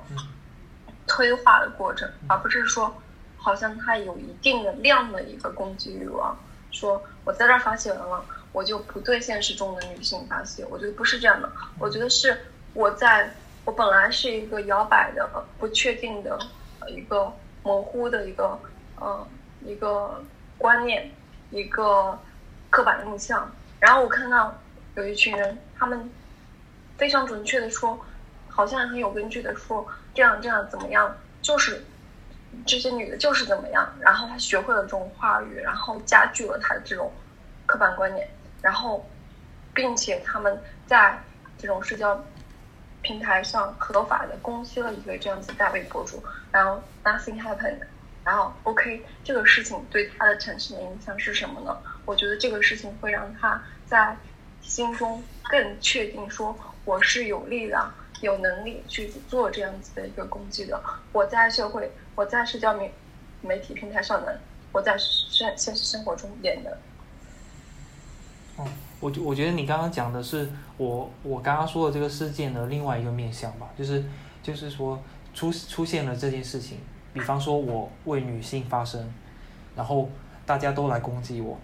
[1.07, 2.95] 催化的过程，而不是说
[3.43, 6.35] 好像他有一定的量的一个攻击欲望，
[6.71, 10.65] 说我在这儿发泄完了，我就不对现实中的女性发泄。
[10.71, 13.35] 我觉得不是这样的，我觉得是我在
[13.65, 15.29] 我本来是一个摇摆的、
[15.59, 16.39] 不确定的、
[16.87, 17.31] 一个
[17.61, 18.57] 模糊的一个
[18.95, 19.27] 呃。
[19.65, 20.21] 一个
[20.57, 21.09] 观念，
[21.49, 22.19] 一个
[22.69, 23.49] 刻板印象。
[23.79, 24.59] 然后我看到
[24.95, 26.11] 有一群人，他们
[26.97, 27.97] 非常准确的说，
[28.49, 31.85] 好像很有根据的说，这样这样怎么样，就是
[32.65, 33.87] 这些女的就是怎么样。
[33.99, 37.11] 然后他学会了这种话语，然后加剧了他的这种
[37.65, 38.27] 刻板观念。
[38.61, 39.05] 然后，
[39.73, 41.21] 并且他们在
[41.57, 42.23] 这种社交
[43.01, 47.79] 平台上合法的攻击了一个这样子大 V 博主，然后 nothing happened。
[48.23, 51.77] 然后，OK，这个事情对他的产生的影响是什么呢？
[52.05, 54.15] 我觉得这个事情会让他在
[54.61, 60.81] 心中更确定，说我是有力量、有能力去做这样子的一个攻击的。
[61.11, 62.93] 我在社会，我在社交媒
[63.41, 64.39] 媒体平台上的，
[64.71, 66.77] 我在现现实生活中演的。
[68.57, 68.67] 哦，
[68.99, 74.03] 我我觉得你刚刚讲的是我我刚刚说的这个事件的另外一个面向吧，就是
[74.41, 75.01] 就是说
[75.33, 76.79] 出出现了这件事情。
[77.13, 79.13] 比方说，我为女性发声，
[79.75, 80.09] 然后
[80.47, 81.59] 大家都来攻击我，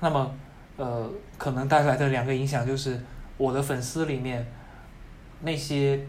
[0.00, 0.34] 那么，
[0.76, 3.00] 呃，可能带来的两个影响就是，
[3.36, 4.44] 我的粉丝里面
[5.42, 6.04] 那些，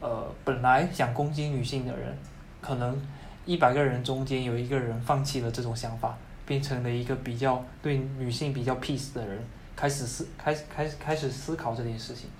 [0.00, 2.18] 呃，本来想攻击女性的人，
[2.64, 2.98] 可能
[3.44, 9.38] 一百个人中间有一个人放弃了这种想法，变成了一个比较对女性比较 peace 的人，
[9.76, 12.30] 开始思开始开始开始思考这件事情。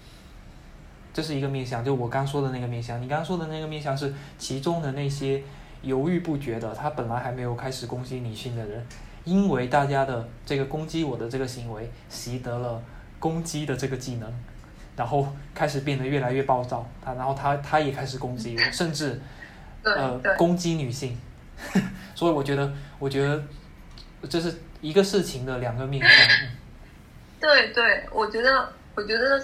[1.12, 3.02] 这是一个面向，就我刚说的那个面向。
[3.02, 5.42] 你刚刚说的那个面向是其中的那些
[5.82, 8.82] 犹豫不决的，他本来还没有开始攻击女性的人，
[9.24, 12.82] 因为大家的这个攻击我的这个行为，习得了
[13.18, 14.32] 攻击的这个技能，
[14.96, 16.84] 然后开始变得越来越暴躁。
[17.04, 19.20] 他然后他他也开始攻击我，甚至
[19.84, 21.18] 呃攻击女性。
[22.14, 23.42] 所以我觉得，我觉得
[24.28, 26.38] 这是一个事情的两个面向。
[27.40, 29.42] 对对，我觉得，我觉得。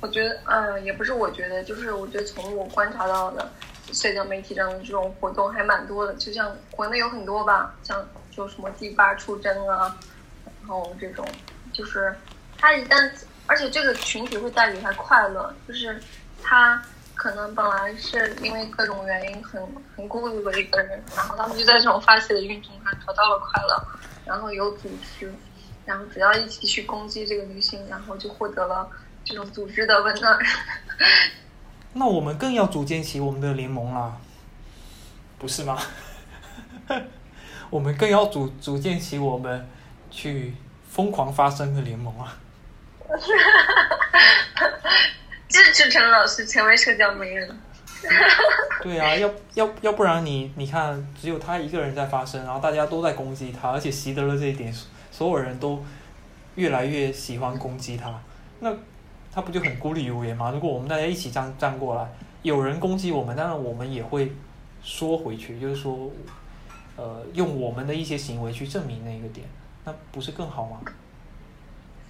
[0.00, 3.50] 我觉得，嗯，也不是，我觉得，就是我觉得从我观察到的
[3.90, 9.96] 社交媒体上的这种活动还蛮多的，就像国内有很多吧，像就什么第八出征啊，
[10.60, 11.26] 然后这种，
[11.72, 12.14] 就是
[12.58, 13.10] 他一旦，
[13.46, 15.98] 而且这个群体会带给他快乐，就是
[16.42, 16.82] 他
[17.14, 19.62] 可能本来是因为各种原因很
[19.96, 23.86] 很孤独的一个人，然后他们就在这种发泄的运动上得到了快乐，
[24.24, 25.32] 然后有组织，
[25.84, 28.88] 然后只要一起去攻击这个女性，然后就获得了。
[29.26, 30.38] 这种组织的温暖，
[31.94, 34.18] 那我们更要组建起我们的联盟啦，
[35.38, 35.78] 不是吗？
[37.70, 39.66] 我们更要组组建起我们
[40.10, 40.54] 去
[40.86, 42.36] 疯狂发声的联盟啊！
[45.48, 47.58] 支持陈老师成为社交媒人。
[48.82, 54.72] 对啊，要要要不然你你看，只有他一个人在发声，然后大家都在攻击他，而且习得了这一点，
[55.10, 55.82] 所有人都
[56.56, 58.20] 越来越喜欢攻击他，
[58.60, 58.74] 那。
[59.36, 60.52] 他不就很孤立无援吗？
[60.52, 62.08] 如果我们大家一起站站过来，
[62.42, 64.30] 有人攻击我们，当然我们也会
[64.80, 66.08] 说回去，就是说，
[66.94, 69.44] 呃，用我们的一些行为去证明那个点，
[69.84, 70.80] 那不是更好吗？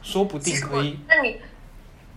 [0.03, 0.99] 说不定可以。
[1.09, 1.41] 那你，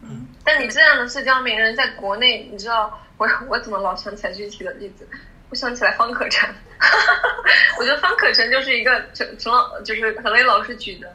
[0.01, 5.07] 嗯，但你这样的社交名人在国内，你知道我 我怎么老想起来具体的例子？
[5.49, 6.49] 我想起来方可成，
[7.79, 11.13] 我觉得方可成就是一个陈陈老，就是何磊老师举的。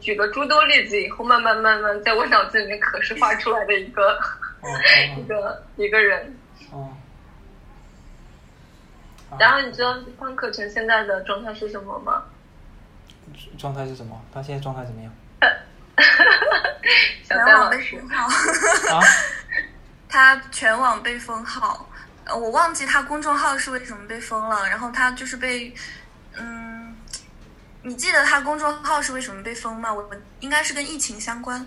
[0.00, 4.16] 举了诸多例子以后，慢慢慢慢在我脑子里面可视化出来的一个
[5.18, 6.36] 一个一个人。
[6.70, 6.88] 哦。
[9.40, 12.22] 然后你知道方可成现在的状态是什么吗？
[13.58, 14.22] 状态是什么？
[14.32, 15.10] 他现在状态怎么样？
[17.24, 18.26] 全网被封号。
[18.96, 19.02] 啊？
[20.08, 21.88] 他全网被封号，
[22.26, 24.68] 我忘记他公众号是为什么被封了。
[24.68, 25.74] 然后他就是被，
[26.36, 26.72] 嗯。
[27.84, 29.92] 你记得他公众号是为什么被封吗？
[29.92, 31.66] 我应该是跟疫情相关。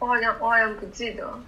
[0.00, 1.38] 我好像我好像不记得。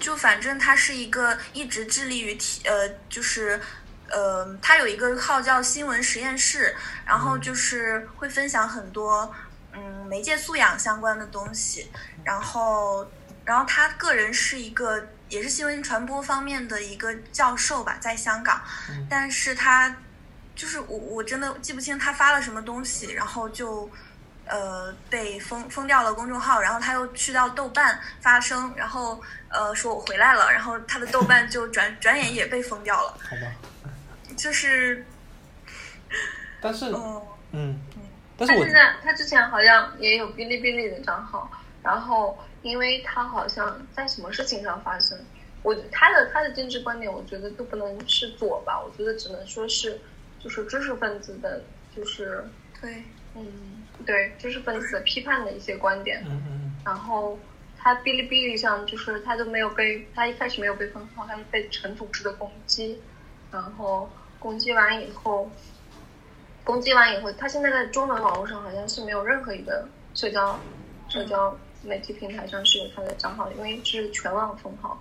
[0.00, 3.60] 就反正他是一个一直致力于提呃，就是
[4.08, 6.74] 呃，他有一个号叫新闻实验室，
[7.06, 9.32] 然后就是会分享很多
[9.72, 11.90] 嗯媒介素养相关的东西。
[12.24, 13.06] 然后
[13.44, 18.62] 然后他个人是一个也是新闻传播方面的一个教授吧，在香港，
[19.08, 19.94] 但是他。
[20.52, 23.88] 就是我我真的记不清他发了什么东西，然后就，
[24.44, 33.16] 呃，被封封掉了公众号，然后他又去到豆瓣发声，然后呃说我回来了，然后他的豆瓣就转 转眼也被封掉了。
[33.22, 33.50] 好吧。
[34.36, 35.06] 就是。
[36.60, 36.90] 但是。
[36.92, 37.80] 嗯嗯。
[38.46, 41.50] 但是现在他之前好像也有哔哩哔哩的账号，
[41.82, 45.18] 然后因为他好像在什么事情上发生，
[45.62, 50.00] 我他的他的政治观点，我觉得都不能是左吧，我觉得只能说是。
[50.42, 51.62] 就是知识分子的，
[51.94, 52.42] 就是
[52.80, 56.24] 对，嗯，对，知识分子批判的一些观点。
[56.26, 56.74] 嗯嗯。
[56.82, 57.38] 然后
[57.76, 62.98] 他哔哩哔哩上，就是他都没有被，他一开始没有被封号，他是被陈组织的攻击，
[63.52, 65.50] 然后攻击完以后，
[66.64, 70.58] 攻击完以后，他现在在中文网络上好像是没有任何一个社交
[71.08, 75.00] 社交媒体平台上是有他的账号，因为是全网封号。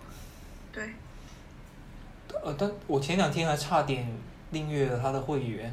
[0.72, 0.94] 对。
[2.44, 4.08] 呃，但我前两天还差点。
[4.52, 5.72] 订阅了他的会员，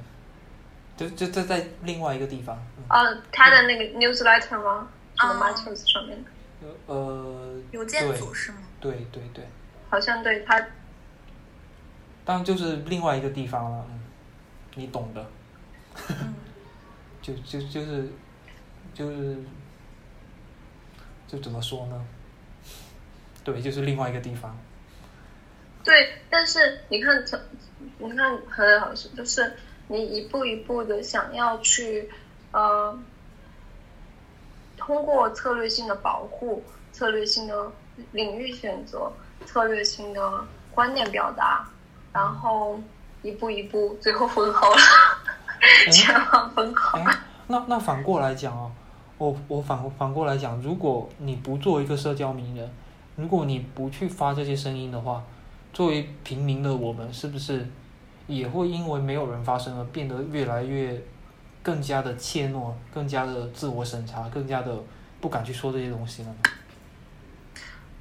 [0.98, 2.54] 就就在在另外一个地方。
[2.88, 4.90] 啊，他的那个 newsletter 吗？
[5.18, 6.68] 什么 MyToys 上面的？
[6.84, 8.58] 呃，邮件组是吗？
[8.78, 9.46] 对对对。
[9.88, 10.58] 好像对他，
[12.22, 13.86] 当然就是另外一个地方了，
[14.74, 15.26] 你懂的。
[17.22, 18.08] 就就就是
[18.94, 19.36] 就是
[21.26, 22.04] 就怎么说呢？
[23.44, 24.56] 对，就是另外一个地方。
[25.84, 27.24] 对，但是你看，
[27.98, 29.52] 你看很好是，就是
[29.86, 32.10] 你一步一步的想要去
[32.50, 32.98] 呃，
[34.76, 37.70] 通过策略性的保护、策略性的
[38.10, 39.12] 领域选择、
[39.44, 40.44] 策略性的
[40.74, 41.68] 观念表达，
[42.12, 42.80] 然后
[43.22, 44.76] 一步一步，最后 封号了，
[45.90, 46.98] 前往封口。
[47.48, 48.70] 那那反过来讲哦，
[49.18, 52.70] 我我反反过来讲，如果你不做一个社交名人，
[53.16, 55.22] 如果你不去发这些声音的话，
[55.72, 57.66] 作为平民的我们，是不是
[58.26, 61.00] 也会因为没有人发声而变得越来越
[61.62, 64.76] 更加的怯懦，更加的自我审查，更加的
[65.20, 66.36] 不敢去说这些东西了呢？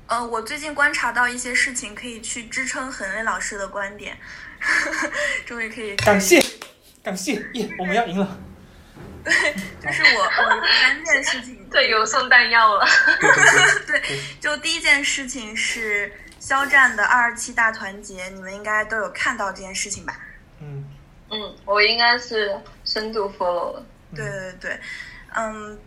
[0.07, 4.17] 呃，我最近观察到一些事情，可以去支撑恒瑞老师的观点。
[5.45, 6.39] 终于可以感谢
[7.05, 8.37] 感谢耶，我们要赢了。
[9.23, 9.33] 对，
[9.79, 12.85] 就是我我三件事情，对，有送弹药了。
[13.87, 14.01] 对，
[14.41, 16.11] 就第一件事情是。
[16.37, 20.15] 肖战的二二七大团结，你们应该都有看到这件事情吧？
[20.61, 20.85] 嗯
[21.31, 23.85] 嗯，我应该是深度 follow 了。
[24.13, 24.79] 对对对，
[25.35, 25.79] 嗯，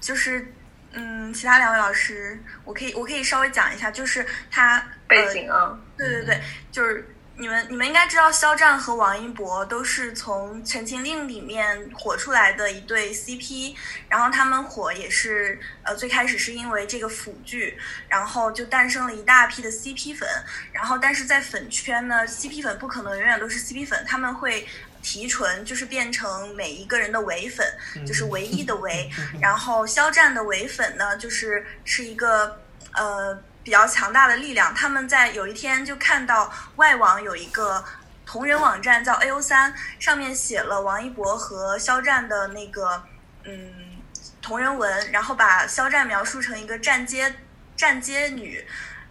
[0.00, 0.46] 就是
[0.92, 5.76] 嗯，其他两位老师，我可以我可以稍微讲一下，就是他背景啊。
[5.98, 6.40] 对对对，
[6.70, 7.04] 就是。
[7.38, 13.76] 你们你们应该知道，肖战和王一博都是从《陈情令》里面火出来的一对 CP，
[14.08, 17.78] 然后他们火也是呃最开始是因为这个腐剧，
[18.08, 20.26] 然后就诞生了一大批的 CP 粉，
[20.72, 24.66] 然后但是在粉圈呢，CP 粉不可能永远都是 CP 粉，他们会
[25.02, 27.66] 提纯，就是变成每一个人的唯粉，
[28.06, 29.10] 就是唯一的唯，
[29.42, 32.60] 然后肖战的唯粉呢，就是是一个
[32.94, 33.38] 呃。
[33.66, 37.84] 比较强大的力量，他们在有一天就看到外网有一个
[38.24, 43.02] 同人网站叫 A O 三，上面写了王一博和肖战的那个
[43.42, 44.00] 嗯
[44.40, 47.34] 同人文，然后把肖战描述成一个站街
[47.76, 48.64] 站街女，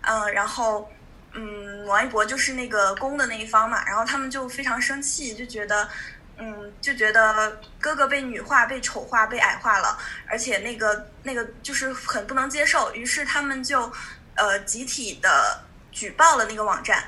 [0.03, 0.89] 嗯，然后
[1.33, 5.89] 嗯王一博就是那个攻的那一方嘛，然后他们就非常生气，就觉得
[6.37, 9.97] 嗯就觉得哥哥被女化、被丑化、被矮化了，
[10.29, 13.91] 而且那个那个就是很不能接受，于是他们就。
[14.35, 17.03] 呃，集体的举报了那个网站，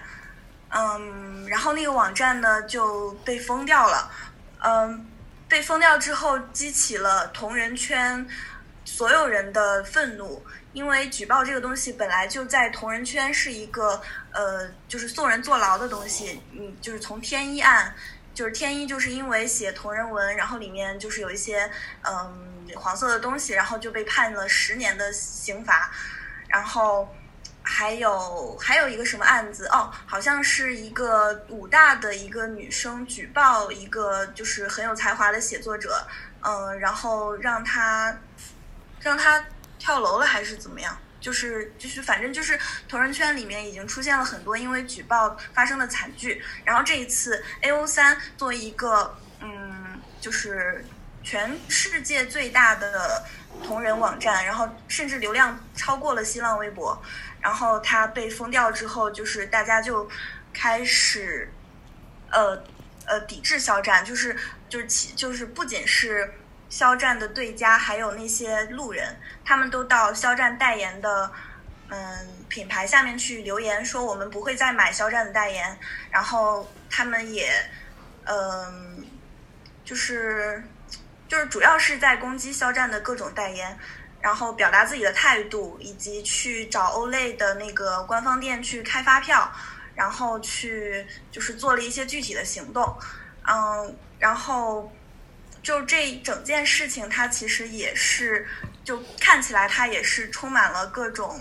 [0.69, 4.11] 嗯，然后那个网站呢就被封掉了，
[4.59, 5.05] 嗯，
[5.47, 8.27] 被封掉之后激起了同人圈
[8.85, 14.01] 所有人的愤怒，因为举报这个东西本来就在同人圈是一个
[14.31, 17.93] 呃，就是送人坐牢的东西，嗯，就是从天一案，
[18.33, 21.69] 就是天一就是因为写同人文，然后里面就是有一些
[22.03, 25.91] 嗯黄色的东西，然后就被判了十年的刑罚，
[26.47, 27.07] 然后。
[27.69, 36.07] 还有还有一个什么案子哦，好像是一个武大的一个女生举报一个就是很有才华的写作者，
[36.39, 38.17] 嗯，然后让他
[39.01, 39.43] 让他
[39.77, 40.97] 跳楼了还是怎么样？
[41.19, 50.85] 就是就是反正就是同人圈里面已经出现了很多因为举报发生的惨剧，然后这一次 A O 三作为一个嗯就是
[51.27, 53.21] 全世界最大的
[53.61, 56.97] 同人网站，然后甚至流量超过了新浪微博。
[57.41, 60.09] 然后他被封掉之后，就是大家就
[60.53, 61.51] 开始，
[62.31, 62.63] 呃
[63.05, 64.37] 呃抵制肖战，就是
[64.69, 66.33] 就是其就是不仅是
[66.69, 71.29] 肖战的对家，还有那些路人，他们都到肖战代言的
[71.89, 71.99] 嗯
[72.47, 75.77] 品牌下面去留言，说我们不会再买肖战的代言。
[76.09, 77.51] 然后他们也
[78.23, 79.05] 嗯
[79.83, 80.63] 就是
[81.27, 83.77] 就是主要是在攻击肖战的各种代言。
[84.19, 89.49] 然后表达自己的态度，以及去找欧蕾的那个官方店去开发票，
[89.95, 92.97] 然后去就是做了一些具体的行动，
[93.47, 94.91] 嗯，然后
[95.61, 98.45] 就这整件事情，它其实也是
[98.83, 101.39] 就看起来它也是充满了各种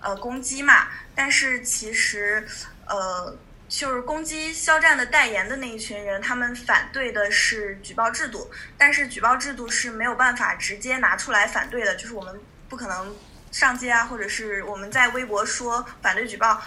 [0.00, 2.44] 呃攻击嘛，但是其实
[2.86, 3.36] 呃。
[3.76, 8.48] 就是攻击肖战的代言的那一群人，他们反对的是举报制度，
[8.78, 13.16] 但是举报制度是没有办法直接拿出来反对的，就是我们不可能
[13.50, 16.62] 上街啊，或者是我们在微博说反对举报，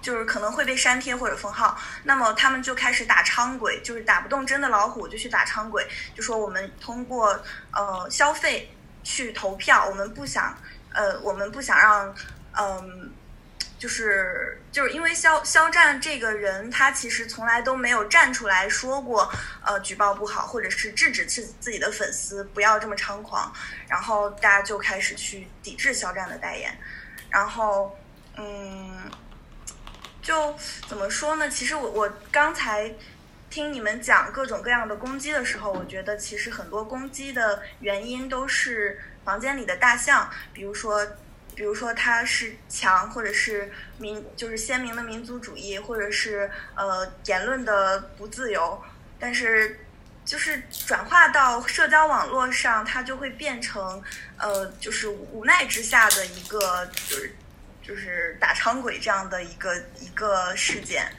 [0.00, 1.78] 就是可能会被删帖或者封号。
[2.04, 7.38] 那么他们就开始打猖鬼，就是打不动真的老虎就去打猖鬼，就说我们通过
[7.72, 8.74] 呃消费
[9.04, 10.56] 去投票，我们不想
[10.94, 12.14] 呃我们不想让
[12.52, 13.07] 嗯。
[13.78, 19.32] 就是就是因为肖肖战这个人，他其实从来都没有站出来说过，
[19.64, 23.52] 呃，举报不好，或者是制止自自己的粉丝不要这么猖狂，
[23.88, 26.76] 然后大家就开始去抵制肖战的代言，
[27.30, 27.96] 然后，
[28.36, 29.08] 嗯，
[30.20, 30.54] 就
[30.88, 31.48] 怎么说呢？
[31.48, 32.92] 其实我我刚才
[33.48, 41.06] 听你们讲各种各样的攻击的时候，我觉得其实很多攻击的原因都是房间里的大象，比如说，
[41.58, 48.80] 比如说他是强，或者是民，就是鲜明的民族主义，或者是呃言论的不自由，
[49.18, 49.80] 但是。
[50.28, 54.02] 就是转化到社交网络上，它就会变成，
[54.36, 57.34] 呃，就是无奈之下的一个，就是
[57.80, 61.10] 就是打长鬼这样的一个一个事件。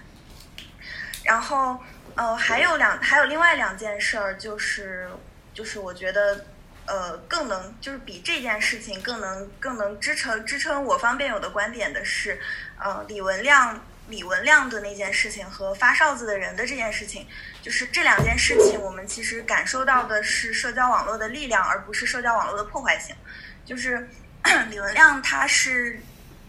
[1.24, 1.80] 然后，
[2.14, 5.10] 呃，还有两还有另外两件事儿，就是
[5.56, 6.46] 就是我觉得，
[6.90, 12.42] 呃，更能就是比这件事情更能更能支撑支撑我方辩友的观点的是，
[12.80, 13.80] 呃，李文亮。
[14.10, 17.28] 李文亮的那件事情和发哨子的人的这件事情，
[17.62, 23.16] 就是这两件事情，我们其实感受到的是社交网络的力量，而不是社交网络的破坏性。
[23.64, 24.10] 就是
[24.72, 26.02] 李文亮，他是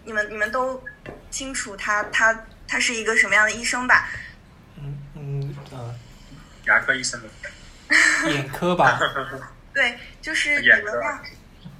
[0.04, 0.82] 你们你们都
[1.30, 4.08] 清楚他他他是一个什么样的医生吧？
[4.78, 5.94] 嗯嗯呃，
[6.64, 8.98] 牙科医生的，眼科吧？
[9.72, 11.24] 对，就是李文亮。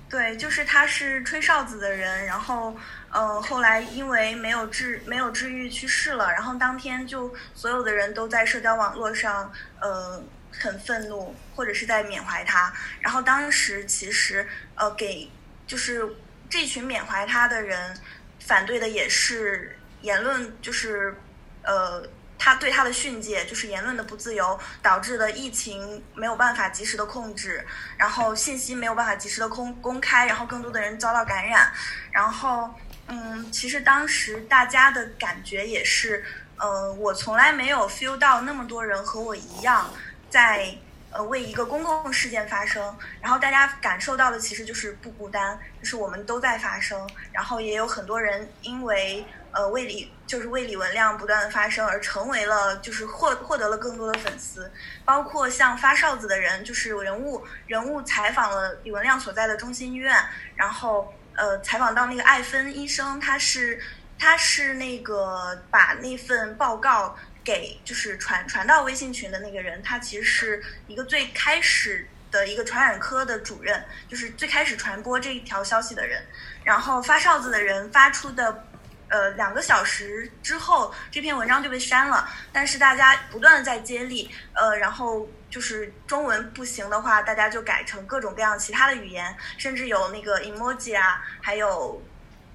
[0.08, 2.76] 对，就是他是吹哨子的人，然后，
[3.10, 10.20] 呃，后来因为没有治没有治愈去世了，然后当天就所有的人都在社交网络上，呃，
[10.50, 15.30] 很愤怒或者是在缅怀他，然后当时其实，呃，给
[15.64, 16.08] 就是
[16.48, 17.96] 这群缅怀他的人
[18.40, 21.14] 反对的也是言论，就是，
[21.62, 22.04] 呃。
[22.42, 27.62] 他对他的训诫就是言论的不自由导致的疫情没有办法及时的控制，
[27.98, 31.70] 然后信息没有办法及时的公公开，然后更多的人遭到感染，
[32.10, 32.70] 然后
[33.08, 36.24] 嗯，其实当时大家的感觉也是，
[36.56, 39.90] 呃，我从来没有 feel 到那么多人和我一样
[40.30, 40.74] 在
[41.10, 49.26] 呃为一个公共事件发声，然后大家感受到的其实就是不孤单，就是我们都在发声，然后也有很多人因为。
[49.52, 54.70] 呃，为李就是为李文亮不断的发声而成为了，就是获获得了更多的粉丝，
[55.04, 60.16] 包括像发哨子的人，就是人物人物采访了李文亮所在的中心医院，
[60.54, 63.80] 然后呃采访到那个艾芬医生，他是
[64.20, 76.24] 他是那个把那份报告给就是传传到微信群的那个人，他其实是一个最开始的一个传染科的主任，就是最开始传播这一条消息的人，
[76.62, 78.66] 然后发哨子的人发出的。
[79.10, 82.28] 呃，两个小时之后，这篇文章就被删了。
[82.52, 92.00] 但是大家不断的在接力，呃，然后就是中文不行的话，大家就改成各种各样其他的语言，甚至有那个 emoji 啊，还有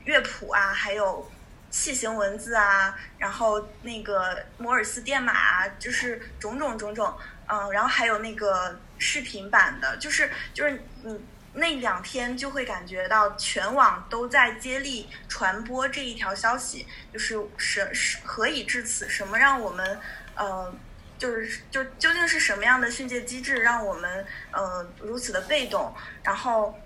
[0.06, 1.30] 乐谱啊，还有
[1.70, 7.14] 器形文字啊，然后那个摩尔斯电码啊，就是种种种种，
[7.48, 11.22] 嗯，然后还有那个视频版的，就是就是嗯。
[11.58, 19.08] 那两天就会感觉到全网都在接力传播这一条消息，就是什是何以至此？
[19.08, 20.00] 什么让我们
[20.36, 20.76] 呃，
[21.18, 25.96] 就是就究竟是什么样的训诫机制让我们呃如此的被动？
[26.24, 26.78] 然后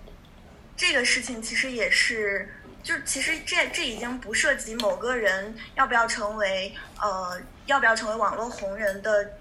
[0.78, 2.48] 这个事情其实也是，
[2.84, 9.34] 就其实这这已经不涉及某个人要不要成为呃要不要成为网络红人的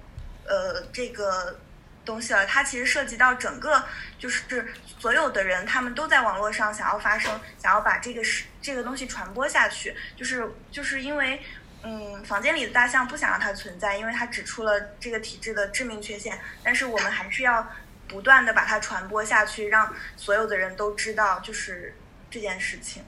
[0.47, 1.61] 呃这个。
[2.09, 3.85] 东西了，它其实涉及到整个，
[4.19, 4.67] 就是
[4.99, 11.39] 所有的人，他们都在网络上想要发声，想要把这个事这个东西传播下去，就是就是因为，
[11.83, 17.71] 嗯，房间里的大象不想让它存在，因为它指出了这个体制的致命缺陷，但是我们还是要
[18.09, 21.95] 不断的把它传播下去，让所有的人都知道，就是
[22.31, 23.05] 这件事情，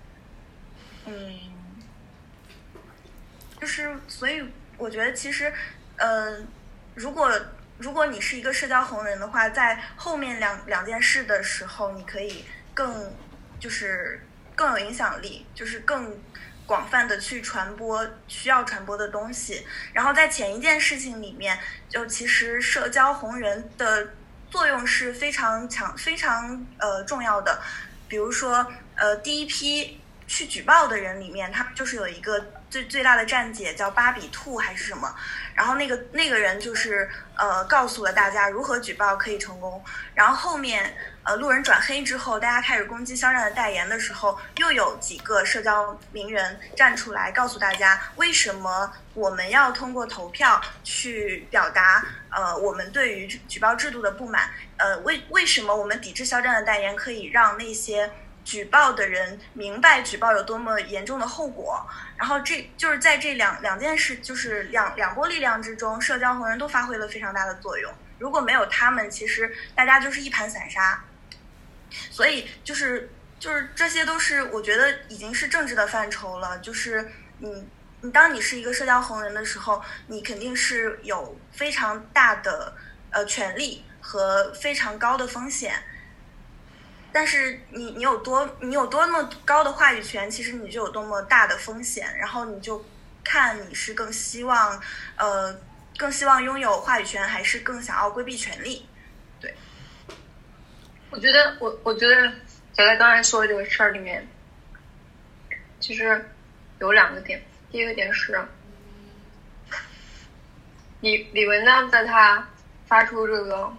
[1.06, 1.40] 嗯，
[3.58, 4.44] 就是所以
[4.76, 5.50] 我觉得其实，
[5.96, 6.36] 呃，
[6.94, 7.32] 如果。
[7.80, 12.44] 如果你是一个社交红人的话，在后面两两件事的时候，你可以
[12.74, 13.10] 更
[13.58, 14.20] 就是
[14.54, 16.14] 更有影响力，就是更
[16.66, 19.66] 广泛的去传播需要传播的东西。
[19.94, 21.58] 然后在前一件事情里面，
[21.88, 24.10] 就其实社交红人的
[24.50, 27.62] 作用是非常强、非常呃重要的。
[28.06, 35.14] 比如说，呃，第一批去举报的人里面，他就是有一个最最大的站姐叫芭比兔还是什么。
[35.54, 39.84] 然后那个那个人就是呃告诉了大家如何举报可以成功。
[40.14, 54.48] 然后后面呃路人转黑之后，大家开始攻击肖战的代言的时候，又有几个社交名人站出来告诉大家为什么我们要通过投票去表达呃我们对于举报制度的不满。
[54.78, 58.10] 呃为为什么我们抵制肖战的代言可以让那些。
[58.50, 61.86] 举报的人明白举报有多么严重的后果，
[62.16, 67.92] 然后这就是在这两两件事，就是两两波力量之中，社交红人都发挥了非常大的作用。
[68.18, 71.00] 如果没有他们，其实大家就是一盘散沙。
[72.10, 73.08] 所以就是
[73.38, 76.58] 就是这些都是我觉得已经是政治的范畴了。
[76.58, 77.08] 就是
[77.38, 77.64] 嗯，
[78.00, 82.74] 你当你是一个社交红人的时候，你肯定是有非常大的
[83.10, 85.80] 呃权利和非常高的风险。
[87.12, 92.16] 但是你你有多你有多么高的话语权，其实你就有多么大的风险。
[92.18, 92.84] 然后你就
[93.24, 94.80] 看你是更希望
[95.16, 95.54] 呃
[95.98, 98.86] 更希望拥有话语权，还是更想要规避权利？
[99.40, 99.54] 对，
[101.10, 102.32] 我觉得我我觉得
[102.72, 104.26] 小赖刚才说的这个事儿里面，
[105.80, 106.24] 其实
[106.78, 107.42] 有两个点。
[107.72, 108.40] 第一个点是，
[111.00, 112.48] 李李文亮在他
[112.86, 113.72] 发出这个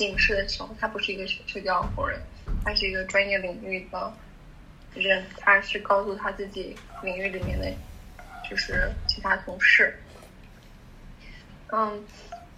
[0.00, 2.18] 警示的时候，他不是一个社交红人，
[2.64, 4.12] 他是一个专业领域的
[4.94, 7.70] 人，他是告诉他自己领域里面的
[8.48, 9.94] 就是其他同事。
[11.70, 12.02] 嗯，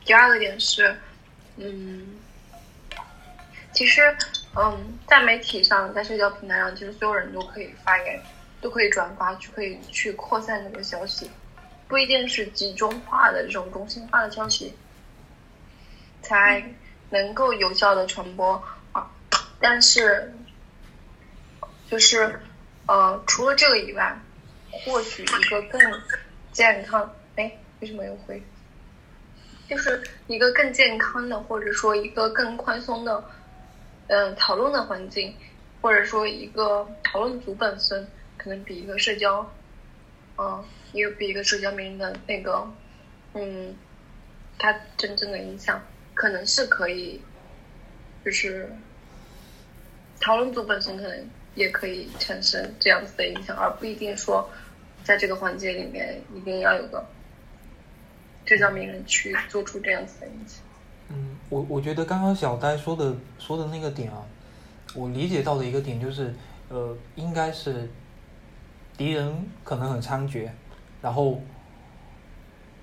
[0.05, 0.97] 第二个点是，
[1.56, 2.20] 嗯，
[3.73, 4.16] 其实，
[4.55, 8.23] 嗯，在媒体上，在社交平台上，其实所有人都可以发言。
[8.62, 11.28] 都可以转发，去可以去扩散这个消息，
[11.89, 14.73] 不一定是集中化的这种中心化的消息，
[16.23, 16.62] 才
[17.12, 18.60] 能够有效的传播
[18.90, 19.09] 啊。
[19.60, 20.34] 但是，
[21.89, 22.40] 就是
[22.86, 24.20] 呃，除了这个以外，
[24.72, 25.80] 获取一个更
[26.51, 28.43] 健康，哎，为什么又回？
[29.68, 33.22] 就是一个更健康的，或者说一个更宽松的，
[34.09, 35.36] 嗯，讨论的环境，
[35.80, 38.09] 或者说一个讨论组本身。
[38.39, 39.48] 可能比一个社交，
[40.36, 42.68] 嗯，也比一个社交名人的那个，
[43.34, 43.76] 嗯，
[44.59, 45.80] 他真正的影响，
[46.14, 47.20] 可能是可以，
[48.24, 48.70] 就是
[50.20, 54.48] 讨论组本身可能也可以产生这样子的影响，而不一定说，
[55.05, 57.05] 在这个环节里面一定要有个
[58.44, 60.62] 社交名人去做出这样子的影响。
[61.09, 64.24] 嗯，我我觉得刚刚小呆说的说的那个点啊，
[64.94, 66.34] 我理解到的一个点就是，
[66.68, 67.89] 呃，应该是。
[68.94, 69.34] 敌人
[69.64, 70.51] 可能很猖獗，
[71.01, 71.40] 然后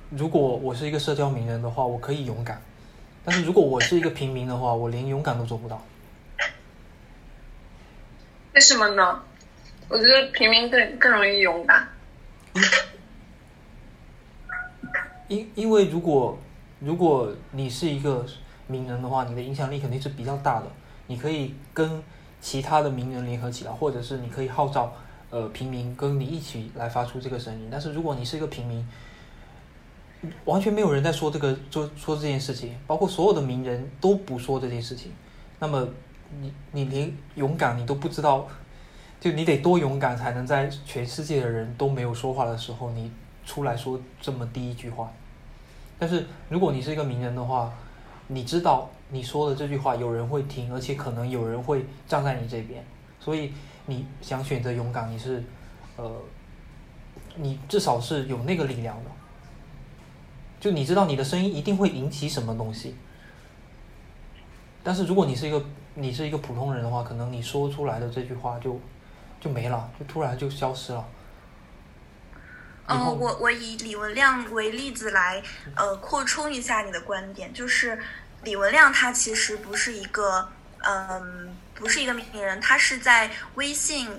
[0.09, 2.57] 如果我是一个社交名人的话，我可以勇敢；
[3.29, 5.79] 但是如果我是一个平民的话，我连勇敢都做不到。
[8.55, 9.21] 为什么呢？
[9.87, 11.87] 我觉得平民更更容易勇敢。
[15.27, 16.39] 因因为如果
[16.79, 18.25] 如果你是一个
[18.65, 20.65] 名人的话，你的影响力肯定是比较大的，
[21.05, 22.01] 你可以跟
[22.41, 24.91] 其他的名人联合起来，或者是你可以号召。
[25.29, 28.83] 呃，平民跟你一起来发出这个声音，但是如果你是一个平民，
[30.45, 35.11] 完全没有人在说这个，说说这件事情，包括所有的名人都不说这件事情，
[35.59, 35.87] 那么
[36.39, 38.47] 你你连勇敢你都不知道，
[39.19, 43.11] 就你得多勇敢才能在全世界的人都没有说话的时候，你
[43.45, 45.11] 出来说这么第一句话。
[45.97, 47.73] 但是如果你是一个名人的话，
[48.27, 52.83] 你知道你说的这句话有人会听，而且可能有人会站在你这边，
[53.19, 53.51] 所以。
[53.85, 55.43] 你想选择勇敢，你是，
[55.95, 56.07] 呃，
[57.37, 59.09] 你至少是有那个力量的，
[60.59, 62.95] 就你知道你的声音一定会引起什么东西。
[64.83, 65.65] 但是如果你是一个
[65.95, 68.79] 你是一个普通人的话，可能你说出来的这句话就
[69.39, 71.05] 就没了，就突然就消失了。
[72.87, 75.41] 嗯，我我以李文亮为例子来
[75.75, 77.99] 呃扩充一下你的观点，就是
[78.43, 80.49] 李文亮他其实不是一个
[80.79, 81.55] 嗯。
[81.79, 84.09] 不是一个名人，他是在微信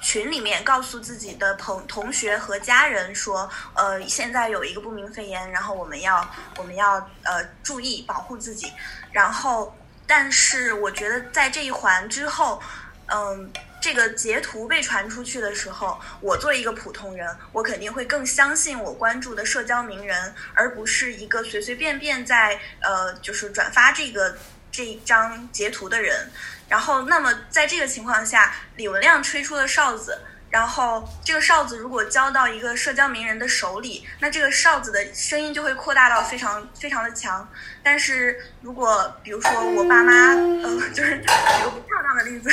[0.00, 8.72] 群里面告诉自己的朋同学和家人说，呃，现在有一个不明肺炎，然后我们要我们要呃注意保护自己。
[9.12, 12.62] 然后，但是我觉得在这一环之后，
[13.06, 24.36] 嗯，这个截图被传出去的时候，我作为一个普通人，我肯定会更相信我关注的社交名人，而不是一个随随便便在呃就是转发这个
[24.70, 26.30] 这一张截图的人。
[26.70, 30.16] 然后，那么在这个情况下，李文亮吹出了哨子，
[30.48, 37.46] 然后这个哨子如果交到一个社交名人的手里，那这个哨子的声音就会扩大到非常非常的强。
[37.82, 41.26] 但是如果比如说我爸妈，呃，就是 举
[41.64, 42.48] 个不恰当的例子，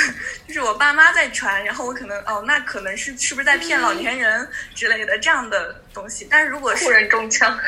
[0.48, 6.26] 就是我爸妈在传，然后我可能哦，那可能是是不是在骗老年人 之类的这样的东西。
[6.28, 7.56] 但是如果是忽然中枪，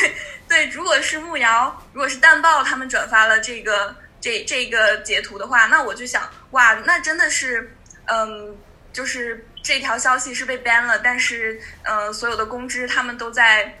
[0.00, 0.14] 对
[0.48, 3.94] 对，如果是木瑶，如果是淡豹他们转发了这个。
[4.26, 7.76] 这这个截图的话，那我就想，哇，那真的是，
[8.06, 8.56] 嗯，
[8.92, 13.80] 就是这条消息是被 ban 了，但是，嗯，所有的公知他们都在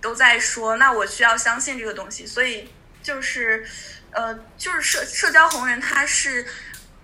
[0.00, 2.68] 都在说，那我需要相信这个东西，所以
[3.02, 3.66] 就是，
[4.12, 6.46] 呃，就是社社交红人，他是，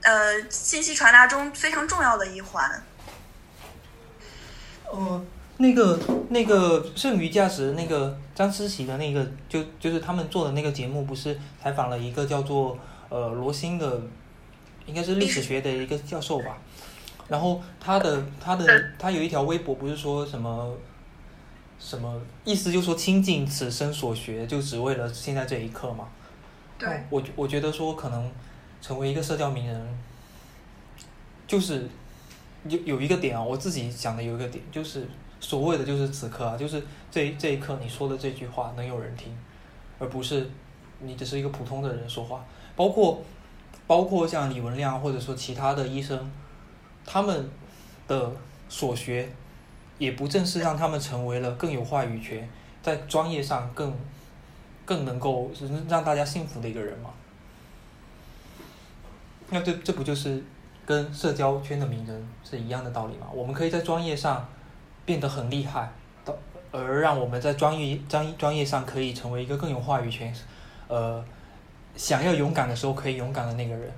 [0.02, 2.84] 呃，信息传达中非常重要的一环。
[4.92, 5.26] 呃，
[5.56, 5.98] 那个
[6.30, 8.16] 那个剩余价值那个。
[8.36, 14.00] 张思琪的那个就就是他们做的那个节目，不是采访了一个叫做呃罗新的，
[14.84, 16.58] 应该是历史学的一个教授吧。
[17.28, 20.76] 然后他的他的他有一条微博，不是说什么
[21.78, 26.06] 什么意思，就说倾尽此生所学，就只为了现在这一刻嘛。
[26.78, 28.30] 对，我我觉得说可能
[28.82, 29.98] 成为一个社交名人，
[31.46, 31.88] 就是
[32.68, 35.08] 有有一个点啊，我自己想的有一个点，就是
[35.40, 36.82] 所谓的就是此刻啊，就是
[37.16, 39.34] 这这一刻你说的这句话能有人听，
[39.98, 40.50] 而不是
[40.98, 42.44] 你只是一个普通的人说话，
[42.76, 43.22] 包括
[43.86, 46.30] 包括像李文亮或者说其他的医生，
[47.06, 47.50] 他们
[48.06, 48.30] 的
[48.68, 49.26] 所学
[49.96, 52.46] 也不正是让他们成为了更有话语权，
[52.82, 53.94] 在专业上更。
[54.84, 55.50] 更能够
[55.88, 57.10] 让大家幸福的一个人吗？
[59.50, 60.40] 那这这不就是
[60.84, 63.26] 跟社交圈的名人是一样的道理吗？
[63.34, 64.46] 我们可以在专业上
[65.04, 65.90] 变得很厉害，
[66.80, 70.34] 而让我们在专业专专业上可以成为一个更有话语权，
[70.88, 71.24] 呃，
[71.96, 73.90] 想要勇敢的时候可以勇敢的那个人。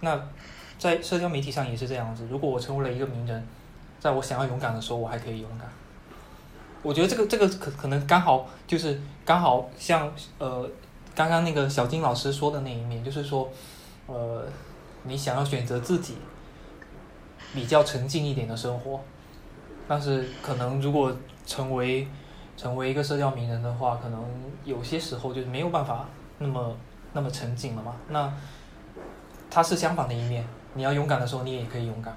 [0.00, 0.20] 那
[0.78, 2.26] 在社交媒体上也是这样子。
[2.30, 3.46] 如果我成为了一个名人，
[3.98, 5.68] 在我想要勇敢的时候，我还可以勇敢。
[6.82, 10.66] 我觉得这个这个可可能刚好就是刚好像呃
[11.14, 13.46] 刚刚那个小金老师说的那一面，就是说
[14.06, 14.46] 呃
[15.02, 16.16] 你想要选择自己
[17.52, 18.98] 比较沉静一点的生活，
[19.86, 21.14] 但是可能如果
[21.46, 22.06] 成为
[22.56, 24.24] 成为一个社交名人的话，可能
[24.64, 26.06] 有些时候就是没有办法
[26.38, 26.76] 那么
[27.12, 27.96] 那么沉静了嘛。
[28.08, 28.32] 那
[29.50, 30.44] 它是相反的一面，
[30.74, 32.16] 你要勇敢的时候，你也可以勇敢。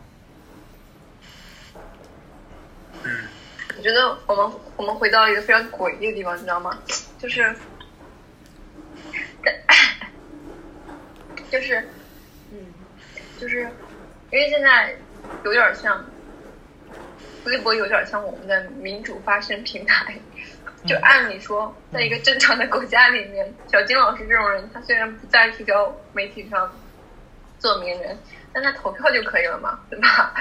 [3.04, 3.28] 嗯
[3.76, 6.78] 我觉得我们我们回到一个非常诡异的地方，你知道吗？
[7.20, 7.54] 就是，
[11.52, 11.80] 就是，
[12.52, 12.58] 嗯，
[13.41, 13.62] 就是，
[14.32, 14.95] 因为现在
[15.44, 16.06] 有点像
[17.45, 20.15] 微博，有点像我们的民主发声平台。
[20.86, 26.72] 就按理说，在一个正常的国家里面，小金老师这种人，他虽然不在社交媒体上
[27.60, 28.18] 做名人，
[28.52, 30.34] 但他投票就可以了嘛， 对吧？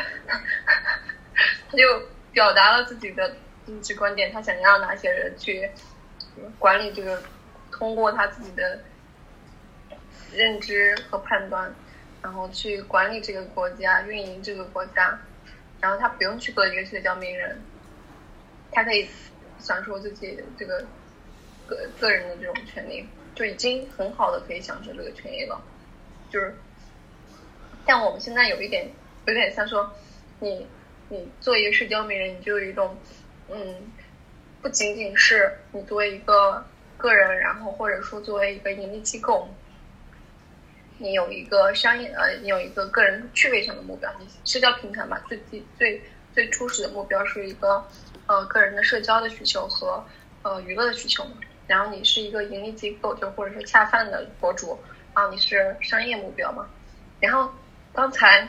[1.70, 1.84] 他就。
[2.32, 3.30] 表达了自己的
[3.66, 5.70] 政治观点，他想要哪些人去
[6.58, 7.22] 管理这个，
[7.70, 8.80] 通过他自己的
[10.32, 11.70] 认知和判断，
[12.22, 15.20] 然后去管理这个国家、运营这个国家，
[15.82, 17.60] 然后他不用去做一个社交名人，
[18.70, 19.06] 他可以
[19.58, 20.82] 享受自己这个
[21.66, 25.60] 个个人的这种权利，就已经很好的可以享受这个权益了。
[26.30, 26.54] 就是，
[27.84, 28.88] 但我们现在有一点，
[29.26, 29.92] 有点像说
[30.40, 30.66] 你。
[31.08, 32.96] 你做一个社交名人，你就有一种，
[33.50, 33.92] 嗯，
[34.62, 36.64] 不仅仅是你作为一个
[36.96, 39.46] 个人，然后或者说作为一个盈利机构，
[41.02, 44.10] 你有一个商业呃，你有一个个人趣味上的目标。
[44.20, 46.00] 你社交平台嘛，最最最
[46.32, 47.84] 最初始的目标是一个
[48.26, 50.02] 呃个人的社交的需求和
[50.42, 51.32] 呃娱乐的需求嘛。
[51.66, 54.78] 然后你是一个盈利机构，就或者说恰饭的博主
[55.12, 56.66] 啊，你是商业目标嘛。
[57.20, 57.50] 然后
[57.92, 58.48] 刚才。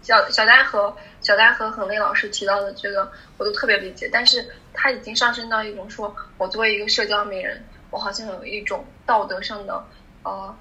[0.00, 4.08] 小小丹和小丹和恒雷老师提到的这个，我都特别理解。
[4.10, 4.42] 但是
[4.72, 9.84] 他已经上升到一种说，我作为一个社交名人，我好像有一种道德上的，
[10.22, 10.56] 呃，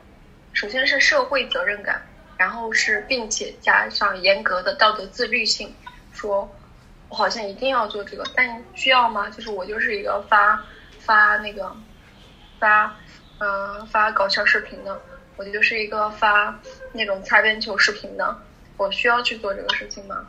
[0.57, 2.01] 首先是社会责任感，
[2.35, 5.71] 然后是并且加上严格的道德自律性，
[6.11, 6.49] 说
[7.09, 9.29] 我好像一定要做这个，但需要吗？
[9.29, 10.59] 就是我就是一个发
[10.97, 11.71] 发那个
[12.57, 12.97] 发
[13.37, 14.99] 嗯发搞笑视频的，
[15.35, 16.59] 我就是一个发
[16.91, 18.35] 那种擦边球视频的。
[18.77, 20.27] 我需要去做这个事情吗？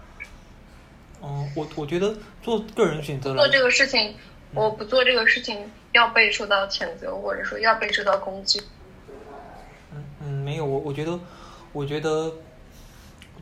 [1.23, 4.15] 嗯，我我觉得做个人选择做这个事情，
[4.53, 8.63] 我不做这个事情要被受到谴责，或者说要被受到攻击。
[10.21, 11.19] 嗯，没有我我觉得，
[11.73, 12.33] 我觉得，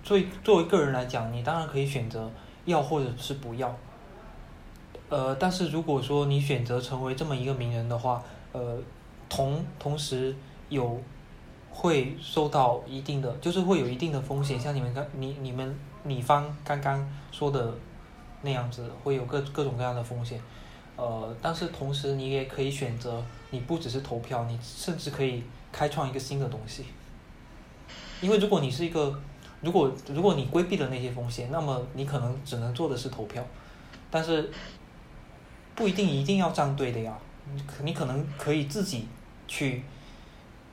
[0.02, 2.30] 作为作为个人来讲，你当然可以选择
[2.64, 3.74] 要或者是不要。
[5.08, 8.22] 呃，但是如果说你选择成为这么一个名人的话，
[8.52, 8.78] 呃，
[9.28, 10.34] 同同时
[10.68, 11.00] 有。
[11.78, 17.70] 会受到一定的，就是会有一定的风险，像你们刚你你们你方刚刚说的
[18.40, 20.40] 那样子，会有各各种各样的风险。
[20.96, 25.42] 呃，但是同时你也可以选择，你不只是投票，你甚至可以
[25.76, 26.86] 开创一个新的东西。
[28.22, 29.20] 因为如果你是一个，
[29.60, 33.44] 如果如果你规避了那些风险，那么你可能只能做的是投票，
[34.10, 34.50] 但是
[35.74, 37.18] 不一定一定要站队的呀，
[37.52, 39.06] 你你可能可以自己
[39.46, 39.82] 去。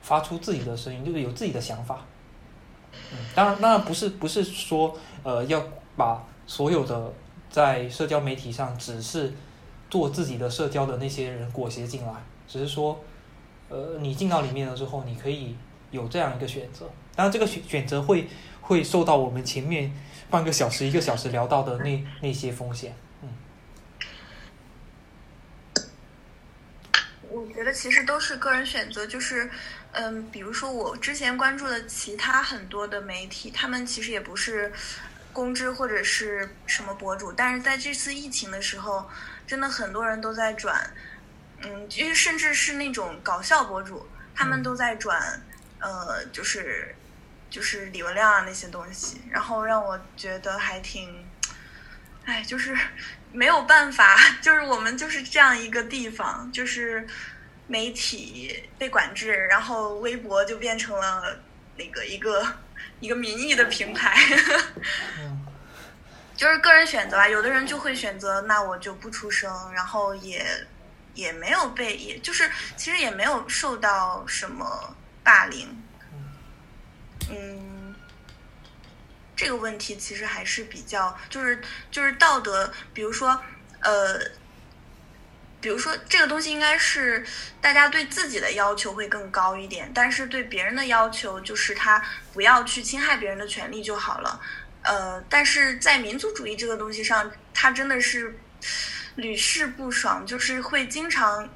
[0.04, 2.00] 发出自己的声音，就是有自己的想法。
[2.92, 5.58] 嗯，当然，当然不是不是说，呃，要
[5.96, 7.10] 把所有的
[7.48, 9.32] 在社交媒体上只是
[9.88, 12.12] 做自己的社交的那些人裹挟进来，
[12.46, 13.00] 只是说，
[13.74, 15.56] 呃，你进到里面了之后，你可以
[15.90, 16.88] 有这样一个选择。
[17.16, 18.28] 当然，这个选选择会
[18.60, 19.92] 会受到我们前面
[20.30, 22.94] 半个小时、一个小时聊到的那那些风险。
[23.22, 23.28] 嗯，
[27.30, 29.50] 我觉得其实都是个人选择，就是。
[29.96, 34.72] 嗯，比如说我之前关注的其他很多的媒体，他们其实也不是，
[35.32, 39.08] 公知或者是什么博主，但是在这次疫情的时候，
[39.46, 40.90] 真的很多人都在转，
[41.64, 45.42] 嗯，因为甚至是那种搞笑博主，他们都在转，
[45.78, 46.94] 呃，就是
[47.50, 51.26] 就是李文亮啊那些东西，然后让我觉得还挺，
[52.24, 52.76] 哎，就是
[53.32, 57.06] 没有办法，就是我们就是这样一个地方，就是
[57.66, 61.38] 媒体被管制，然后微博就变成了
[61.76, 62.46] 那个一个。
[63.00, 64.16] 一个民意的平台，
[66.34, 67.28] 就是个人选择啊。
[67.28, 70.44] 有的人就会选择，那我就不出声，然后也
[71.14, 75.68] 也没有被，也就是其实也没有受到什么霸凌。
[77.30, 77.94] 嗯，
[79.34, 81.60] 这个问题其实还是比较，就是
[81.90, 83.40] 就是道德，比如说
[83.80, 84.20] 呃。
[85.60, 87.24] 比如说，这个东西应该是
[87.58, 92.04] 大家对自己的要求会更高一点，但是对别人的要求就是他
[92.34, 94.38] 不要去侵害别人的权利就好了。
[94.82, 98.38] 呃，但是在民族主义这个东西上，他真的是
[99.16, 101.48] 屡试不爽，就是会经常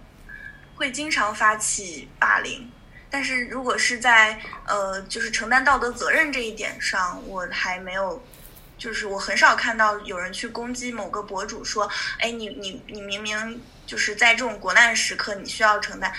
[0.75, 2.71] 会经常发起霸凌。
[3.11, 8.23] 但是如果是在呃，就是承担道德责任这一点上，我还没有，
[8.77, 13.61] 就是我很少看到有人去攻击某个博主说，哎，你你你明明。
[13.89, 16.13] 就是在这种国难时刻，你需要承担，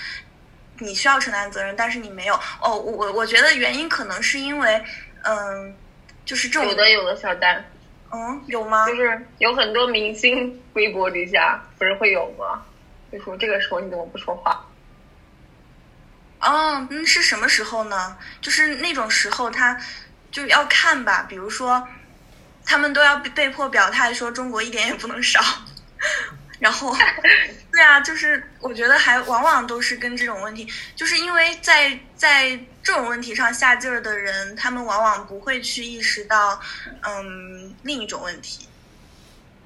[0.80, 2.34] 你需要承担责任，但是你没有。
[2.60, 4.84] 哦，我我我觉得原因可能是因为，
[5.22, 5.72] 嗯，
[6.24, 7.64] 就是这种有的有的小丹，
[8.12, 8.86] 嗯，有吗？
[8.86, 12.62] 就是有很多明星微博底下不是会有吗？
[13.12, 14.66] 就说这个时候你怎么不说话？
[16.40, 18.16] 哦，嗯，是什么时候呢？
[18.40, 19.78] 就是那种时候，他
[20.30, 21.26] 就要看吧。
[21.28, 21.86] 比如说，
[22.64, 25.40] 他们都要被迫表态说中国一点也不能少。
[26.60, 26.94] 然后，
[27.72, 32.50] 对啊，就是我觉得还往往都是跟这种问题，就是因为在在
[32.82, 36.60] 这种问题上下劲儿的人，他们往往不会去意识到，
[37.00, 38.68] 嗯，另一种问题，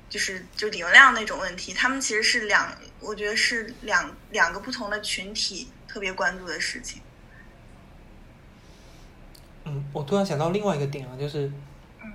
[0.09, 7.03] 就是就流量那种问题，他们其实是两，我觉得是两两个不同的群体特别关注的事情。
[9.65, 11.51] 嗯，我突然想到另外一个点啊，就是，
[12.01, 12.13] 嗯，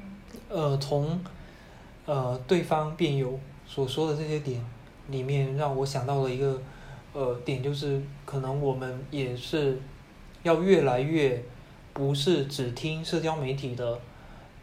[0.47, 1.21] 呃，从
[2.05, 3.37] 呃对方辩友。
[3.69, 4.59] 所说的这些点
[5.09, 6.59] 里面，让我想到了一个
[7.13, 9.79] 呃点，就是可能我们也是
[10.41, 11.39] 要越来越
[11.93, 13.99] 不是只听社交媒体的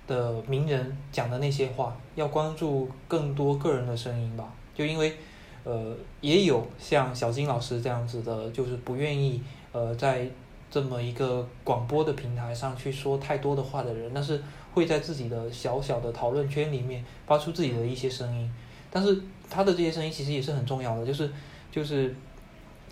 [0.08, 4.52] 的名人讲的那些话，要关注更多个人的声音吧。
[4.74, 5.14] 就因为
[5.62, 10.28] 呃也有像小金老师这样子的，就是不愿意呃在
[10.68, 14.42] 这么一个广播的平台上去说太多的话的人，但是
[14.74, 18.50] 会在自己的小小的讨论圈里面发出自己的一些声音。
[18.96, 19.20] 但是
[19.50, 21.30] 他的这些声音其实也是很重要的，就是
[21.70, 22.16] 就是，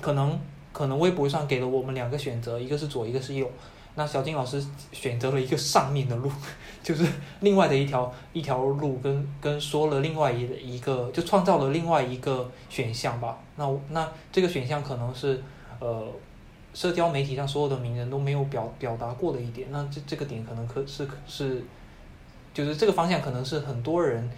[0.02, 0.38] 可能
[0.70, 3.50] 可能微博上给了我们两个选择，一个是左，一个是右。
[3.94, 4.62] 那小金老师
[4.92, 6.30] 选择了一个上面的路，
[6.84, 7.06] 就是
[7.40, 13.38] 另外的一条一条路，跟跟说了另外一一个，就创造了另外一个选项吧。
[13.56, 15.42] 那那这个选项可能是
[15.80, 16.06] 呃，
[16.74, 19.68] 社交媒体上所有的名人都没有表表达过的一点。
[19.70, 21.64] 那这这个点可能可是是，
[22.52, 24.28] 就是这个方向可能是很多人。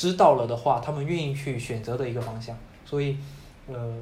[0.00, 2.56] 知道了的话，他们愿意去选择的一个方向。
[2.86, 3.18] 所以，
[3.66, 3.94] 呃，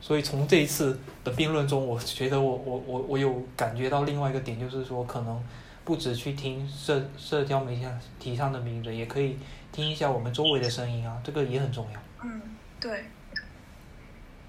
[0.00, 5.40] 所以从这一次的辩论中，我觉得我我我我有感觉到另外一个点，就是说，可能
[5.84, 7.80] 不止去听社社交媒
[8.18, 9.38] 体上的名人，也可以
[9.70, 12.00] 听一下我们周围的声音啊，这个也很重要。
[12.24, 12.42] 嗯，
[12.80, 13.04] 对。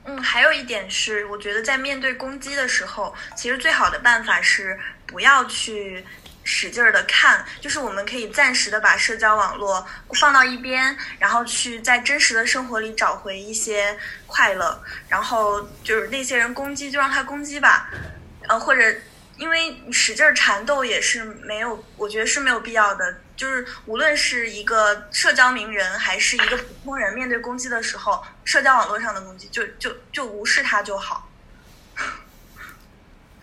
[0.05, 6.03] 嗯，还有一点是，我觉得在面对攻击的时候，其实最好的办法是不要去。
[6.49, 14.81] 使劲儿的看，就是我们可以暂时的把社交网络放到一边，然后去在真实的生活里找回一些快乐。
[15.09, 17.89] 然后就是那些人攻击，就让他攻击吧。
[18.47, 18.81] 呃，或者
[19.35, 23.17] 因为使劲儿缠斗也是没有，我觉得是没有必要的。
[23.35, 31.26] 就是无论是一个社交名人，还是一个普通人，面对攻击的时候，社交网络上的攻击，就就就无视他就好。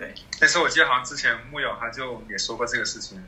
[0.05, 3.24] 对，但是我记得好像之前木友他就也说过这个事情，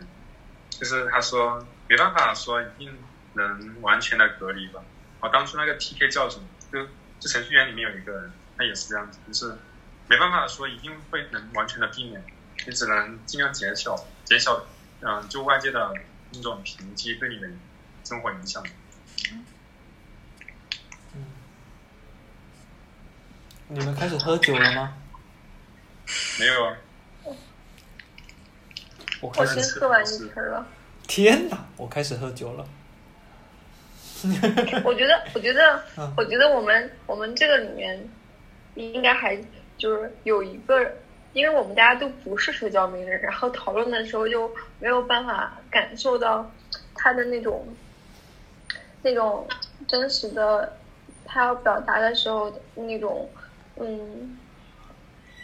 [0.70, 2.98] 就是他说没办法说一定
[3.32, 4.82] 能完全的隔离吧。
[5.20, 6.44] 哦，当初那个 PK 叫什么？
[6.70, 6.86] 就
[7.18, 9.56] 就程序员里面有一个人，他也是这样子，就是
[10.08, 12.22] 没办法说一定会能完全的避免，
[12.66, 14.66] 你只能尽量减少减少，
[15.00, 15.94] 嗯，就外界的
[16.32, 17.48] 那种评击对你的
[18.04, 18.62] 生活影响。
[23.68, 24.94] 你们开始喝酒了吗？
[26.38, 26.76] 没有啊，
[29.20, 30.66] 我我先喝完一瓶了。
[31.06, 32.66] 天哪，我开始喝酒了。
[34.84, 35.82] 我觉得，我觉得，
[36.16, 38.08] 我觉得我们我们这个里面
[38.74, 39.36] 应该还
[39.78, 40.90] 就是有一个，
[41.32, 44.50] 因为我们大家都不是社交名人，然后讨论的时候就
[44.80, 46.50] 没有办法感受到
[46.94, 47.68] 他的那种
[49.02, 49.46] 那种
[49.86, 50.76] 真实的，
[51.24, 53.28] 他要表达的时候那种
[53.76, 54.36] 嗯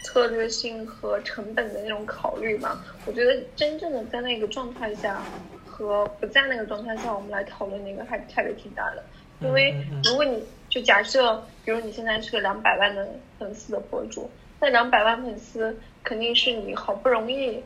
[0.03, 2.85] 策略性和成本的那种考虑嘛。
[3.07, 5.23] 我觉得真正的在那个状态下
[5.67, 9.03] 和不在那个状态下，我们来讨论那个还差别挺大的。
[9.41, 9.75] 因为
[10.05, 13.09] 如果你就假设，比如你现在是个两百万的
[13.39, 14.31] 粉丝的博主，
[14.61, 17.61] 那两百万粉丝肯定是你好不容易，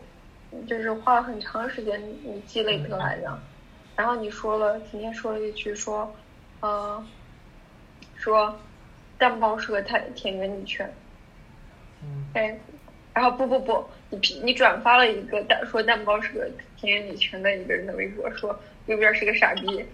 [0.66, 3.38] 就是花了很长时间你积累得来的。
[3.94, 6.14] 然后你说了，今天说了一句说，
[6.60, 7.04] 呃，
[8.14, 8.58] 说
[9.18, 10.90] 蛋包是个太田园女权。
[12.02, 12.24] 嗯。
[12.34, 12.58] 哎，
[13.14, 19.84] 然后不不不，你你转发了一个蛋说蛋糕是个田园女权的一个人的微博，说右边是个傻逼。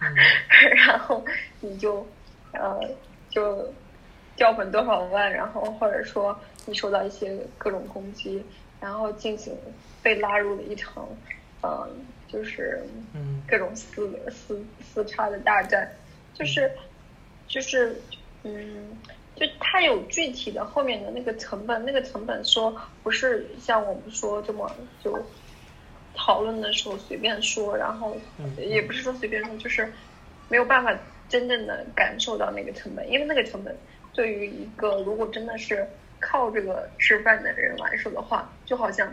[0.76, 1.24] 然后
[1.60, 2.06] 你就，
[2.52, 2.80] 呃，
[3.30, 3.72] 就
[4.36, 8.44] 掉粉多少万，然后或者说你受到一些各种攻击，
[8.80, 9.56] 然后进行
[10.02, 11.08] 被拉入了一场，
[11.62, 11.88] 呃，
[12.26, 12.82] 就是
[13.46, 15.90] 各种撕撕撕叉的大战，
[16.34, 16.70] 就是
[17.46, 18.00] 就是
[18.42, 18.90] 嗯，
[19.36, 24.70] 就它有具体的后面的那个成本，那个成本说不是像我们说这么
[25.02, 25.18] 就。
[26.14, 28.14] 讨论的时候随便说，然后
[28.58, 29.90] 也不是说随便说，就是
[30.50, 30.94] 没有办法
[31.26, 33.74] 真正的感受到那个成本，因为那个成本
[34.12, 35.88] 对于一个如果真的是
[36.20, 39.10] 靠这个吃饭的人来说的话，就好像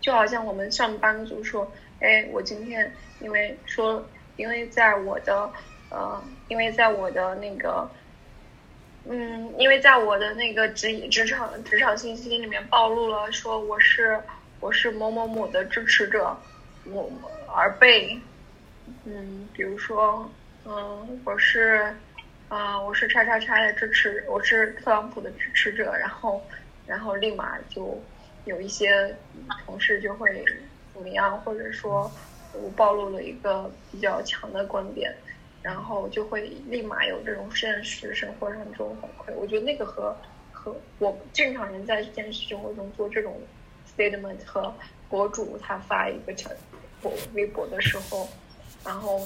[0.00, 4.06] 就好像我们上班族说，哎，我今天因为说，
[4.36, 5.50] 因为在我的
[5.90, 7.90] 呃，因为在我的那个，
[9.08, 14.20] 嗯，因为在我的那个职职场职场信息里面暴露了，说我是。
[14.62, 16.36] 我是某某某的支持者，
[16.84, 17.10] 我
[17.46, 18.20] 而被，
[19.06, 20.30] 嗯，比如说，
[20.66, 21.96] 嗯，我是，
[22.50, 26.42] 啊，我是叉叉叉的支持，我是特朗普的支持者，然后，
[26.86, 27.98] 然后立马就
[28.44, 29.16] 有一些
[29.64, 30.44] 同事就会
[30.92, 32.12] 怎么样，或者说
[32.52, 35.10] 我暴露了一个比较强的观点，
[35.62, 39.34] 然后就会立马有这种现实生活上这种反馈。
[39.34, 40.16] 我觉得那个和
[40.52, 43.40] 和我正常人在现实生活中做这种。
[43.96, 44.72] statement 和
[45.10, 46.32] 博主他发一个
[47.34, 48.26] 微博的时候，
[48.84, 49.20] 然后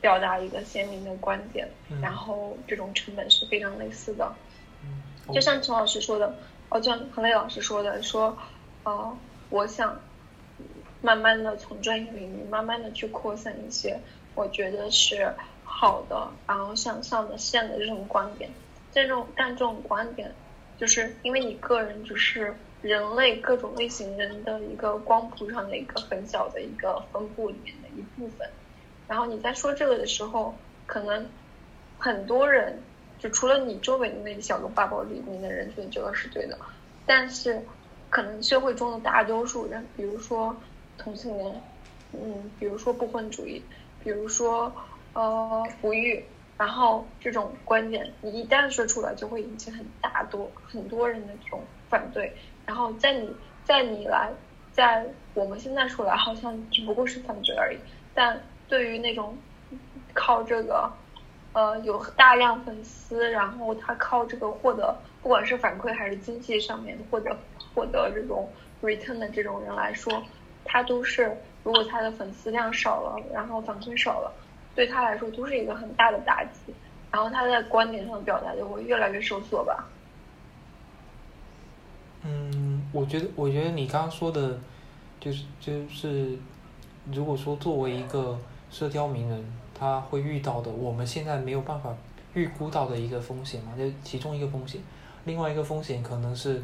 [0.00, 1.68] 表达一个鲜明的观点，
[2.00, 4.34] 然后这种成本是非常类似的。
[5.32, 6.34] 就像陈老师说的，
[6.70, 8.36] 哦，就像何磊老师说的，说，
[8.82, 9.16] 呃，
[9.50, 10.00] 我想
[11.02, 14.00] 慢慢的从专业领域慢慢的去扩散一些，
[14.34, 15.32] 我觉得是
[15.64, 18.50] 好的，然后向上的线的这种观点。
[18.92, 20.32] 这种但这种观点，
[20.78, 22.54] 就是因为你个人只是。
[22.82, 28.50] 人类各种类型人的一个光谱上的一个很小的一个分布里面的一部分，
[29.06, 30.52] 然后你在说这个的时候，
[30.84, 31.24] 可能
[31.96, 32.82] 很多人
[33.20, 36.58] 就除了你周围的那一小个 bubble 里面的人觉得这个是对的，
[37.06, 37.62] 但是
[38.10, 40.56] 可能社会中的大多数人，比如说
[40.98, 41.62] 同性恋，
[42.14, 43.62] 嗯，比如说不婚主义，
[44.02, 44.72] 比如说
[45.12, 46.24] 呃不育，
[46.58, 52.32] 然后这种观点你一旦说出来，就会引起很大多很多人的这种反对。
[52.66, 53.34] 然后在你，
[53.64, 54.30] 在你来，
[54.72, 57.78] 在我们现在说来，好像只不过是反对而已。
[58.14, 59.36] 但对于那种
[60.14, 60.90] 靠这个，
[61.52, 67.36] 呃，有大量粉丝，然后他靠这个获得，不管是反馈还是经济上面或者
[67.74, 68.48] 获得这种
[68.80, 70.22] return 的这种人来说，
[70.64, 74.32] 他都是如果他的粉丝量少了，然后反馈少了，
[74.74, 76.72] 对他来说都是一个很大的打击。
[77.10, 79.86] 然后他在观点上的表达就会越来越收缩吧。
[82.24, 84.58] 嗯，我觉得，我觉得你刚刚说的，
[85.20, 86.38] 就是就是，
[87.12, 88.38] 如果说作为一个
[88.70, 89.44] 社交名人，
[89.78, 91.94] 他会遇到的，我们现在没有办法
[92.32, 94.80] 预估到的一个风险嘛，就其中一个风险。
[95.24, 96.62] 另外一个风险可能是，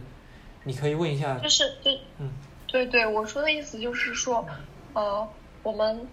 [0.64, 2.30] 你可以问一下，就是就嗯，
[2.66, 4.46] 对对，我说的意思就是说，
[4.94, 5.28] 呃，
[5.62, 6.08] 我们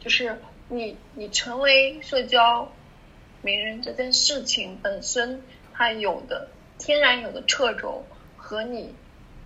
[0.00, 2.70] 就是你你成为社交
[3.42, 5.42] 名人这件事情本身，
[5.72, 6.48] 它有的。
[6.78, 8.04] 天然有的掣肘
[8.36, 8.94] 和你，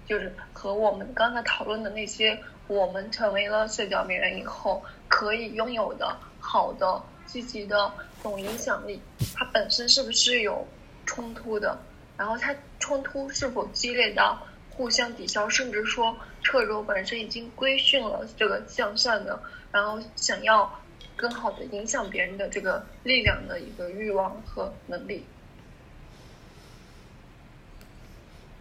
[0.07, 9.01] 就是和我们刚才讨论的那些，我们成为了社交名人以后可以拥有的好的、积极的这种影响力，
[9.35, 10.69] 它本身是不是有
[11.07, 11.79] 冲突的？
[12.19, 14.39] 然后它冲突是否激烈到
[14.69, 19.41] 互相抵消，甚至说掣肘本身已经规训了这个向善的，
[19.71, 20.71] 然后想要
[21.17, 25.25] 更好的影响别人的这个力量的一个欲望和能力。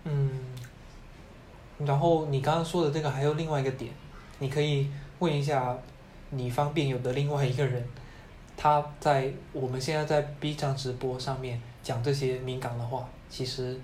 [0.03, 0.31] 嗯，
[1.79, 3.91] 然后你刚刚说的这个还有另外一个点，
[4.39, 4.89] 你可以
[5.19, 5.77] 问一下
[6.29, 7.87] 你方便有的另外一个人，
[8.55, 13.79] 他在我们现在在 B 站直播上面讲这些敏感的话，其实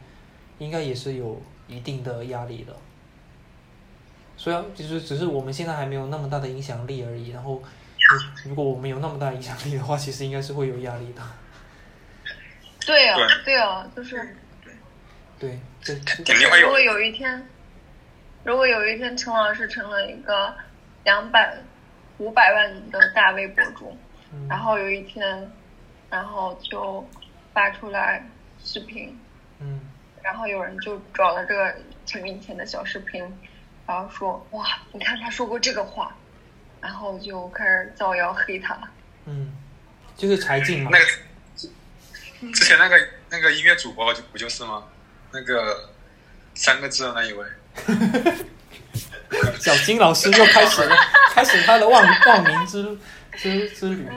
[0.60, 2.76] 应该也是有一定的压力的。
[4.38, 7.32] 虽然就是只是我们现在还没有那么大的影响力而已。
[7.32, 7.62] 然后，
[8.46, 11.22] 如果我们有那么大影响力的话，其实应该是会有压力的。
[12.86, 14.38] 对啊，对啊，就是
[15.38, 16.68] 对，这肯定会有。
[16.68, 17.46] 如果有一天，
[18.46, 20.56] 如果有一天陈老师成了一个
[21.04, 21.58] 两百、
[22.18, 23.98] 五百万的大微博主，
[24.48, 25.52] 然后有一天，
[26.10, 27.06] 然后就
[27.54, 28.26] 发出来
[28.64, 29.20] 视频，
[29.60, 29.82] 嗯，
[30.24, 33.22] 然后有人就找了这个陈明前的小视频，
[33.88, 36.16] 然后说哇，你看他说过这个话，
[36.82, 38.78] 然后就开始造谣黑他。
[39.26, 39.56] 嗯，
[40.16, 40.92] 就是柴静嘛。
[40.92, 41.06] 那个
[42.54, 44.84] 之前那个那个音乐主播就不就是吗？
[45.32, 45.90] 那个
[46.54, 47.46] 三个字的那一位。
[49.60, 50.96] 小金老师又开始了，
[51.34, 52.98] 开始他的忘忘名之
[53.36, 54.08] 之之旅。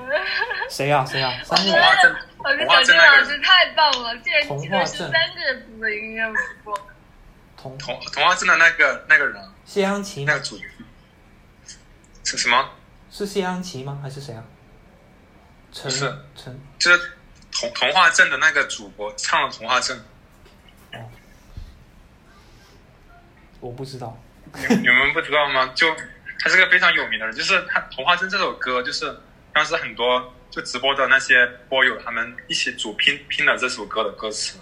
[0.68, 1.04] 谁呀？
[1.04, 1.32] 谁呀？
[1.44, 1.72] 三个。
[1.72, 6.78] 童话镇，我觉得童话小金老师太棒了，竟然记得是三个字的音乐主播。
[7.56, 10.44] 童童童话镇的那个那个人，谢安琪吗那个？
[10.44, 10.58] 主
[12.24, 12.70] 是什么？
[13.08, 14.00] 是谢安琪吗？
[14.02, 14.42] 还是谁啊？
[15.70, 17.12] 陈是陈就是
[17.52, 20.04] 童童话镇的那个主播唱了童话镇，
[23.60, 24.20] 我不知道。
[24.54, 25.66] 你你们不知道吗？
[25.72, 25.86] 就
[26.40, 29.20] 他是个非常有名的人，就是他童话镇这首歌，就是
[29.52, 34.58] 当时很多就直播的那些播友他们一起组拼拼了这首歌的歌词。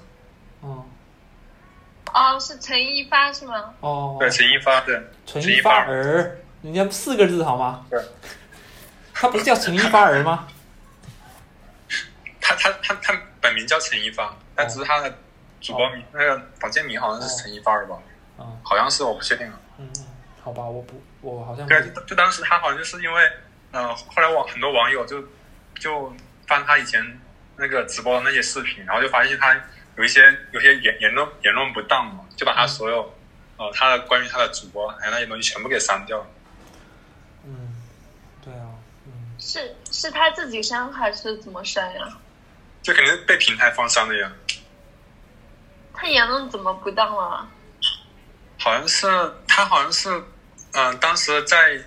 [2.15, 3.75] 哦哦，是陈一发是吗？
[3.81, 7.85] 哦，对，陈一发对，陈一发儿，人家四个字好吗？
[7.91, 8.01] 对，
[9.15, 10.49] 他不是叫陈一发儿吗？
[12.41, 15.19] 他他他他本名叫陈一发，但只是他的
[15.61, 17.97] 主播名、那个房间名好像是陈一发儿吧？
[18.39, 19.59] 嗯好像是，我不确定了。
[19.79, 20.07] 嗯嗯，
[20.43, 23.23] 好吧，我不，我好像对，就就当时他好像就是因为，
[23.73, 25.23] 呃，后来网很多网友就
[25.79, 26.13] 就
[26.47, 27.21] 翻他以前
[27.57, 29.55] 那个直播的那些视频，然后就发现他
[29.99, 30.23] 有一些
[30.53, 33.13] 有些言言论言论不当嘛，就把他所有
[33.57, 36.27] 呃他的关于他的主播还有那些东西全部给删掉了。
[37.45, 37.77] 嗯，
[38.43, 38.71] 对啊，
[39.07, 42.17] 嗯是是他自己删还是怎么删呀？
[42.81, 44.33] 就肯定是被平台封删的呀。
[45.93, 47.49] 他言论怎么不当了？
[48.57, 49.07] 好像是
[49.49, 50.25] 他好像是，
[50.73, 51.83] 嗯、当时在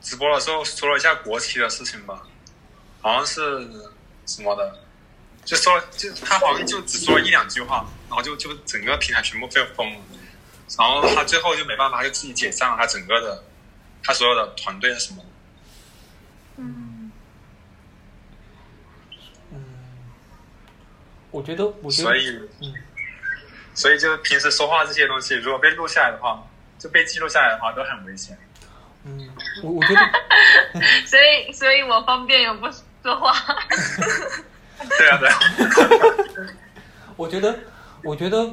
[0.00, 2.22] 直播的时候说了一下国旗的事情吧，
[3.00, 3.68] 好像是
[4.26, 4.78] 什么的，
[5.48, 10.00] 就说了就他好像就只说了一两句话，然后就就整个平台全部被封了，
[10.76, 13.42] 然后他最后就没办法，就自己解散了他整个的
[14.04, 15.28] 他所有的团队什么的。
[16.58, 17.10] 嗯，
[19.52, 19.64] 嗯，
[21.30, 22.28] 我觉得，我觉得所，以，
[22.60, 22.74] 嗯
[23.74, 26.46] 所以就平时说话这些东西，如果被录下来的话，
[26.78, 28.38] 就被记录下来的话，都很危险。
[29.04, 29.30] 嗯，
[29.62, 30.00] 我我觉得，
[31.08, 32.68] 所以所以我方便又不
[33.02, 33.32] 说话。
[34.98, 35.38] 对啊，对啊。
[37.16, 37.54] 我觉得，
[38.02, 38.48] 我觉得，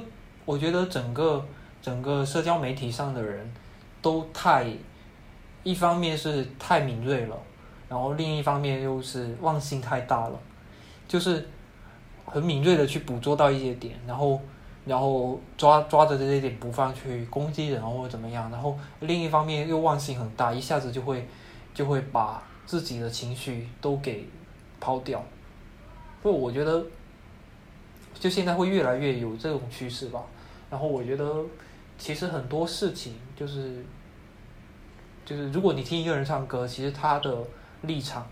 [0.45, 1.43] 我觉得整个
[1.81, 3.51] 整个社交媒体上的人
[4.01, 4.65] 都太，
[5.63, 7.35] 一方面是太敏锐了，
[7.89, 10.39] 然后另一方面又是忘性太大了，
[11.07, 11.47] 就是
[12.25, 14.39] 很敏锐的去捕捉到一些点，然后
[14.85, 21.27] 然后抓抓着这些点不放去攻击人或者怎么样，然后另一方面又忘性很大，一下子就会
[21.73, 24.27] 就会把自己的情绪都给
[24.79, 25.23] 抛掉。
[26.25, 26.83] 不，我觉得
[28.15, 30.23] 就现在会越来越有这种趋势吧。
[30.71, 31.45] 然后我觉得
[31.99, 33.85] 其实很多事情就是
[35.23, 37.45] 就是如果你听一个人唱歌，其实他的
[37.83, 38.27] 立场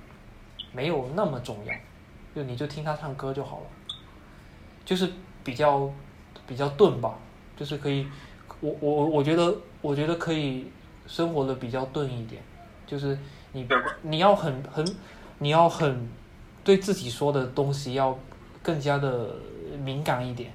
[0.72, 1.76] 没有那么重要，
[2.36, 3.68] 就你就听他唱歌就好了，
[4.84, 5.08] 就是
[5.44, 5.88] 比较
[6.48, 7.20] 比较钝吧，
[7.56, 8.08] 就是可以，
[8.60, 10.66] 我我我觉得我觉得可以
[11.06, 12.42] 生活的比较钝一点，
[12.88, 13.16] 就是
[13.52, 13.68] 你
[14.02, 14.84] 你要很很
[15.38, 16.10] 你要很
[16.64, 18.18] 对自己说的东西要
[18.62, 19.36] 更加的
[19.84, 20.54] 敏感一点，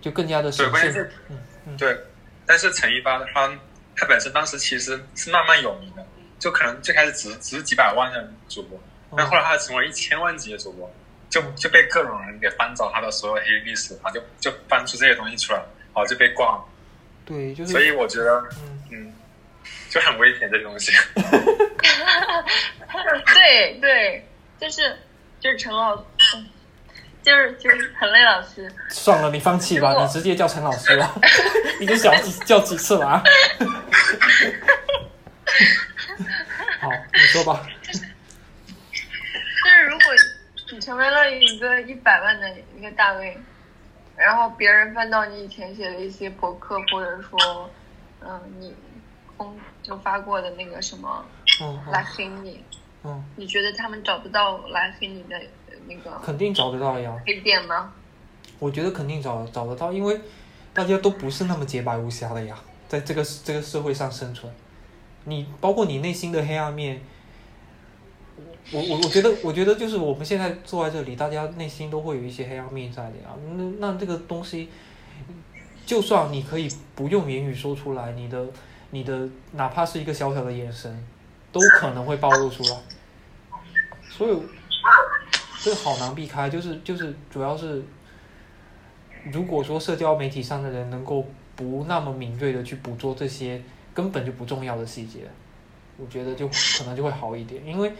[0.00, 1.76] 就更加的对，关键是，嗯嗯。
[1.76, 1.96] 对，
[2.46, 3.50] 但是陈一发他
[3.96, 6.04] 他本身当时其实是慢慢有名的，
[6.38, 8.80] 就可能最开始只只是几百万的主播，
[9.16, 10.90] 但后来他成为一千万级的主播，
[11.30, 16.64] 就就被各种人给翻找他的所有黑历史，他就就翻出这些东西出来，然后就被挂了。
[17.24, 18.80] 对，就是所以我觉得，嗯。
[18.94, 19.12] 嗯，
[19.88, 20.92] 就很危险这东西。
[23.32, 24.26] 对对，
[24.60, 24.94] 就是
[25.42, 26.46] 就是陈老，嗯
[27.20, 31.12] 就是就是陈磊老师，算了，你放弃吧，你直接叫陈老师吧，
[31.80, 33.22] 你就叫几叫几次了啊？
[36.80, 37.66] 好，你说吧。
[38.92, 40.06] 就是如果
[40.72, 43.36] 你成为了一个一百万的一个大 V，
[44.16, 47.70] 然后别人翻到你以前写的一些博客，或者说，
[48.20, 48.74] 嗯、你
[49.36, 51.24] 公就发过的那个什么
[51.60, 52.81] 嗯来黑你，嗯，
[53.36, 57.92] 你觉得他们找不到来黑你的呃那个肯定找得到呀，黑点吗？
[58.58, 60.20] 我觉得肯定找找得到，因为
[60.72, 62.56] 大家都不是那么洁白无瑕的呀，
[62.88, 64.52] 在这个这个社会上生存。
[65.24, 67.00] 你包括你内心的黑暗面，
[68.72, 73.34] 我我我觉得我觉得就是我们现在坐在这里，大家内心都会有一些黑暗面在的啊。
[73.56, 74.68] 那那这个东西，
[75.86, 78.46] 就算你可以不用言语说出来，你的
[78.90, 81.06] 你的哪怕是一个小小的眼神，
[81.52, 82.76] 都可能会暴露出来。
[84.10, 84.42] 所以
[85.60, 87.84] 这个好难避开，就是就是主要是，
[89.30, 91.24] 如果说社交媒体上的人能够
[91.54, 93.62] 不那么敏锐的去捕捉这些。
[93.94, 95.18] 根本就不重要的细节，
[95.98, 97.92] 我觉得就可能就会好一点，因为，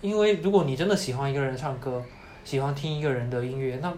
[0.00, 2.02] 因为如果你真的喜欢一个人唱歌，
[2.46, 3.92] 喜欢听一个人的音乐，那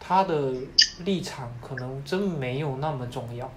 [0.00, 0.54] 他的
[1.04, 3.52] 立场可能真没有那么重要，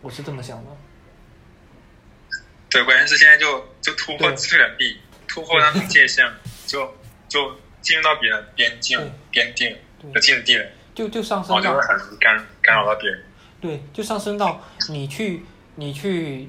[0.00, 0.70] 我是这么想的。
[2.76, 6.30] 对，关键是现在就就突破次元壁，突破那种界限，
[6.66, 6.94] 就
[7.26, 9.00] 就进入到别人边境
[9.30, 9.74] 边境
[10.12, 13.24] 的境地了，就就上升到就会很干干扰到别人。
[13.60, 15.42] 对，就上升到你去。
[15.78, 16.48] 你去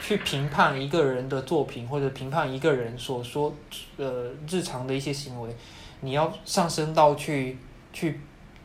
[0.00, 3.54] 去评判一个人的作品，或者评判一个人所说
[3.98, 5.54] 呃日常的一些行为，
[6.00, 7.58] 你要上升到去
[7.92, 8.18] 去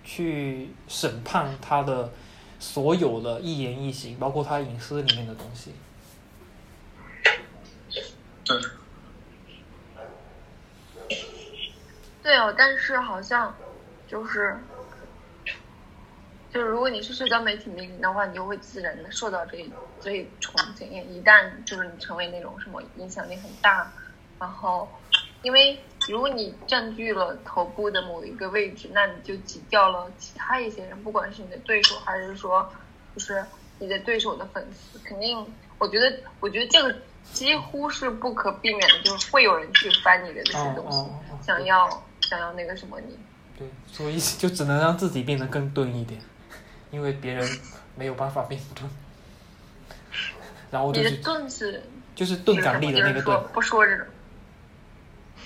[0.06, 2.14] 去审判他的
[2.60, 5.73] 所有的一言一行，包括他隐私里面的东西。
[8.48, 8.57] 对。
[12.22, 13.61] 对哦，但是好像
[14.07, 14.57] 就是。
[16.49, 19.57] 就是如果你是社交媒体名人的话，你就会自然的受到这
[19.99, 21.14] 这一重检验。
[21.14, 23.94] 一旦就是你成为那种什么影响力很大，
[24.40, 24.90] 然后，
[25.44, 25.78] 因为
[26.10, 32.72] 如果你占据了头部的某一个位置，那你就挤掉了其他一些人，不管是你的对手还是说，
[33.14, 33.45] 就是
[33.78, 35.38] 你的对手的粉丝，肯定，
[35.80, 36.90] 我觉得，我觉得这个
[37.33, 41.05] 几乎是不可避免的，就是会有人去翻你的这些东西，
[41.45, 43.17] 想要想要那个什么你。
[43.57, 46.21] 对，所以就只能让自己变得更钝一点。
[46.89, 47.45] 因为别人
[47.95, 48.89] 没有办法变钝，
[50.71, 51.83] 然后就是钝是
[52.15, 54.07] 就是钝感力的那个钝，不说这种，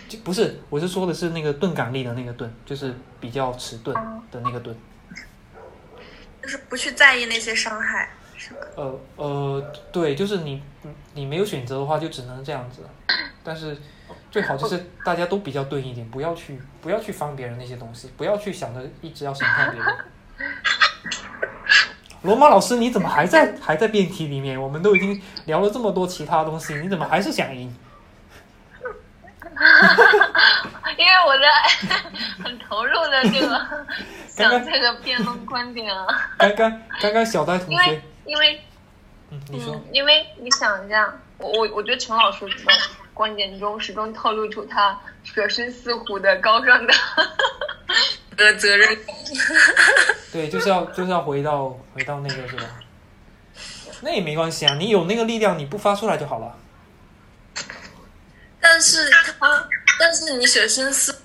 [0.08, 3.96] 就不是，我是说的是那个钝感力的那个钝，就是比较迟钝
[4.30, 4.78] 的那个钝，
[6.44, 8.12] 就是不去在意那些伤害，
[8.76, 10.62] 呃呃，对，就是你
[11.14, 12.82] 你没有选择的话，就只能这样子，
[13.44, 13.78] 但是
[14.30, 19.98] 最好就是大家都比较钝一点，不要去不要去翻别人那些东西，不要去想着一直要审判别人。
[22.24, 24.62] 罗马老师，你怎么还在还在辩题里面？
[24.62, 27.76] 我们都已经聊了这么多其他东西，你怎么还是想赢？
[30.98, 31.48] 因为我在
[32.44, 33.60] 很投入的这个
[34.28, 36.06] 讲这个辩论观点啊。
[36.38, 38.62] 刚刚刚刚小呆同学，因为
[39.30, 42.54] 嗯，你说，因为你想一下，我我我觉得陈老师的
[43.14, 46.94] 观点中始终透露出他舍身似虎的高尚的。
[48.38, 48.98] 的责任，
[50.32, 52.64] 对，就是要就是要回到回到那个是吧？
[54.02, 56.58] 那也没关系啊，你有那个力量，你不发出来就好了。
[58.60, 59.70] 但是他，
[60.00, 61.22] 但是你舍身思，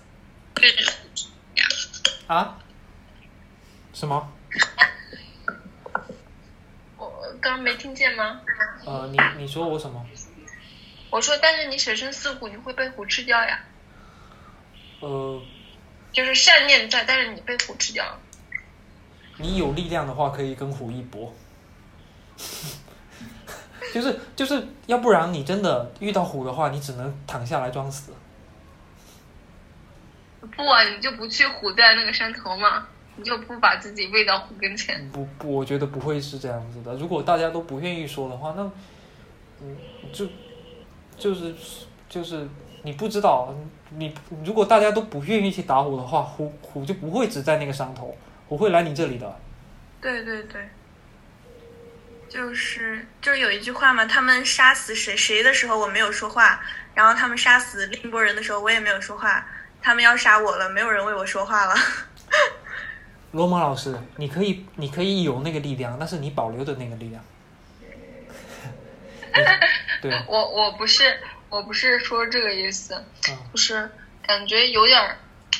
[2.27, 2.59] 啊？
[3.95, 4.33] 什么？
[7.41, 8.41] 刚没听见吗？
[8.85, 10.05] 呃，你你说我什么？
[11.11, 13.61] 我说，但是你舍身饲虎，你会被虎吃掉呀。
[15.01, 15.43] 呃。
[16.13, 18.19] 就是善念在，但是你被虎吃掉了。
[19.37, 21.35] 你有力量的话，可以跟虎一搏。
[23.93, 28.15] 就是就是要不然你真的遇到虎的话，你只能躺下来装死。
[30.57, 32.89] 不啊，你就不去虎在那个山头吗？
[33.17, 35.11] 你就不把自己喂到虎跟前？
[35.11, 36.95] 不不，我觉得不会是这样子的。
[36.95, 38.63] 如果大家都不愿意说的话，那
[39.63, 39.77] 嗯，
[40.13, 40.27] 就
[41.17, 41.55] 就是
[42.09, 42.49] 就是。
[42.83, 43.53] 你不知道，
[43.97, 44.15] 你
[44.45, 48.17] 如果大家都不愿意去打虎的话，虎虎就不会只在那个山头，
[48.47, 49.41] 虎会来你这里的。
[50.01, 50.69] 对对对，
[52.29, 56.61] 就是就是有一句话嘛，他们杀死谁谁的时候我没有说话，
[56.95, 59.45] 然后他们杀死另一波人的时候我也没有说话，
[59.83, 61.75] 他们要杀我了，没有人为我说话了。
[63.33, 67.25] 罗马老师，你可以你可以有那个力量，但是你保留的那个力量。
[70.03, 71.19] 对，我我不是。
[71.49, 73.89] 我不是说这个意思，就是
[74.21, 75.17] 感觉有点儿，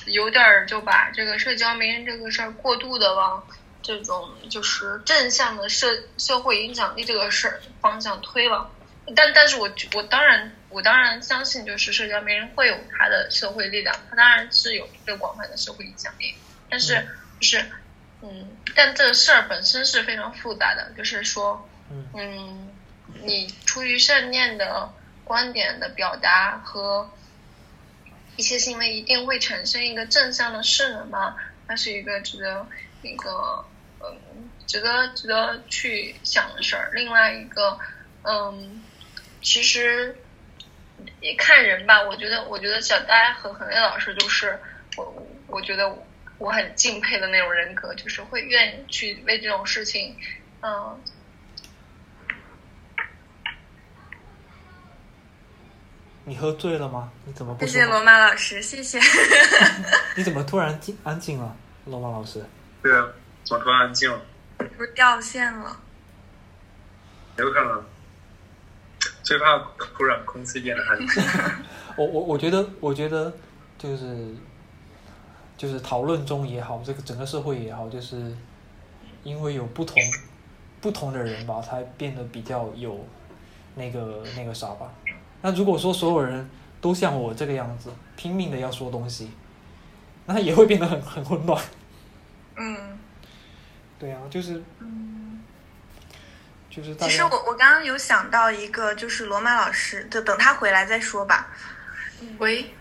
[0.07, 3.47] 有点儿就把这个社交媒人这个事儿过度的往
[3.81, 5.87] 这种就是正向的社
[6.19, 8.69] 社会影响力这个事儿方向推了。
[9.15, 16.35] 但但是我我当然我当然相信，就是社交媒人会有他的社会力量，他当然是有一个广泛的社会影响力。
[16.69, 17.07] 但是
[17.41, 17.65] 就是
[18.23, 21.69] 嗯，但这个事儿本身是非常复杂的，就是说
[22.15, 22.71] 嗯，
[23.23, 24.93] 你出于善念的。
[25.27, 27.11] 观点的表达和
[28.37, 31.35] 一些行为一定会产生一个正向的势能吗？
[31.67, 32.65] 那是一个值得
[33.03, 33.65] 那个
[33.99, 36.93] 嗯，值得值得去想的事儿。
[36.95, 37.77] 另外一个，
[38.23, 38.81] 嗯，
[39.43, 40.17] 其实
[41.21, 42.01] 也看人吧。
[42.05, 44.57] 我觉得，我觉得小呆和何磊老师就是
[44.97, 45.89] 我，我觉得
[46.39, 50.17] 我很敬佩的那种人格，就是会愿意去为这种事情，
[50.63, 51.01] 嗯。
[56.29, 57.13] 你喝醉了吗？
[57.25, 57.65] 你怎么不？
[57.65, 58.99] 谢谢罗马老师，谢谢。
[60.17, 62.45] 你怎么突然静安静了，罗马老师？
[62.83, 63.07] 对啊，
[63.45, 64.21] 怎么突然安静了？
[64.77, 65.81] 不是掉线了？
[67.37, 67.85] 有可能。
[69.23, 71.23] 最怕突然空气变得安静。
[71.97, 73.33] 我我我觉得，我觉得
[73.79, 74.35] 就是
[75.57, 78.33] 就是讨论中也好，这个整个社会也好，就是
[79.23, 79.97] 因为有不同
[80.81, 83.05] 不同的人吧，才变得比较有
[83.75, 84.93] 那个那个啥吧。
[85.43, 86.49] 那如果说所有人
[86.81, 89.31] 都像我这个样子，拼命的要说东西，
[90.27, 91.63] 那也会变得很很混乱。
[92.57, 92.99] 嗯，
[93.99, 95.43] 对啊，就是，嗯，
[96.71, 101.49] 就是其实我我刚刚有想到一个，就是罗马老师，就等他回来再说吧。
[102.39, 102.75] 喂，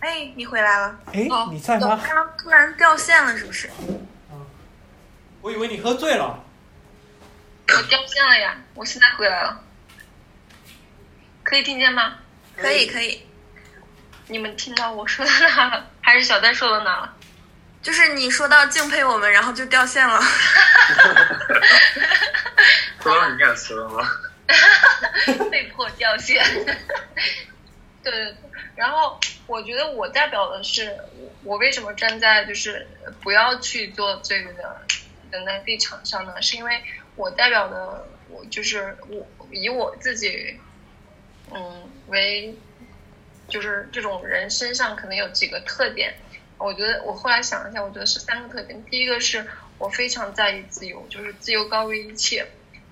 [0.00, 0.98] 哎，你回来了？
[1.12, 2.00] 哎，你在吗？
[2.06, 3.68] 刚刚突然掉线了，是不是？
[4.30, 4.46] 嗯，
[5.40, 6.42] 我以为你喝醉了。
[7.68, 9.60] 我掉线了呀，我现在回来了。
[11.42, 12.14] 可以听见吗？
[12.56, 13.22] 可以可以。
[14.28, 15.86] 你们听到我说的哪了？
[16.00, 17.12] 还是小戴说的哪了？
[17.82, 20.20] 就是你说到敬佩我们，然后就掉线了。
[23.00, 24.08] 说到敏感词了吗？
[25.50, 26.44] 被迫掉线。
[28.02, 28.36] 对 对对。
[28.76, 30.96] 然后我觉得我代表的是
[31.42, 32.86] 我为什么站在就是
[33.22, 34.80] 不要去做这个的
[35.30, 36.40] 的那立场上呢？
[36.40, 36.80] 是因为
[37.16, 40.60] 我代表的我就是我以我自己。
[41.54, 42.52] 嗯，为
[43.46, 46.12] 就是这种人身上可能有几个特点，
[46.58, 48.84] 我觉得我后来想了一下，我觉得是三个特点。
[48.86, 49.46] 第一个是
[49.78, 52.44] 我非常在意自由，就是自由高于一切。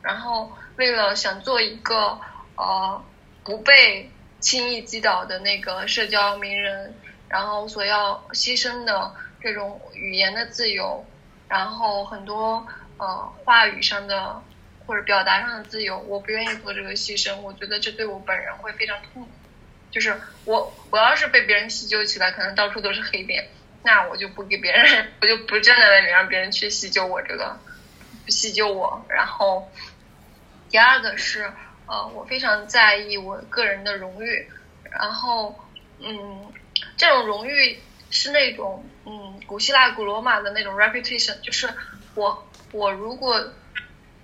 [0.02, 2.16] 然后为了想做一个
[2.54, 3.04] 呃
[3.42, 4.08] 不被
[4.44, 6.94] 轻易击倒的那个社交名人，
[7.30, 11.02] 然后所要牺牲的这种语言的自由，
[11.48, 12.66] 然后很多
[12.98, 14.42] 呃话语上的。
[14.86, 17.34] 或者表达上的自由，我不愿意做这个牺牲。
[17.40, 19.28] 我觉得这对我本人会非常痛苦。
[19.90, 20.14] 就是
[20.44, 23.48] 我，我要是被别人细究起来，可能到处都是黑点，
[23.82, 27.58] 那我就不给别人， 我就不站在那里让别人去细究我这个，
[28.28, 29.02] 细究我。
[29.08, 29.72] 然后，
[30.68, 31.50] 第二个是，
[31.86, 34.48] 呃，我非常在意我个人的荣誉。
[34.90, 35.54] 然后，
[35.98, 36.52] 嗯，
[36.96, 37.78] 这种荣誉
[38.10, 41.68] 是那种，嗯，古希腊、古罗马的那种 reputation，就是
[42.14, 43.52] 我，我如果，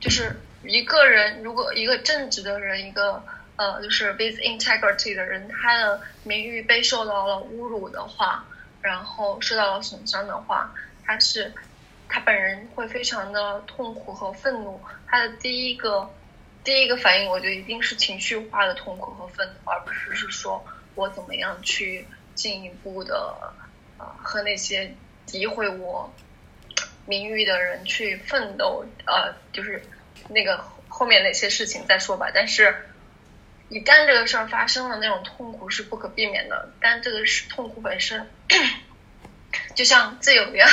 [0.01, 0.37] 就是。
[0.63, 3.25] 一个人如果一个正直的人，一个
[3.57, 8.45] 呃就是 with integrity 的人，他的名誉被受到了侮辱的话，
[8.83, 10.71] 然后受到了损伤的话，
[11.03, 11.51] 他是
[12.11, 14.79] 他本人会非常的痛苦和愤怒。
[15.07, 16.11] 他的第一个
[16.65, 20.65] 第一个反应，我觉得一定是情绪化的痛苦和愤怒，而不是是说
[20.95, 23.53] 我怎么样去进一步的
[23.99, 24.95] 呃和那些
[25.27, 26.13] 诋毁我
[27.07, 29.83] 名誉的人去奋斗，呃就是。
[30.29, 32.73] 那个后面那些事情再说吧，但是，
[33.69, 36.69] 一旦这个事儿发生了，那种痛苦是不可避免的。
[36.81, 38.29] 但这个是痛苦本身，
[39.75, 40.69] 就像自由一样，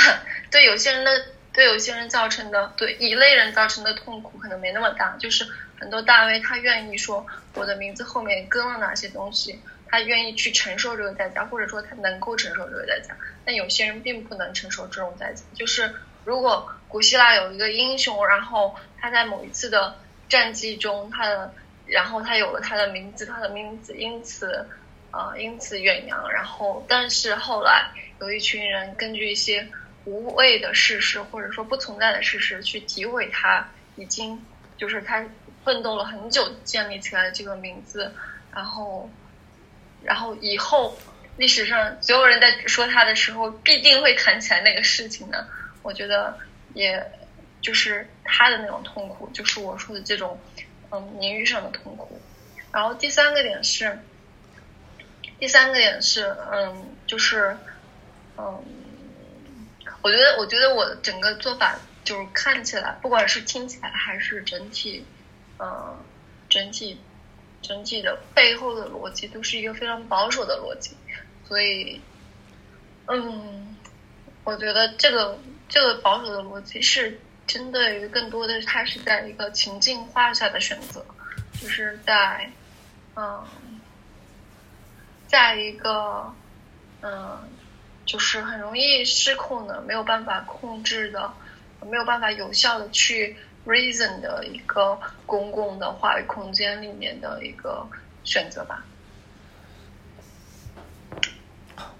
[0.52, 1.10] 对有些人的
[1.52, 5.16] 对有些人造成的，对一类人造成的痛苦可能没那么大。
[5.18, 5.44] 就是
[5.78, 13.16] 很多大 V 他愿意说我的名字后面跟了哪些东西，他愿意去承受这个代价，或者说他能够承受这个代价。
[13.44, 15.94] 但有些人并不能承受这种代价，就是。
[16.24, 19.96] 如果古希腊有一个英雄，然后他在某一次的
[20.28, 21.54] 战绩中，他的，
[21.86, 24.68] 然后他有了他的名字，他的名字因此，
[25.10, 26.30] 呃，因此远扬。
[26.30, 27.90] 然后，但是后来
[28.20, 29.66] 有一群人根据一些
[30.04, 34.44] 无谓的事实，或者说不存在的事实，去诋毁他已经
[34.76, 35.24] 就是他
[35.68, 38.10] 奋斗了很久建立起来这个名字。
[38.54, 39.10] 然后，
[40.02, 40.96] 然后以后
[41.36, 45.46] 历史上所有人在说他的时候，必定会谈起来那个事情的。
[45.82, 46.38] 我觉得，
[46.72, 47.12] 也
[47.60, 50.40] 就是他的那种痛苦，就是我说的这种，
[50.90, 52.18] 嗯，名誉上的痛苦。
[52.72, 53.98] 然后第三个点是，
[55.38, 57.54] 第三个点是，嗯，就是，
[58.38, 58.64] 嗯，
[60.00, 65.04] 我觉得，我觉得我整个做法就是看起来，不管是听起来还是整体，
[65.58, 65.96] 嗯，
[66.48, 66.98] 整体，
[67.62, 70.96] 整体的背后的逻辑都是一个非常保守的逻辑，
[71.46, 72.00] 所以，
[73.06, 73.76] 嗯，
[74.44, 75.38] 我觉得这个。
[75.70, 81.04] 这个保守的逻辑是针对于更多的，它是在一个情境化下的选择，
[81.60, 82.50] 就是在，
[83.14, 83.46] 嗯，
[85.26, 86.32] 在一个，
[87.02, 87.38] 嗯，
[88.06, 91.30] 就是很容易失控的、没有办法控制的
[91.82, 93.36] 没有办法有效的去
[93.68, 97.86] reason 的一个公共的话语空间里面的一个
[98.24, 98.82] 选择吧。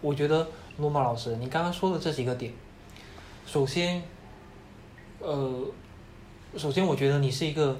[0.01, 2.53] 我觉得罗马老师，你刚刚说的这几个点，
[3.47, 4.03] 首先，
[5.19, 5.67] 呃，
[6.57, 7.77] 首先我觉得你是一个，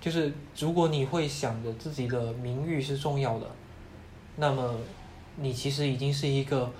[0.00, 3.46] 就是如果你会想着自己的名誉是重要的，
[4.36, 4.74] 那么
[5.36, 6.72] 你其实已经是一个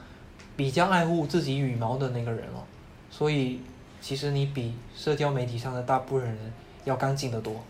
[0.56, 2.66] 比较爱护自己羽毛的那个人了，
[3.10, 3.60] 所以
[4.01, 6.52] 其实你比社交媒体上的大部分人
[6.85, 7.64] 要干净的多。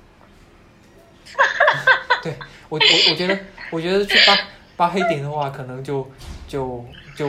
[2.23, 2.35] 对
[2.69, 3.39] 我我我觉得
[3.71, 4.39] 我觉得去扒
[4.77, 6.11] 扒黑点的话，可能就
[6.49, 6.85] 就。
[7.17, 7.29] 就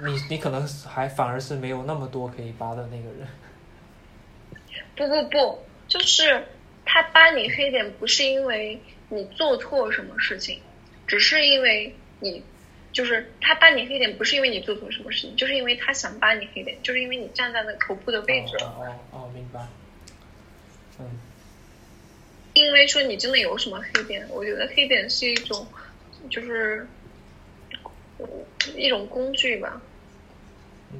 [0.00, 3.28] 你，你可能还反而是没有那么多可以扒的那个人。
[4.96, 6.44] 不不不，就是
[6.84, 8.80] 他扒你黑点，不是因为
[9.10, 10.60] 你做错什么事情，
[11.06, 12.42] 只是因为你，
[12.98, 18.56] 就是他扒你黑点，不是因为你做错什么事情，就是因为他想扒你黑点，就是因为你站在那头部的位置。
[18.56, 19.60] 哦哦，明白。
[20.98, 21.06] 嗯。
[22.54, 25.64] 因为说你真的有什么黑点，我觉得黑点是一种，
[26.28, 26.84] 就是。
[28.74, 29.80] 一种工具吧。
[30.92, 30.98] 嗯。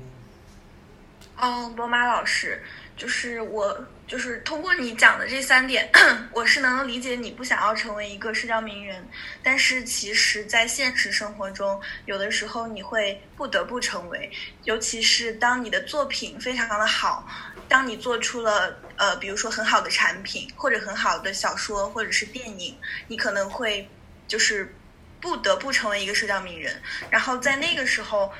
[1.37, 2.63] 哦，罗马老师，
[2.97, 5.89] 就是我，就是通过你讲的这三点，
[6.33, 9.07] 我是能理解你不想要成为一个社交名人，
[9.43, 14.31] 但是其实，在现实生活中，有的时候你会不得不成为，
[14.65, 17.29] 尤其是当你的作品非常的好，
[17.69, 22.77] 当你做出了呃，比如说很好的产品，或者很好的小说，或者是电影，
[23.07, 23.89] 你可能会
[24.27, 24.75] 就是。
[25.21, 26.81] 不得不成为一个社交名人，
[27.11, 28.33] 然后在那个时候，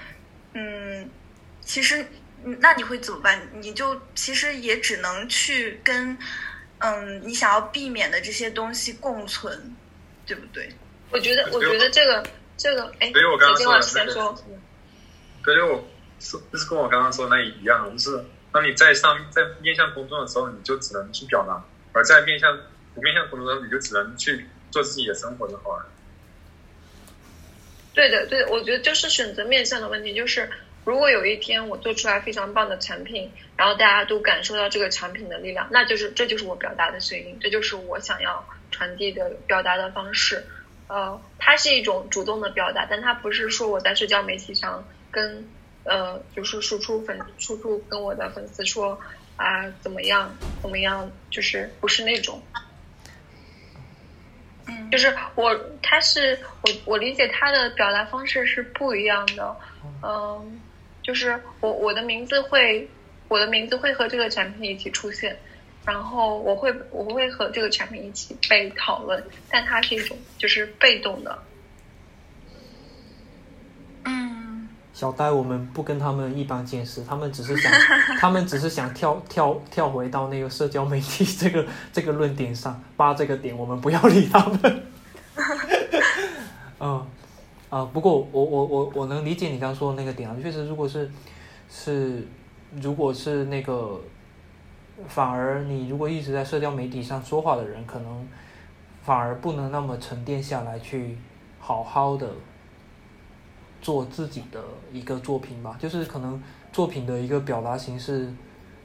[0.53, 1.11] 嗯，
[1.61, 2.07] 其实，
[2.43, 3.41] 那你会怎么办？
[3.61, 6.17] 你就其实也只能去跟，
[6.79, 9.77] 嗯，你想要避免的这些东西共存，
[10.27, 10.71] 对不对？
[11.11, 12.25] 我觉得，我觉得这个，
[12.57, 14.35] 这个，哎，所以我刚刚说的先说，
[15.45, 15.85] 所以我
[16.21, 21.55] 说就是跟我刚刚说那一样，就是当你在上在面向公众的时候，你就只能去表达；
[21.93, 22.57] 而在面向
[22.95, 25.87] 不面向公众的时候，你就只能去做自己的生活就好了。
[27.95, 30.15] 对的，对，我觉得就是选择面向的问题。
[30.15, 30.49] 就是
[30.89, 40.43] 如果有一天我做出来非常棒的产品，然后大家都感受到这个产品的力量，那就是这就是我表达的声音，这就是我想要传递的表达的方式。
[40.87, 45.47] 呃，它是一种主动的表达，但它不是说我在社交媒体上跟
[45.85, 48.99] 呃，就是输出粉输出跟我的粉丝说
[49.37, 52.43] 啊怎么样怎么样，就是不是那种。
[54.91, 59.55] 就是我，他是我，我理解他的表达方式是不一样的。
[60.03, 60.61] 嗯，
[61.09, 62.87] 就是我我的名字会，
[63.29, 65.35] 我的名字会和这个产品一起出现，
[65.87, 71.39] 然后我会我会和这个产品一起被讨论，但它是一种就是被动的。
[74.05, 77.73] 嗯小呆，我们不跟他们一般见识，他们只是想，
[78.21, 84.83] 他们只是想跳跳跳回到那个社交媒体这个这个论点上，扒这个点，我们不要理他们。
[86.81, 87.07] 嗯，
[87.71, 91.11] 啊，不过我我我我能理解你刚说的那个点啊，确实，如果是
[91.69, 92.27] 是
[92.81, 94.01] 如果是那个，
[95.07, 98.29] 反而你如果一直在社交媒体上说话的人，可能
[99.03, 101.17] 反而不能那么沉淀下来，去
[101.59, 102.31] 好好的。
[103.81, 104.61] 做自己的
[104.93, 106.43] 一个作品吧，就是可能
[106.73, 108.29] 作品的一个表达形式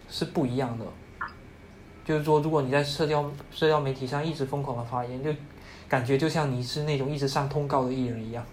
[0.07, 0.85] 是不一样的。
[2.05, 5.31] 就是说，如果你在社交社交媒体上一直疯狂的发言，就
[5.89, 8.45] 感觉就像你是那种一直上通告的艺人一样，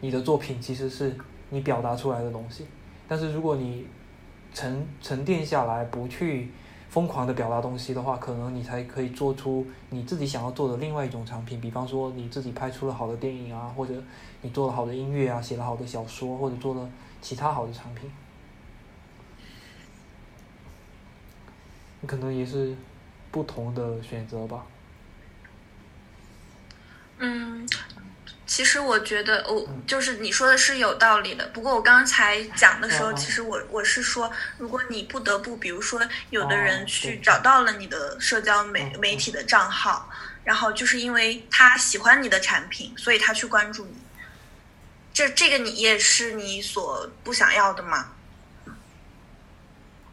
[0.00, 1.16] 你的作品其实是
[1.50, 2.66] 你表达出来的东西。
[3.08, 3.86] 但是如果你
[4.52, 6.50] 沉沉淀下来，不去。
[6.88, 11.60] 疯狂的表达东西的话，可能你才可以做出你自己想要做的另外一种产品。
[11.60, 13.92] 比方说，你自己拍出了好的电影啊，或者
[14.40, 16.88] 你做了好的音乐啊，写了好的小说，或者做了
[17.20, 18.10] 其他好的产品，
[22.06, 22.74] 可能也是
[23.32, 24.64] 不同的选择吧。
[27.18, 27.66] 嗯。
[28.46, 31.48] 其实我觉得，我就是你说的是有道理的。
[31.48, 36.00] 不过我刚才讲的时候，其实我我是说，如果你不得不，比如说
[36.30, 40.08] 有的人去找到了你的社交媒媒体的账号，
[40.44, 43.96] 然后就是因为他喜欢你的产品，所以他去关注你。
[45.12, 48.12] 这这个你也是你所不想要的吗？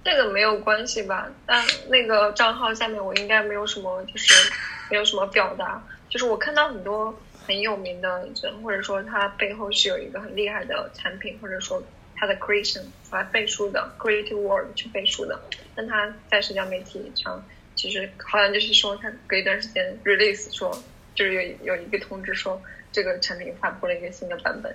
[0.03, 1.27] 这个没有关系吧？
[1.45, 4.51] 但那个账号下面我应该没有什么，就是
[4.89, 5.79] 没有什么表达。
[6.09, 7.15] 就是我看到很多。
[7.45, 11.83] 很有名的人，或者说他背后是有一个很厉害的产品，或者说
[12.15, 15.39] 他的 creation 来背书的 creative word 去背书的，
[15.75, 17.43] 但他在社交媒体上，
[17.75, 20.71] 其实好像就是说他隔一段时间 release 说，
[21.15, 22.61] 就是有有一个通知说
[22.91, 24.73] 这个产品发布了一个新的版本，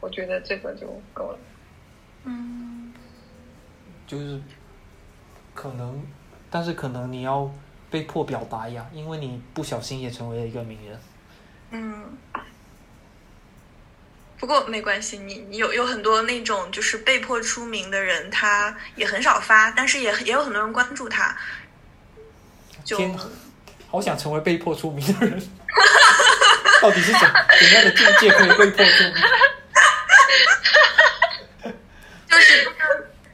[0.00, 1.38] 我觉得这个就够了。
[2.24, 2.92] 嗯，
[4.06, 4.40] 就是
[5.54, 6.02] 可能
[6.50, 7.50] 但是可能你要
[7.90, 10.98] 被迫表白呀，因为你不小心也成为了一个名人。
[11.70, 12.18] 嗯。
[14.40, 21.36] 不过没关系，你你有有很多那种就是被迫出名的人，他也很少发，但是也也有很多人关注他。
[22.84, 23.18] 天，
[23.90, 25.42] 好想成为被迫出名的人。
[26.80, 27.20] 到底是怎
[27.58, 29.14] 怎样的境界可以被迫出名？
[32.28, 32.70] 就是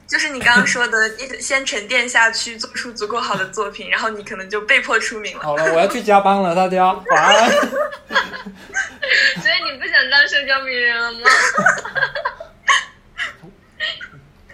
[0.07, 5.43] 就是你刚刚说的，你先沉淀下去，做出足够好的作品，然后你可能就被迫出名了。
[5.43, 7.49] 好了，我要去加班了，大家晚安。
[7.49, 11.19] 所以你不想当社交名人了吗？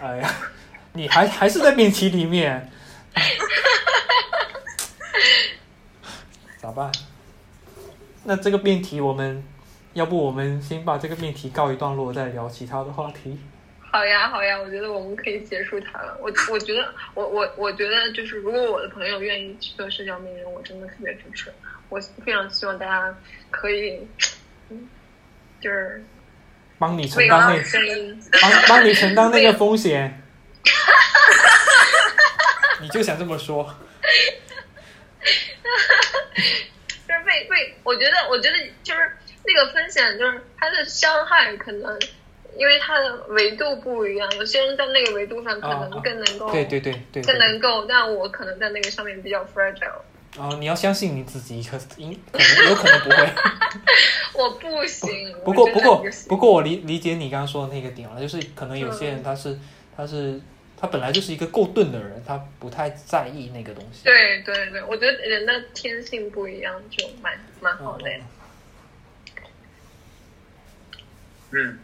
[0.00, 0.34] 哎呀，
[0.94, 2.72] 你还还是在辩题里面，
[6.60, 6.90] 咋办？
[8.24, 9.44] 那这个辩题，我们
[9.92, 13.38] 要不我们先把这个辩题告一段落，再聊其他的话题。
[13.92, 16.16] 好呀，好呀，我觉得我们可以结束它了。
[16.20, 21.52] 我我觉得，我我我觉得，就是如果我的朋友愿意去做社交名人，我真的特别支持。
[21.90, 23.14] 我非常希望大家
[23.50, 24.00] 可以。
[25.60, 26.02] 就是
[26.78, 30.20] 帮你承担那帮帮你承担那个风险，
[32.80, 33.62] 你就想这么说？
[37.06, 39.12] 就是被被，我觉得，我觉得就是
[39.44, 41.96] 那个风险，就是它的伤害可能
[42.56, 50.00] 因为它的维度不一样，有些人在那个维度上可能更能够，对对对对，更能够，但我可能在那个上面比较 fragile。
[50.38, 53.28] 哦，你要相信你自己，可应可能 有可能不会。
[54.34, 55.34] 我不行。
[55.44, 59.58] 不过不过不过，我理理解你刚刚说的那个点了，就是可能有些人他是
[59.94, 60.40] 他是
[60.74, 64.04] 他本来就是一个够钝的人，他不太在意那个东西。
[64.04, 68.10] 对对对，我觉得人的天性不一样，就蛮蛮好的。
[71.50, 71.78] 嗯。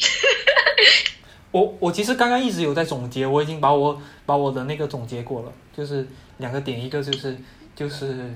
[1.52, 6.06] 我我其实刚刚一直有在总结，我已经把我把我的那个总结过了，就是
[6.38, 7.36] 两个点，一个就是
[7.74, 8.32] 就是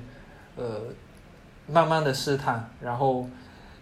[0.56, 0.80] 呃
[1.66, 3.28] 慢慢的试探，然后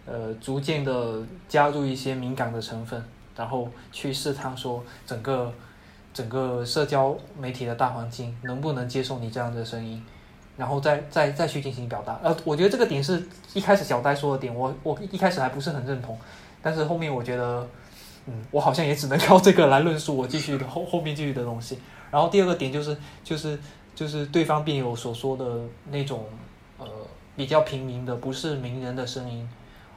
[0.05, 3.03] 呃逐渐的加入一些敏感的成分，
[3.35, 5.51] 然后去试探说整个
[6.13, 10.05] 整个社交媒体的大环境能不能接受你这样的声音，
[10.55, 12.19] 然后再再再去进行表达。
[12.21, 16.15] 呃，我觉得这个点是一开始小呆说的点，我我一开始还不是很认同，
[16.63, 17.69] 但是后面我觉得。
[18.25, 21.77] 嗯，我好像也只能靠这个来论述我继续的后后面继续的东西。
[22.09, 23.59] 然后第二个点就是就是
[23.93, 25.59] 就是对方辩友所说的
[25.91, 26.25] 那种
[26.77, 26.87] 呃
[27.35, 29.45] 比较平民的不是名人的声音，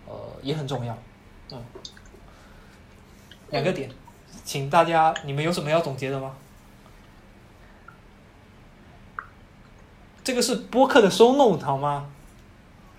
[0.09, 0.13] 呃
[0.43, 0.99] 也很重要。
[1.53, 1.65] 嗯，
[3.51, 3.89] 两个点，
[4.45, 6.35] 请大家你们有什么要总结的吗？
[10.25, 12.11] 这个是播客的收 note 好吗？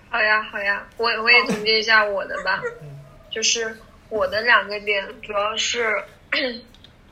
[0.08, 2.62] 好呀好呀，我我也总结一下我的吧，
[3.30, 3.76] 就是。
[4.10, 6.02] 我的两个点主要是，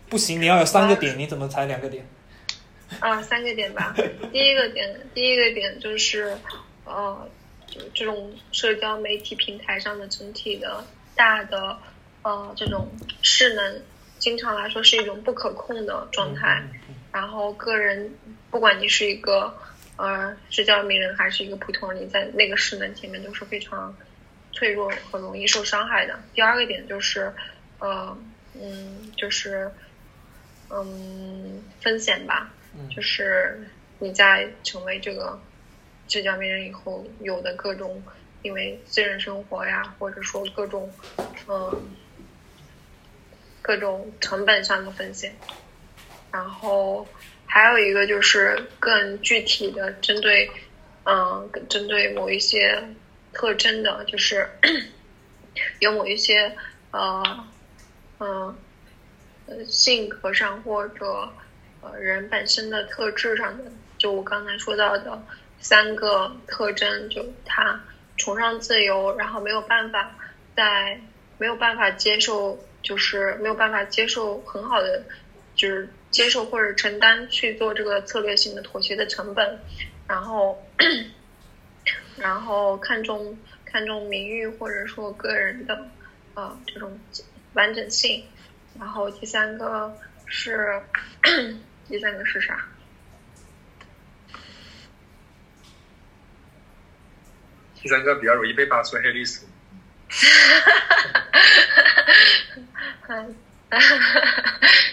[0.09, 2.09] 不行，你要有三个点，你怎么才两个点？
[3.01, 3.95] 啊，三个点吧。
[4.33, 6.35] 第一个点，第一个点就是，
[6.87, 7.29] 呃，
[7.67, 10.83] 就这种社交媒体平台上的整体的
[11.15, 11.77] 大的
[12.23, 12.91] 呃这种
[13.21, 13.83] 势能，
[14.19, 16.65] 经常来说是一种不可控的状态。
[17.13, 18.11] 然后个人，
[18.51, 19.55] 不管你是一个
[19.97, 23.95] 呃社交名人还是一个普通人，你在那个势能前面都是非常。
[24.57, 26.19] 脆弱和容易受伤害的。
[26.33, 27.31] 第二个点就是，
[27.79, 28.17] 呃，
[28.55, 29.71] 嗯，就是，
[30.71, 32.51] 嗯，风险吧。
[32.95, 33.69] 就是
[33.99, 35.39] 你在成为这个
[36.09, 38.03] 社交名人以后，有的各种
[38.41, 40.91] 因为私人生活呀，或者说各种，
[41.49, 41.91] 嗯，
[43.61, 45.37] 各种成本上的风险。
[46.33, 47.07] 然后
[47.45, 50.51] 还有一个就是更具体的针对，
[51.05, 52.83] 嗯，针对某一些。
[53.37, 54.49] 特征的，就是
[55.81, 56.57] 有某一些
[56.91, 57.23] 呃
[58.19, 58.57] 嗯
[59.47, 61.29] 呃性格上或者
[61.83, 65.23] 呃人本身的特质上的，就我刚才说到的
[65.61, 67.79] 三个特征，就他
[68.17, 70.17] 崇尚自由，然后没有办法
[70.57, 70.99] 在
[71.37, 75.03] 没有办法接受，就是没有办法接受很好的，
[75.55, 79.59] 就是接受或者承担去做这个策略性的妥协的成本，
[80.09, 80.59] 然后。
[82.19, 85.89] 然后看重看重名誉或者说个人的
[86.35, 86.99] 呃这种
[87.55, 88.25] 完整性，
[88.79, 90.81] 然后第三个是
[91.89, 92.59] 第三个是啥？
[97.75, 99.47] 第三个比较容易被扒出黑历史。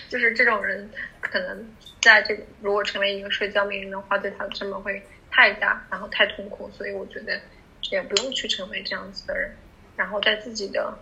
[0.10, 0.92] 就是这种人
[1.22, 5.02] 可能在这个如果成为一个社交名人的话，对他的成本会。
[5.36, 7.42] 太大，然后太痛苦，所以我觉得
[7.90, 9.56] 也不用去成为这样子的人，
[9.96, 10.96] 然后在自己的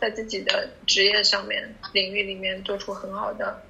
[0.00, 3.62] 在自己的职业上面领域里面做出很好的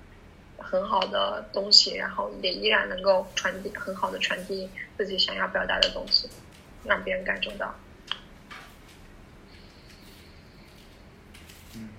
[0.57, 6.31] 很好的东西，然后也依然能够传递很好的传递自己想要表达的东西，
[6.83, 7.75] 让别人感受到。
[11.75, 11.91] 嗯，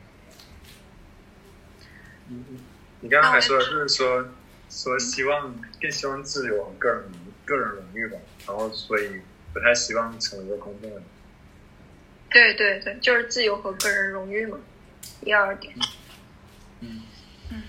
[2.27, 2.44] 你
[3.02, 4.27] 你刚刚还说就是说
[4.72, 7.03] 说希望更希望自由和个人
[7.48, 9.22] 个人荣誉吧，然后所以
[9.53, 11.03] 不太希望成为一个公众人物。
[12.30, 14.60] 对对对，就是自由和个人荣誉嘛，
[15.22, 15.74] 第二点。
[16.82, 17.02] 嗯
[17.49, 17.64] 嗯，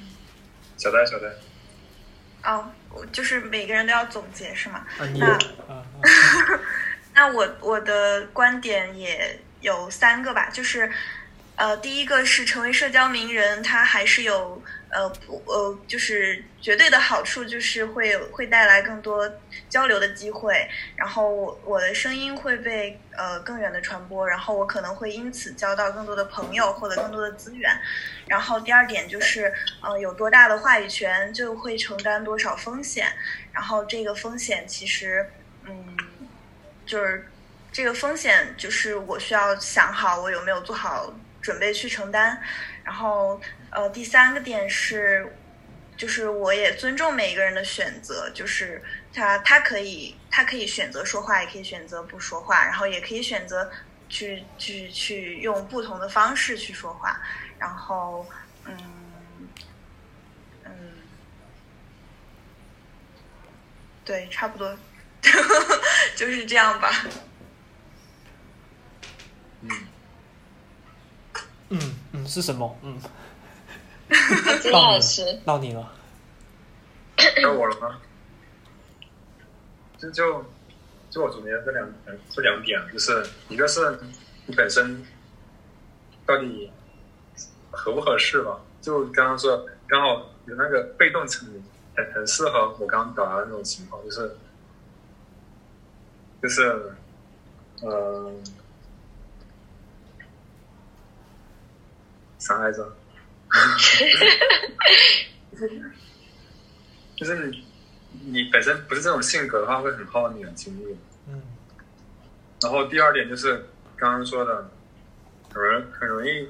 [0.77, 1.29] 小戴小戴。
[2.43, 4.85] 哦，我就是每个人都要总结是吗？
[5.17, 5.33] 那
[5.67, 5.87] 啊，
[7.15, 10.91] 那我我的观点也有三个吧，就是
[11.59, 19.29] 呃，第一个是成为社交名人，它还是有呃不呃，就是绝对的好处，就是会会带来更多
[19.69, 27.77] 交流的机会，然后我我的声音会被呃更远的传播，然后我可能会因此交到更多的朋友，获得更多的资源。
[28.29, 29.53] 然后第二点就是，
[29.83, 33.13] 呃，有多大的话语权就会承担多少风险，
[33.51, 35.29] 然后这个风险其实，
[35.65, 35.97] 嗯，
[36.87, 37.29] 就是
[37.73, 42.43] 这个风险就是我需要想好我有没有做好准备去承担。
[42.85, 43.41] 然后，
[43.71, 45.37] 呃，第三个点是，
[45.97, 48.83] 就是我也尊重每一个人的选择，就是
[49.13, 53.71] 他他可以他可以选择说话，也可以选择不说话，然后也可以选择
[54.09, 57.21] 去去去用不同的方式去说话。
[57.59, 58.25] 然后，
[58.65, 58.77] 嗯，
[60.65, 60.73] 嗯，
[64.05, 64.79] 对，差不多
[66.15, 67.05] 就是这样吧。
[69.63, 69.88] 嗯，
[71.71, 71.79] 嗯
[72.13, 72.77] 嗯，是什么？
[72.83, 72.99] 嗯，
[74.63, 75.93] 金老师，到你了。
[77.43, 78.01] 到我了吗？
[79.99, 80.45] 就就
[81.11, 81.89] 就我总结这两
[82.31, 83.99] 这两点，就是一个是
[84.47, 85.05] 你本身
[86.25, 86.71] 到底
[87.71, 88.61] 合不合适吧？
[88.81, 91.63] 就刚刚说，刚好有那个被动成名，
[91.97, 94.37] 很很适合我刚刚表达的那种情况，就是
[96.41, 96.93] 就是
[97.83, 98.33] 呃
[102.39, 102.97] 啥来着？
[107.17, 107.67] 就是你
[108.25, 110.97] 你本身不是这种性格的话，会很耗你的精力。
[111.29, 111.43] 嗯
[112.61, 113.65] 然后第二点就是
[113.97, 114.69] 刚刚说的，
[115.53, 116.49] 很容很容易，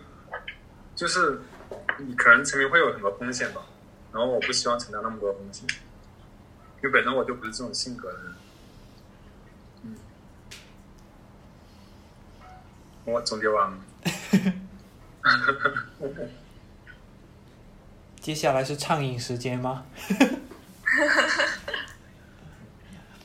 [0.96, 1.38] 就是
[1.98, 3.62] 你可能成名会有很多风险吧，
[4.12, 5.66] 然后我不希望承担那么多风险，
[6.78, 8.34] 因为本身我就不是这种性格的人。
[9.82, 9.96] 嗯，
[13.04, 13.78] 我总结完了。
[18.20, 19.86] 接下来是畅饮时间吗？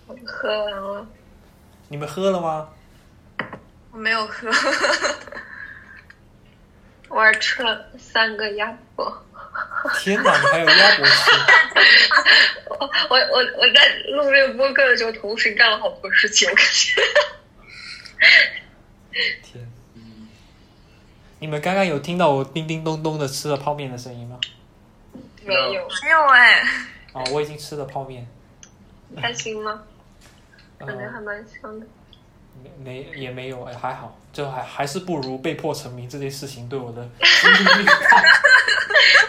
[0.08, 1.08] 我喝完了。
[1.90, 2.70] 你们喝了吗？
[3.92, 4.50] 我没有喝，
[7.10, 9.26] 我还吃了三个鸭脖。
[10.00, 11.32] 天哪，你还有鸭脖吃？
[12.70, 12.78] 我
[13.10, 17.02] 我我我在录这个播客的时候，同时干了好多事情，我感觉。
[19.44, 19.70] 天！
[21.44, 24.40] 你们刚刚有听到我叮叮咚咚的吃了泡面的声音吗？
[25.44, 26.62] 没有，没有哎。
[27.12, 28.26] 啊，我已经吃了泡面。
[29.22, 29.84] 开心吗？
[30.78, 31.86] 呃感觉还蛮香的。
[32.64, 37.02] 没没也没有哎，还好，就还还是不如被迫成名这件事情对我的。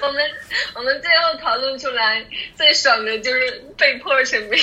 [0.00, 0.30] 我们
[0.76, 2.24] 我们最后讨论出来
[2.54, 4.56] 最爽的就是被迫成名，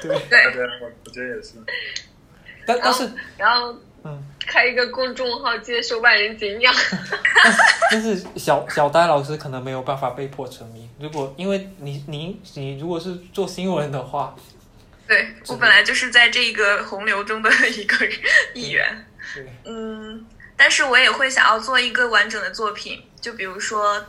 [0.00, 1.54] 对， 对，对，我我觉得也是。
[2.64, 6.74] 但但是然后嗯，开一个公众号接受万人景仰。
[7.90, 10.88] 但是小小呆老师可能没有办法被迫成名。
[11.00, 14.34] 如果因为你你你如果是做新闻的话，
[15.08, 18.06] 对我本来就是在这个洪流中的一个
[18.54, 19.06] 一员。
[19.34, 20.24] 对，嗯，
[20.56, 24.04] 但是我也会想要做一个完整的作品，就比如说，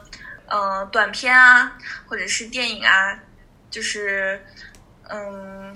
[0.45, 3.17] 呃，短片啊，或者是电影啊，
[3.72, 4.39] 就是，
[5.09, 5.73] 嗯，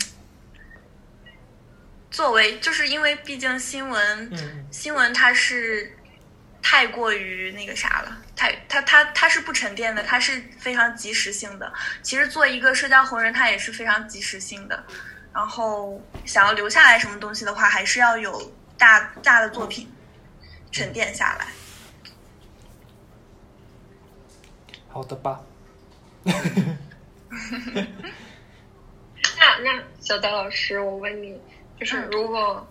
[2.20, 5.98] 作为，就是因为毕竟新闻，嗯新闻它是
[6.62, 11.72] 太过于那个啥了，太它它它是不沉淀的，它是非常及时性的。
[12.04, 14.84] 其实做一个社交红人，它也是非常及时性的。
[15.34, 19.90] 然后想要留下来什么东西的话，还是要有大大的作品
[20.74, 21.48] 沉淀下来。
[24.90, 25.40] 好的吧。
[29.38, 31.40] 那那小戴老师，我问你，
[31.80, 32.68] 就是如果、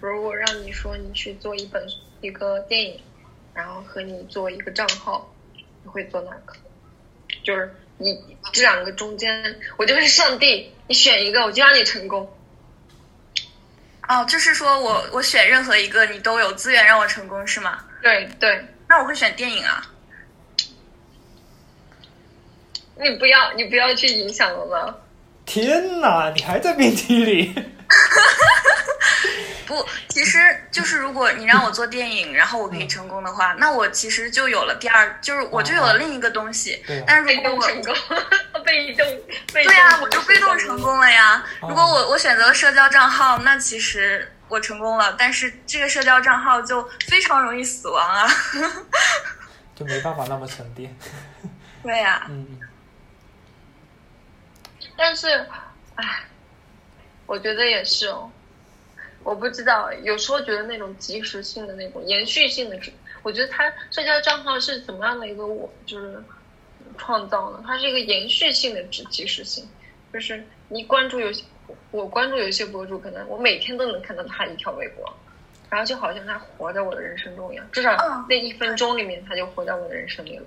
[0.00, 1.84] 如果让你说你去做一本
[2.20, 3.00] 一个电影，
[3.52, 5.34] 然后和你做一个账号，
[5.82, 6.54] 你会做哪个？
[7.42, 8.16] 就是你
[8.52, 12.32] 这两个中间，我就是上帝，你选一个，我就让你成功。
[14.08, 17.84] 哦，就是说我我选任何一个，你都有资源让我成功，是吗？
[18.00, 19.90] 对对，那我会选电影啊。
[22.96, 24.96] 你不要，你不要去影响了吗？
[25.44, 27.54] 天哪，你还在辩题里？
[29.66, 30.38] 不，其实
[30.70, 36.82] 就是如果你让我做电影，然后我可以成功的话，那我其实就有了第二，就是我就有了另一个东西。
[36.86, 37.94] 对啊但是如果我动成功，
[38.64, 39.06] 被动，
[39.52, 41.42] 被对呀、我就被动成功了呀。
[41.60, 48.28] 哦如果我我选择了社交账号，那其实我成功了，但是这个社交账号就非常容易死亡啊。
[49.74, 50.94] 就没办法那么沉淀。
[51.82, 52.60] 对呀、嗯，
[54.96, 55.48] 但是，
[55.96, 56.24] 唉，
[57.26, 58.30] 我觉得也是哦。
[59.24, 62.76] 我不知道，有时候觉得那种即时性的那种延续性的，
[63.22, 66.20] 我觉得它社交账号是怎么样的一个我就是
[66.98, 67.62] 创造呢？
[67.64, 69.64] 它是一个延续性的即即时性，
[70.12, 71.44] 就是你关注有些
[71.92, 75.08] 我关注有些博主，可能我每天都能看到他一条微博，
[75.70, 80.46] 然后就好像他活在我的人生中一样，至少嗯那一分钟里面他就活在我的人生里了。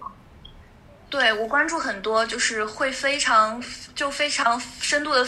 [1.10, 3.64] 对我关注很多，就是会非常
[3.96, 5.26] 就非常深度的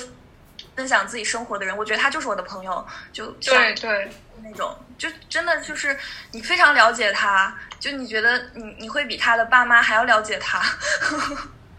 [0.77, 4.11] 分享自己生活的人，我觉得他就是我的朋友，就对对，
[4.43, 5.97] 那种，就真的就是
[6.31, 10.61] 你非常了解他，就你觉得你你会比他的爸妈还要了解他。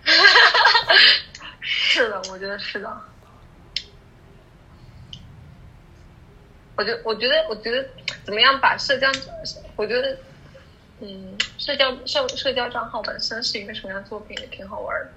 [1.61, 3.01] 是的，我觉得是的。
[6.75, 7.89] 我觉我觉得我觉得
[8.25, 9.09] 怎么样把社交，
[9.77, 10.19] 我觉得
[10.99, 15.12] 嗯，社交社社交账号本身是一个什么样的作品也挺好玩的。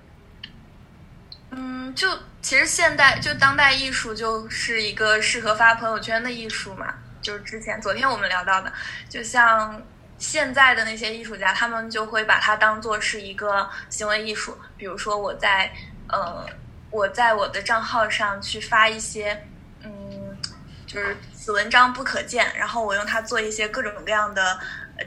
[1.51, 2.07] 嗯，就
[2.41, 8.71] 其实现代就当代艺术就是一个适合发朋友圈的艺术嘛，就是之前昨天我们聊到的，
[9.09, 9.81] 就像
[10.17, 15.71] 现在的那些艺术家，他们就会把它当做是一个行为艺术，比如说我在
[16.07, 16.45] 呃
[16.89, 19.45] 我在我的账号上去发一些
[19.83, 20.37] 嗯，
[20.87, 24.59] 就是此文章不可见，然后我用它做一些各种各样的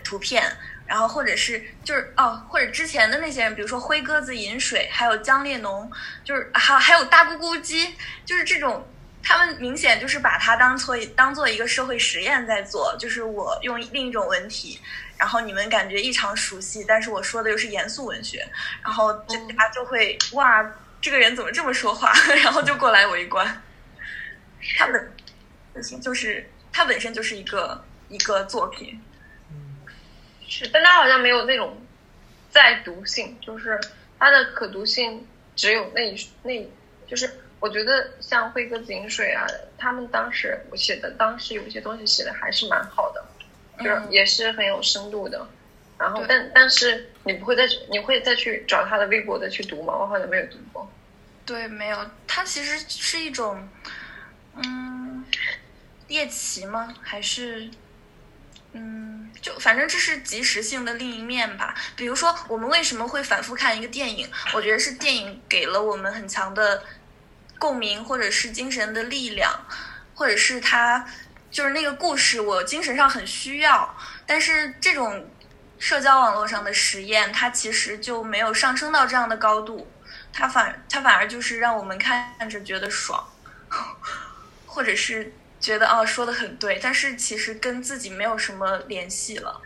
[0.02, 0.44] 图片。
[0.86, 5.90] 然后或者是就是哦，或者之前的那些人，比如说灰鸽子饮水，还有姜烈农，
[6.22, 7.94] 就是还还有大咕咕鸡，
[8.26, 8.86] 就是这种，
[9.22, 14.78] 他们明显就是把它当做当做一个社会实验在做，就是我用另一种文体，
[15.16, 18.46] 然后你们感觉异常熟悉，但是我说的又是严肃文学，
[18.82, 20.64] 然后大家就会哇，
[21.00, 22.12] 这个人怎么这么说话，
[22.44, 23.62] 然后就过来围观。
[24.76, 25.12] 他本
[26.00, 29.00] 就是他本身就是一个一个作品。
[30.56, 31.76] 是，但它好像没有那种
[32.50, 33.80] 再读性，就是
[34.18, 35.26] 它的可读性
[35.56, 36.70] 只有那一那，
[37.08, 37.28] 就是
[37.58, 39.44] 我觉得像灰鸽子饮水啊，
[39.76, 43.24] 他们当时我写的，当时有些东西写的还是蛮好的，
[43.78, 45.44] 就是嗯也是很有深度的。
[45.98, 49.96] 然后，但但是你不会再去，你会再去找他的微博的去读吗？
[49.96, 50.88] 我好像没有读过。
[51.46, 53.68] 对，没有，它其实是一种，
[54.56, 55.24] 嗯，
[56.08, 56.94] 猎奇吗？
[57.00, 57.68] 还是，
[58.72, 61.74] 嗯，就反正这是即时性的另一面吧。
[61.94, 64.26] 比如说，我们为什么会反复看一个电影？
[64.54, 66.82] 我觉得是电影给了我们很强的
[67.58, 69.52] 共鸣，或者是精神的力量，
[70.14, 71.04] 或者是它
[71.50, 73.94] 就是那个故事，我精神上很需要。
[74.24, 75.30] 但是这种
[75.78, 79.86] 社交网络上的实验，它其实就没有上升到这样的高度。
[80.32, 83.22] 它反它反而就是让我们看着觉得爽，
[84.64, 85.30] 或者是
[85.64, 89.62] 觉得哦说的很对，但是其实跟自己没有什么联系了。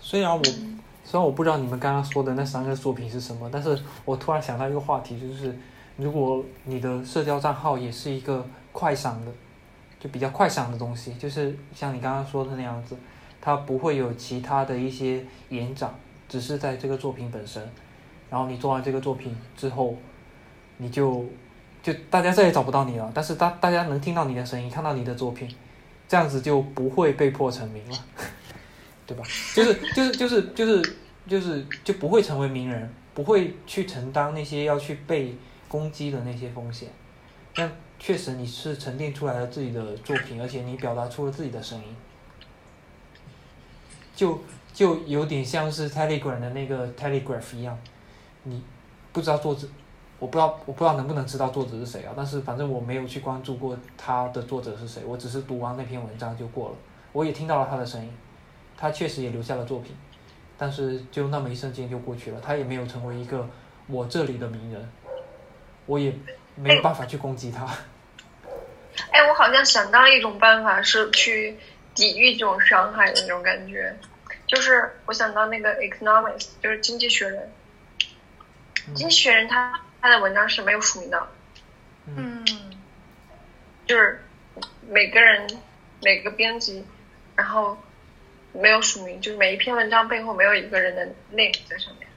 [0.00, 5.52] 虽然我虽然我不知道你们刚刚说的那三个作品是什么，但是我突然想到一个话题，就是
[5.96, 9.32] 如果你的社交账号也是一个快闪的，
[9.98, 12.96] 就比较快闪的东西，就是像你刚刚说的那样子，
[13.40, 15.92] 它不会有其他的一些延展，
[16.28, 17.68] 只是在这个作品本身。
[18.30, 19.96] 然后你做完这个作品之后，
[20.76, 21.26] 你就
[21.82, 25.52] 就大家再也找不到你了，但是大大家能听到你的声音，看到你的作品，
[26.08, 27.98] 这样子就不会被迫成名了，
[29.06, 29.24] 对吧？
[29.54, 30.94] 就是就是就是就是
[31.26, 35.34] 就是就不会成为名人，不会去承担那些要去被
[35.68, 36.88] 攻击的那些风险。
[37.54, 41.84] 但确实你是沉淀出来了自己的作品，而且你表达出了自己的声音，
[44.14, 44.40] 就
[44.72, 47.76] 就有点像是 Telegram 的那个 Telegraph 一样。
[48.44, 48.62] 你
[49.12, 49.68] 不知道作者，
[50.22, 52.14] 我不知道我不知道能不能知道作者是谁啊？
[52.16, 56.76] 但是反正我没有去关注过他的作者是谁，我只是读完那篇文章就过了。
[57.10, 58.16] 我也听到了他的声音，
[58.76, 59.96] 他确实也留下了作品，
[60.56, 63.48] 但是就那么一瞬间就过去了，他也没有成为一个
[63.88, 64.88] 我这里的名人，
[65.86, 66.14] 我也
[66.54, 67.66] 没有办法去攻击他。
[69.10, 71.58] 哎，我好像想到一种办法是去
[71.96, 73.92] 抵御这种伤害的那种感觉，
[74.46, 77.50] 就是我想到那个 Economics，就是经济学人。
[78.94, 81.28] 经济学人他他的文章是没有署名的，
[82.06, 82.44] 嗯。
[83.84, 84.24] 就是
[84.88, 85.46] 每个人
[86.02, 86.84] 每个编辑，
[87.34, 87.76] 然后
[88.52, 92.08] 没有署名，就是每一篇文章背后没有一个人的 name 在上面。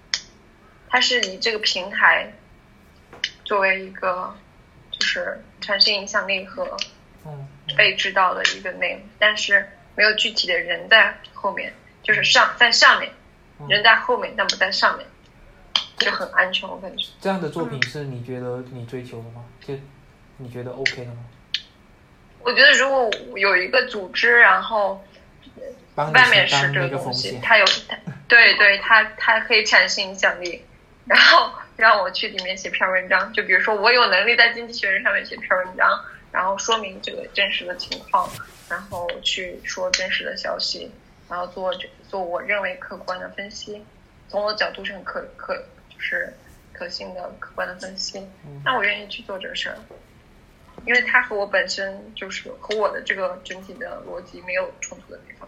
[0.88, 2.32] 它是以这个平台
[3.44, 4.34] 作为一个
[4.92, 6.78] 就是产生影响力和
[7.76, 13.12] 被知道的一个 name，，但是没有具体的人在后面，就是上在上面，
[13.68, 15.08] 人在后面但不在上面，
[15.98, 17.08] 就很安全，我感觉。
[17.22, 19.44] 这样的作品是你觉得你追求的吗？
[19.66, 19.74] 就
[20.38, 21.26] 你觉得 OK 的吗？
[22.42, 25.04] 我觉得如果有一个组织，然后
[25.96, 27.98] 外面是这个东西，它有它，
[28.28, 30.64] 对对，它它可以产生影响力，
[31.06, 33.34] 然后 让我去里面写篇文章。
[33.34, 35.90] 就比如说，我有能力在经济学人上面写篇文章，
[36.32, 38.30] 然后说明这个真实的情况，
[38.70, 40.92] 然后去说真实的消息，
[41.28, 41.74] 然后做
[42.08, 43.84] 做我认为客观的分析，
[44.36, 45.56] 从我的角度是很可可
[45.88, 46.34] 就是
[46.74, 48.22] 可信的客观的分析。
[48.66, 49.78] 那我愿意去做这个事儿。
[50.86, 55.48] 因为它和我本身就是和我的这个整体的逻辑没有冲突的地方。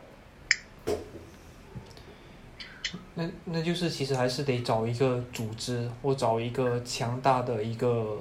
[3.14, 8.18] 那那就是其实还是得找一个组织或找一个强大的一个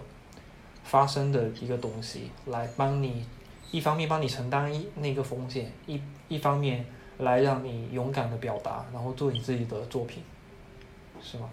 [0.83, 3.25] 发生的一个东西来帮你，
[3.71, 6.85] 一方面帮你承担一那个风险，一一方面
[7.19, 10.25] 来让你勇敢的表达，然后做你自己的作品，
[11.31, 11.51] 是吗？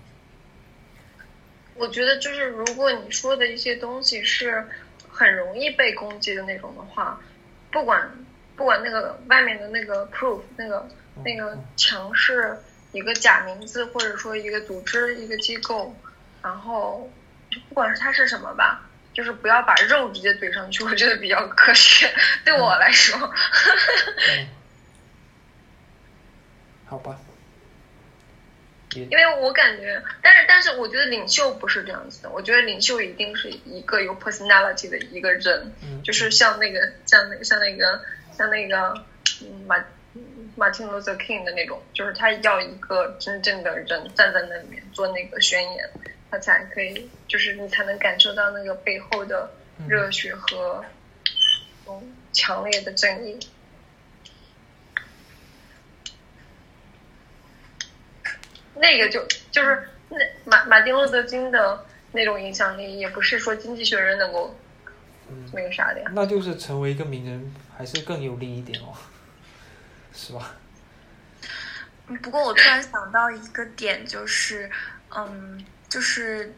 [1.76, 4.68] 我觉得就是如果你说的一些东西是。
[5.16, 7.22] 很容易被攻击的那种的话，
[7.72, 8.12] 不管
[8.56, 10.90] 不管那个外面的那个 proof 那个
[11.24, 12.58] 那个墙是
[12.94, 15.96] 一个假名字，或者说一个组织一个机构，
[16.42, 17.08] 然后
[17.70, 22.12] 不管是它是什么吧，就是不要把肉直接怼上去，我觉得比较科学。
[22.44, 23.32] 对我来说，
[26.88, 27.20] 好吧。
[29.02, 32.30] 因为我感觉，但是但是，我觉得领袖不是这样子的。
[32.30, 35.72] 我觉得领袖一定是一个有 personality 的一个人，
[36.04, 38.02] 就是像那个像那个像那个
[38.38, 38.94] 像那个
[39.66, 39.84] 马
[40.56, 45.90] 马丁路德 king 的那种，就是他要一个真正的人站在那里面做那个宣言，
[46.30, 49.50] 他才可以，就是你才能感受到那个背后的
[49.88, 50.84] 热血和
[51.88, 53.40] 嗯强烈的正义。
[58.76, 64.58] 那个就就是那马马丁路德金的那种影响力，也不是说经济学人能够
[65.52, 66.12] 那个啥的呀。
[66.14, 68.94] 那就是成为一个名人还是更有利一点哦，
[70.14, 70.56] 是吧？
[72.22, 74.70] 不过我突然想到一个点，就是
[75.16, 76.54] 嗯，就是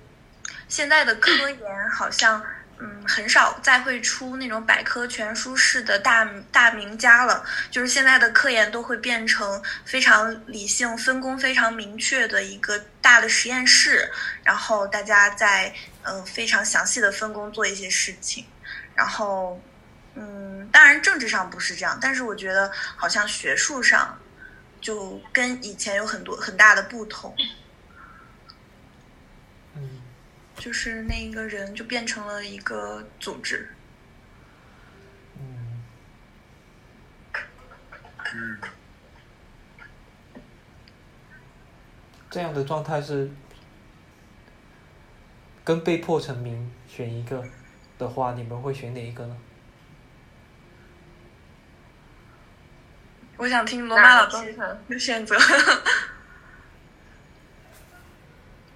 [0.67, 2.43] 现在的科研好像。
[2.79, 7.45] 嗯，很少再会出那种百科全书式的大大名家了。
[7.71, 14.11] 就是现在的科研都会变成非常理性、分工非常明确的一个大的实验室，
[14.43, 15.73] 然后大家在
[16.03, 18.45] 嗯非常详细的分工做一些事情。
[18.93, 19.61] 然后
[20.15, 24.17] 嗯，当然政治上不是这样，但是我觉得好像学术上
[24.81, 27.35] 就跟以前有很多很大的不同。
[30.57, 33.69] 就是那个人就变成了一个组织。
[35.37, 35.83] 嗯。
[38.33, 38.57] 嗯。
[42.29, 43.31] 这样的状态是
[45.63, 47.43] 跟被迫成名选一个
[47.97, 49.37] 的话，你们会选哪一个呢？
[53.37, 54.53] 我想听罗马老师
[54.87, 55.37] 的选择。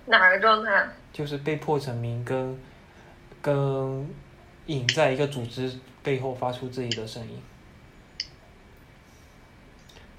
[0.06, 0.90] 哪个状态？
[1.20, 2.58] 就是被迫成名，跟
[3.42, 4.08] 跟
[4.68, 5.70] 隐在一个组织
[6.02, 7.38] 背后发出自己的声音。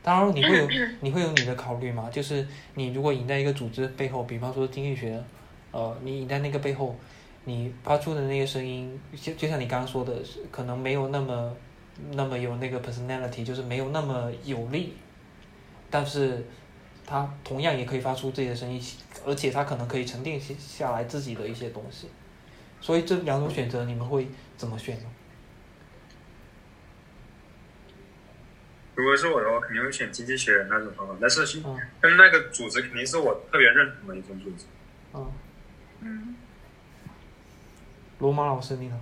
[0.03, 0.69] 当然，你会有
[1.01, 2.11] 你会有你的考虑嘛？
[2.11, 5.19] 就是你如果隐在一个组织背后，比方说经济学，
[5.71, 6.95] 呃，你隐在那个背后，
[7.47, 10.15] 你发出的那个声音，就就像你刚刚说的，
[10.51, 11.57] 可能没有那么
[12.11, 14.93] 那么有那个 personality，就是没有那么有力，
[15.89, 16.45] 但是。
[17.07, 18.81] 他同样也可以发出自己的声音，
[19.27, 22.09] 而且他可能可以沉淀下下来自己的一些东西，
[22.81, 25.05] 所以这两种选择你们会怎么选呢？
[28.95, 31.45] 如果是我的话，肯定会选经济学那种方法，但是
[32.01, 34.65] 跟那个组织肯定是我特别认同的一种组织。
[35.15, 35.33] 嗯。
[36.01, 36.35] 嗯。
[38.19, 39.01] 罗马老师，你呢？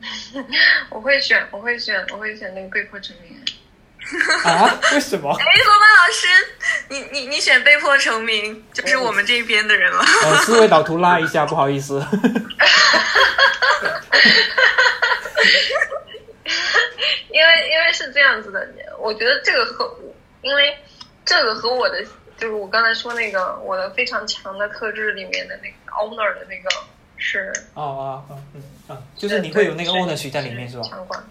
[0.90, 3.36] 我会选，我会选，我会选那个被迫成名。
[4.44, 4.78] 啊？
[4.92, 5.30] 为什么？
[5.30, 6.26] 哎，罗曼老师，
[6.88, 10.04] 你你你选被迫成名，就是我们这边的人了。
[10.24, 12.04] 呃，思维导图拉一下，不好意思。
[17.32, 18.68] 因为因为是这样子的，
[18.98, 19.88] 我觉得这个和
[20.42, 20.76] 因为
[21.24, 22.02] 这个和我的
[22.36, 26.68] 就是我刚才说那个我的非常强的特质里面的那个 owner 的那个
[27.16, 27.82] 是哦
[28.28, 30.82] 哦嗯嗯，就是你会有那个 owner 在里面是吧？
[30.82, 31.22] 相关。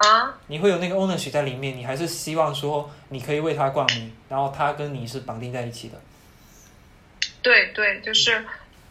[0.00, 0.34] 啊！
[0.46, 6.00] 你会有那个 ownership 在里面，你还是希望说你可以为他冠名，然后他跟你是绑定在一起的。
[7.42, 8.42] 对对，就是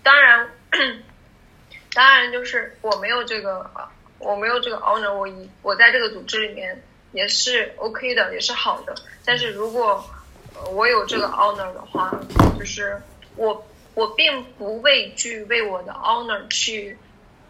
[0.03, 0.47] 当然，
[1.93, 3.69] 当然就是我没有这个，
[4.19, 6.79] 我没有这个 honor，我一我在这个组织里面
[7.11, 8.93] 也是 OK 的，也是好的。
[9.25, 10.07] 但是如果
[10.71, 12.13] 我有这个 honor 的话，
[12.59, 13.01] 就是
[13.35, 13.65] 我
[13.95, 16.95] 我并不畏惧为我的 honor 去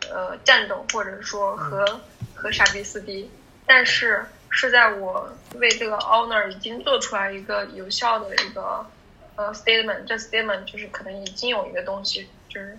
[0.10, 2.00] 呃战斗，或者说和
[2.34, 3.30] 和傻逼撕逼，
[3.70, 8.84] 但是是在我为这个 honor 已经做出来一个有效的一个
[9.36, 12.76] 呃 statement，这 statement 就是可能已经有一个东西，就是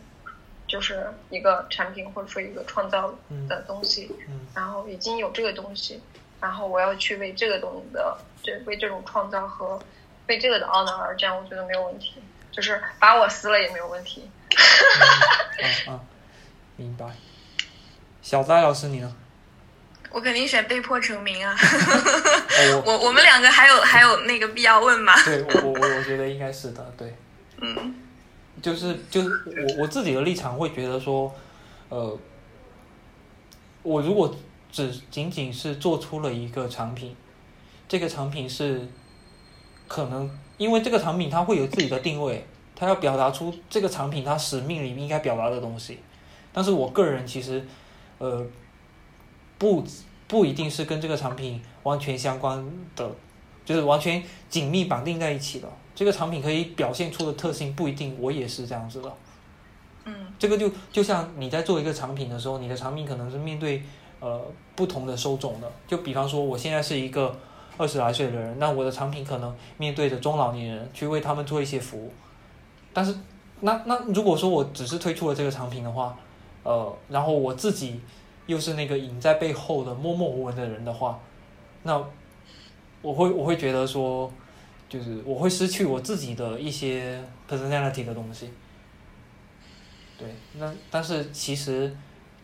[0.67, 3.15] 就是一个产品或者说一个创造
[3.49, 4.11] 的东西，
[4.53, 6.03] 然后已经有这个东西，
[6.41, 9.81] 然后我要去为这个东西的，这为这种创造和。
[10.27, 12.23] 为这个的 honor 而战，我觉得没有问题，
[12.53, 14.31] 就是把我撕了也没有问题。
[15.89, 16.01] 嗯 嗯，
[16.77, 17.07] 明白。
[18.23, 19.13] 小戴老师，你呢？
[20.11, 21.57] 我肯定选被迫成名啊！
[22.85, 25.13] 我 我们两个还有还有那个必要问吗？
[25.25, 27.15] 对，我我我觉得应该是的，对。
[27.61, 27.95] 嗯。
[28.61, 31.35] 就是就是我我自己的立场会觉得说，
[31.89, 32.19] 呃，
[33.83, 34.37] 我如果
[34.71, 37.17] 只仅仅是做出了一个产品，
[37.89, 38.89] 这个产品是。
[39.89, 42.47] 可能因为这个产品它会有自己的定位，
[42.77, 45.99] 它要表达出这个产品它使命里面应该表达的东西。
[46.53, 47.67] 但是我个人其实，
[48.19, 48.47] 呃，
[49.61, 49.85] 不
[50.27, 53.09] 不一定是跟这个产品完全相关的，
[53.65, 55.69] 就是完全紧密绑定在一起的。
[55.95, 59.13] 这个产品可以表现出的特性不一定，我也是这样子的。
[60.07, 63.83] 嗯，这个就就像你在做一个产品的时候，你的产品可能是面对
[64.19, 65.71] 呃不同的受众的。
[65.87, 67.39] 就比方说，我现在是一个。
[67.79, 72.13] 二十来岁的人，那我的产品可能面对着中老年人，去为他们做一些服务。
[72.93, 73.17] 但是，
[73.61, 76.15] 那那如果说我只是推出了这个产品的话，
[76.63, 77.99] 呃，然后我自己
[78.51, 81.21] 又是那个隐在背后的默默无闻的人的话，
[81.85, 82.05] 那
[83.01, 84.31] 我会我会觉得说，
[84.89, 88.51] 就是我会失去我自己的一些 personality 的东西。
[90.19, 90.29] 对，
[90.59, 91.97] 那但是其实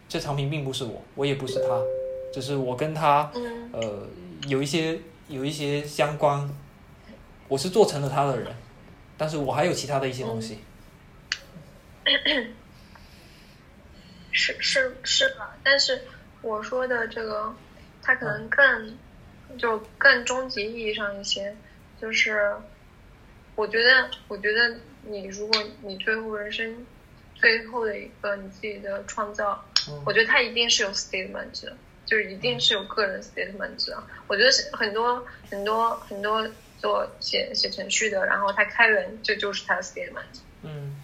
[0.09, 1.83] 这产品并不是我，我也不是他，
[2.33, 3.31] 只是我跟他
[3.73, 4.07] 呃
[4.47, 4.99] 有一些。
[5.29, 6.49] 有一些相关，
[7.49, 8.47] 我是做成了他的人，
[9.19, 10.59] 但是我还有其他的一些东西。
[14.37, 15.57] 是是是吧？
[15.65, 15.99] 但是
[16.43, 17.55] 我说的这个，
[18.03, 18.99] 它可能更
[19.59, 21.57] 就更终极意义上一些，
[22.01, 22.55] 就是
[23.55, 26.87] 我觉得，我觉得你如果你最后人生
[27.35, 29.65] 最后的一个你自己的创造，
[30.05, 31.77] 我觉得它一定是有 statement 的。
[32.05, 36.49] 就是一定是有个人 statement 啊，我觉得很多很多很多
[36.79, 40.39] 做写写程序的，然后他开源，这就是他的 statement。
[40.63, 40.95] 嗯，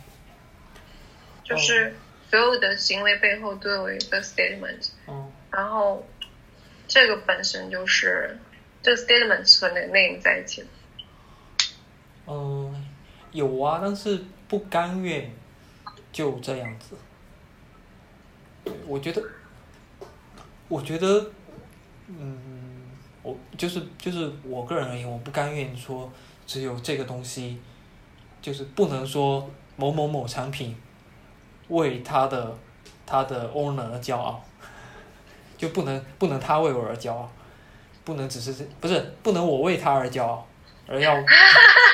[1.43, 1.93] 就是
[2.33, 4.89] 所有的行为背后都有一个 statement。
[5.07, 6.03] 嗯，然后
[6.89, 8.39] 这个本身就是
[8.83, 10.65] 这个 statement 是和那 name 在一起。
[12.27, 12.89] 嗯，
[13.33, 15.31] 有啊，但是不甘愿
[16.11, 16.97] 就这样子。
[18.87, 19.23] 我觉得。
[20.69, 21.31] 我觉得，
[22.07, 22.41] 嗯，
[23.23, 26.11] 我就是就是我个人而言，我不甘愿说
[26.47, 27.61] 只有这个东西，
[28.41, 30.75] 就是不能说某某某产品
[31.69, 32.57] 为他的
[33.07, 34.45] 他的 owner 而骄傲，
[35.57, 37.33] 就不能不能他为我而骄傲，
[38.05, 40.47] 不能只是这不是不能我为他而骄傲，
[40.87, 41.15] 而要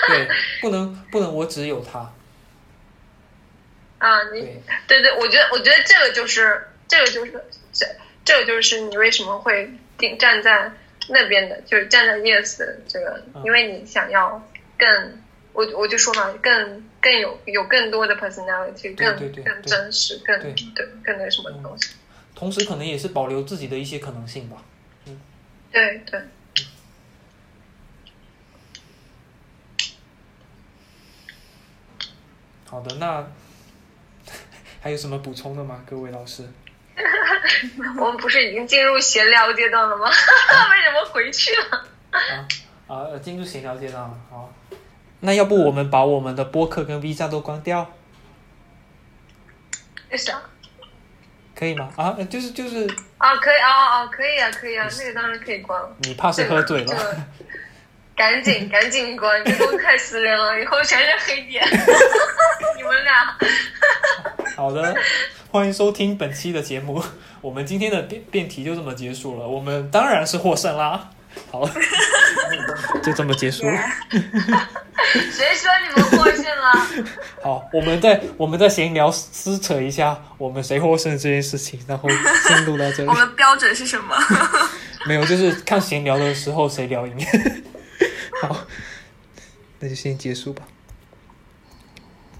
[0.08, 0.28] 对
[0.60, 2.12] 不能不能我只有他。
[3.98, 4.40] 啊，你
[4.86, 5.02] 对。
[5.02, 7.86] 对，我觉得我觉得这个就是这个就是这。
[8.24, 10.70] 这个就是你为什么会定站在
[11.08, 14.46] 那边的，就是站在 yes 的这个，因为你想要
[14.76, 15.18] 更，
[15.54, 20.52] 我我就说嘛，更更有有更多的 personality，更更真实，更对
[21.04, 21.90] 更那什么东西。
[22.34, 24.56] 同时，可能也是保留自己的一些可能性吧。
[25.06, 25.20] 嗯，
[25.72, 26.20] 对对。
[32.70, 33.26] 好的，那
[34.80, 36.48] 还有什么补充的吗，各位老师？
[37.98, 40.06] 我们不是已经进入闲聊阶段了吗？
[40.10, 41.88] 为什么回去了？
[42.10, 42.46] 啊
[42.88, 43.18] 啊！
[43.18, 44.52] 进入闲聊阶段了，好。
[45.20, 47.90] 那要不我们把我们的播客跟 V 站都关掉？
[50.10, 50.40] 为啥？
[51.54, 51.90] 可以吗？
[51.96, 52.86] 啊，就是就是。
[53.18, 55.80] 啊，可以啊啊，可以啊，可以啊，那个当然可以关。
[56.02, 57.26] 你怕是喝醉了？
[58.14, 61.64] 赶紧 赶紧关，这都太私人了， 以后全是黑点。
[62.76, 63.36] 你们俩。
[64.56, 64.96] 好的。
[65.50, 67.02] 欢迎收听本期的节目，
[67.40, 69.48] 我们今天的辩辩题就这么结束了。
[69.48, 71.10] 我们当然是获胜啦！
[71.50, 71.68] 好，
[73.02, 73.78] 就这么结束了。
[74.10, 77.04] 谁说你们获胜了？
[77.42, 82.08] 好，我们在我们在闲聊撕扯一下我们谁获胜这件事情，然后
[82.46, 83.08] 先录到这里。
[83.08, 84.14] 我们标准是什么？
[85.06, 87.16] 没有，就是看闲聊的时候谁聊赢。
[88.42, 88.66] 好，
[89.78, 90.64] 那就先结束吧。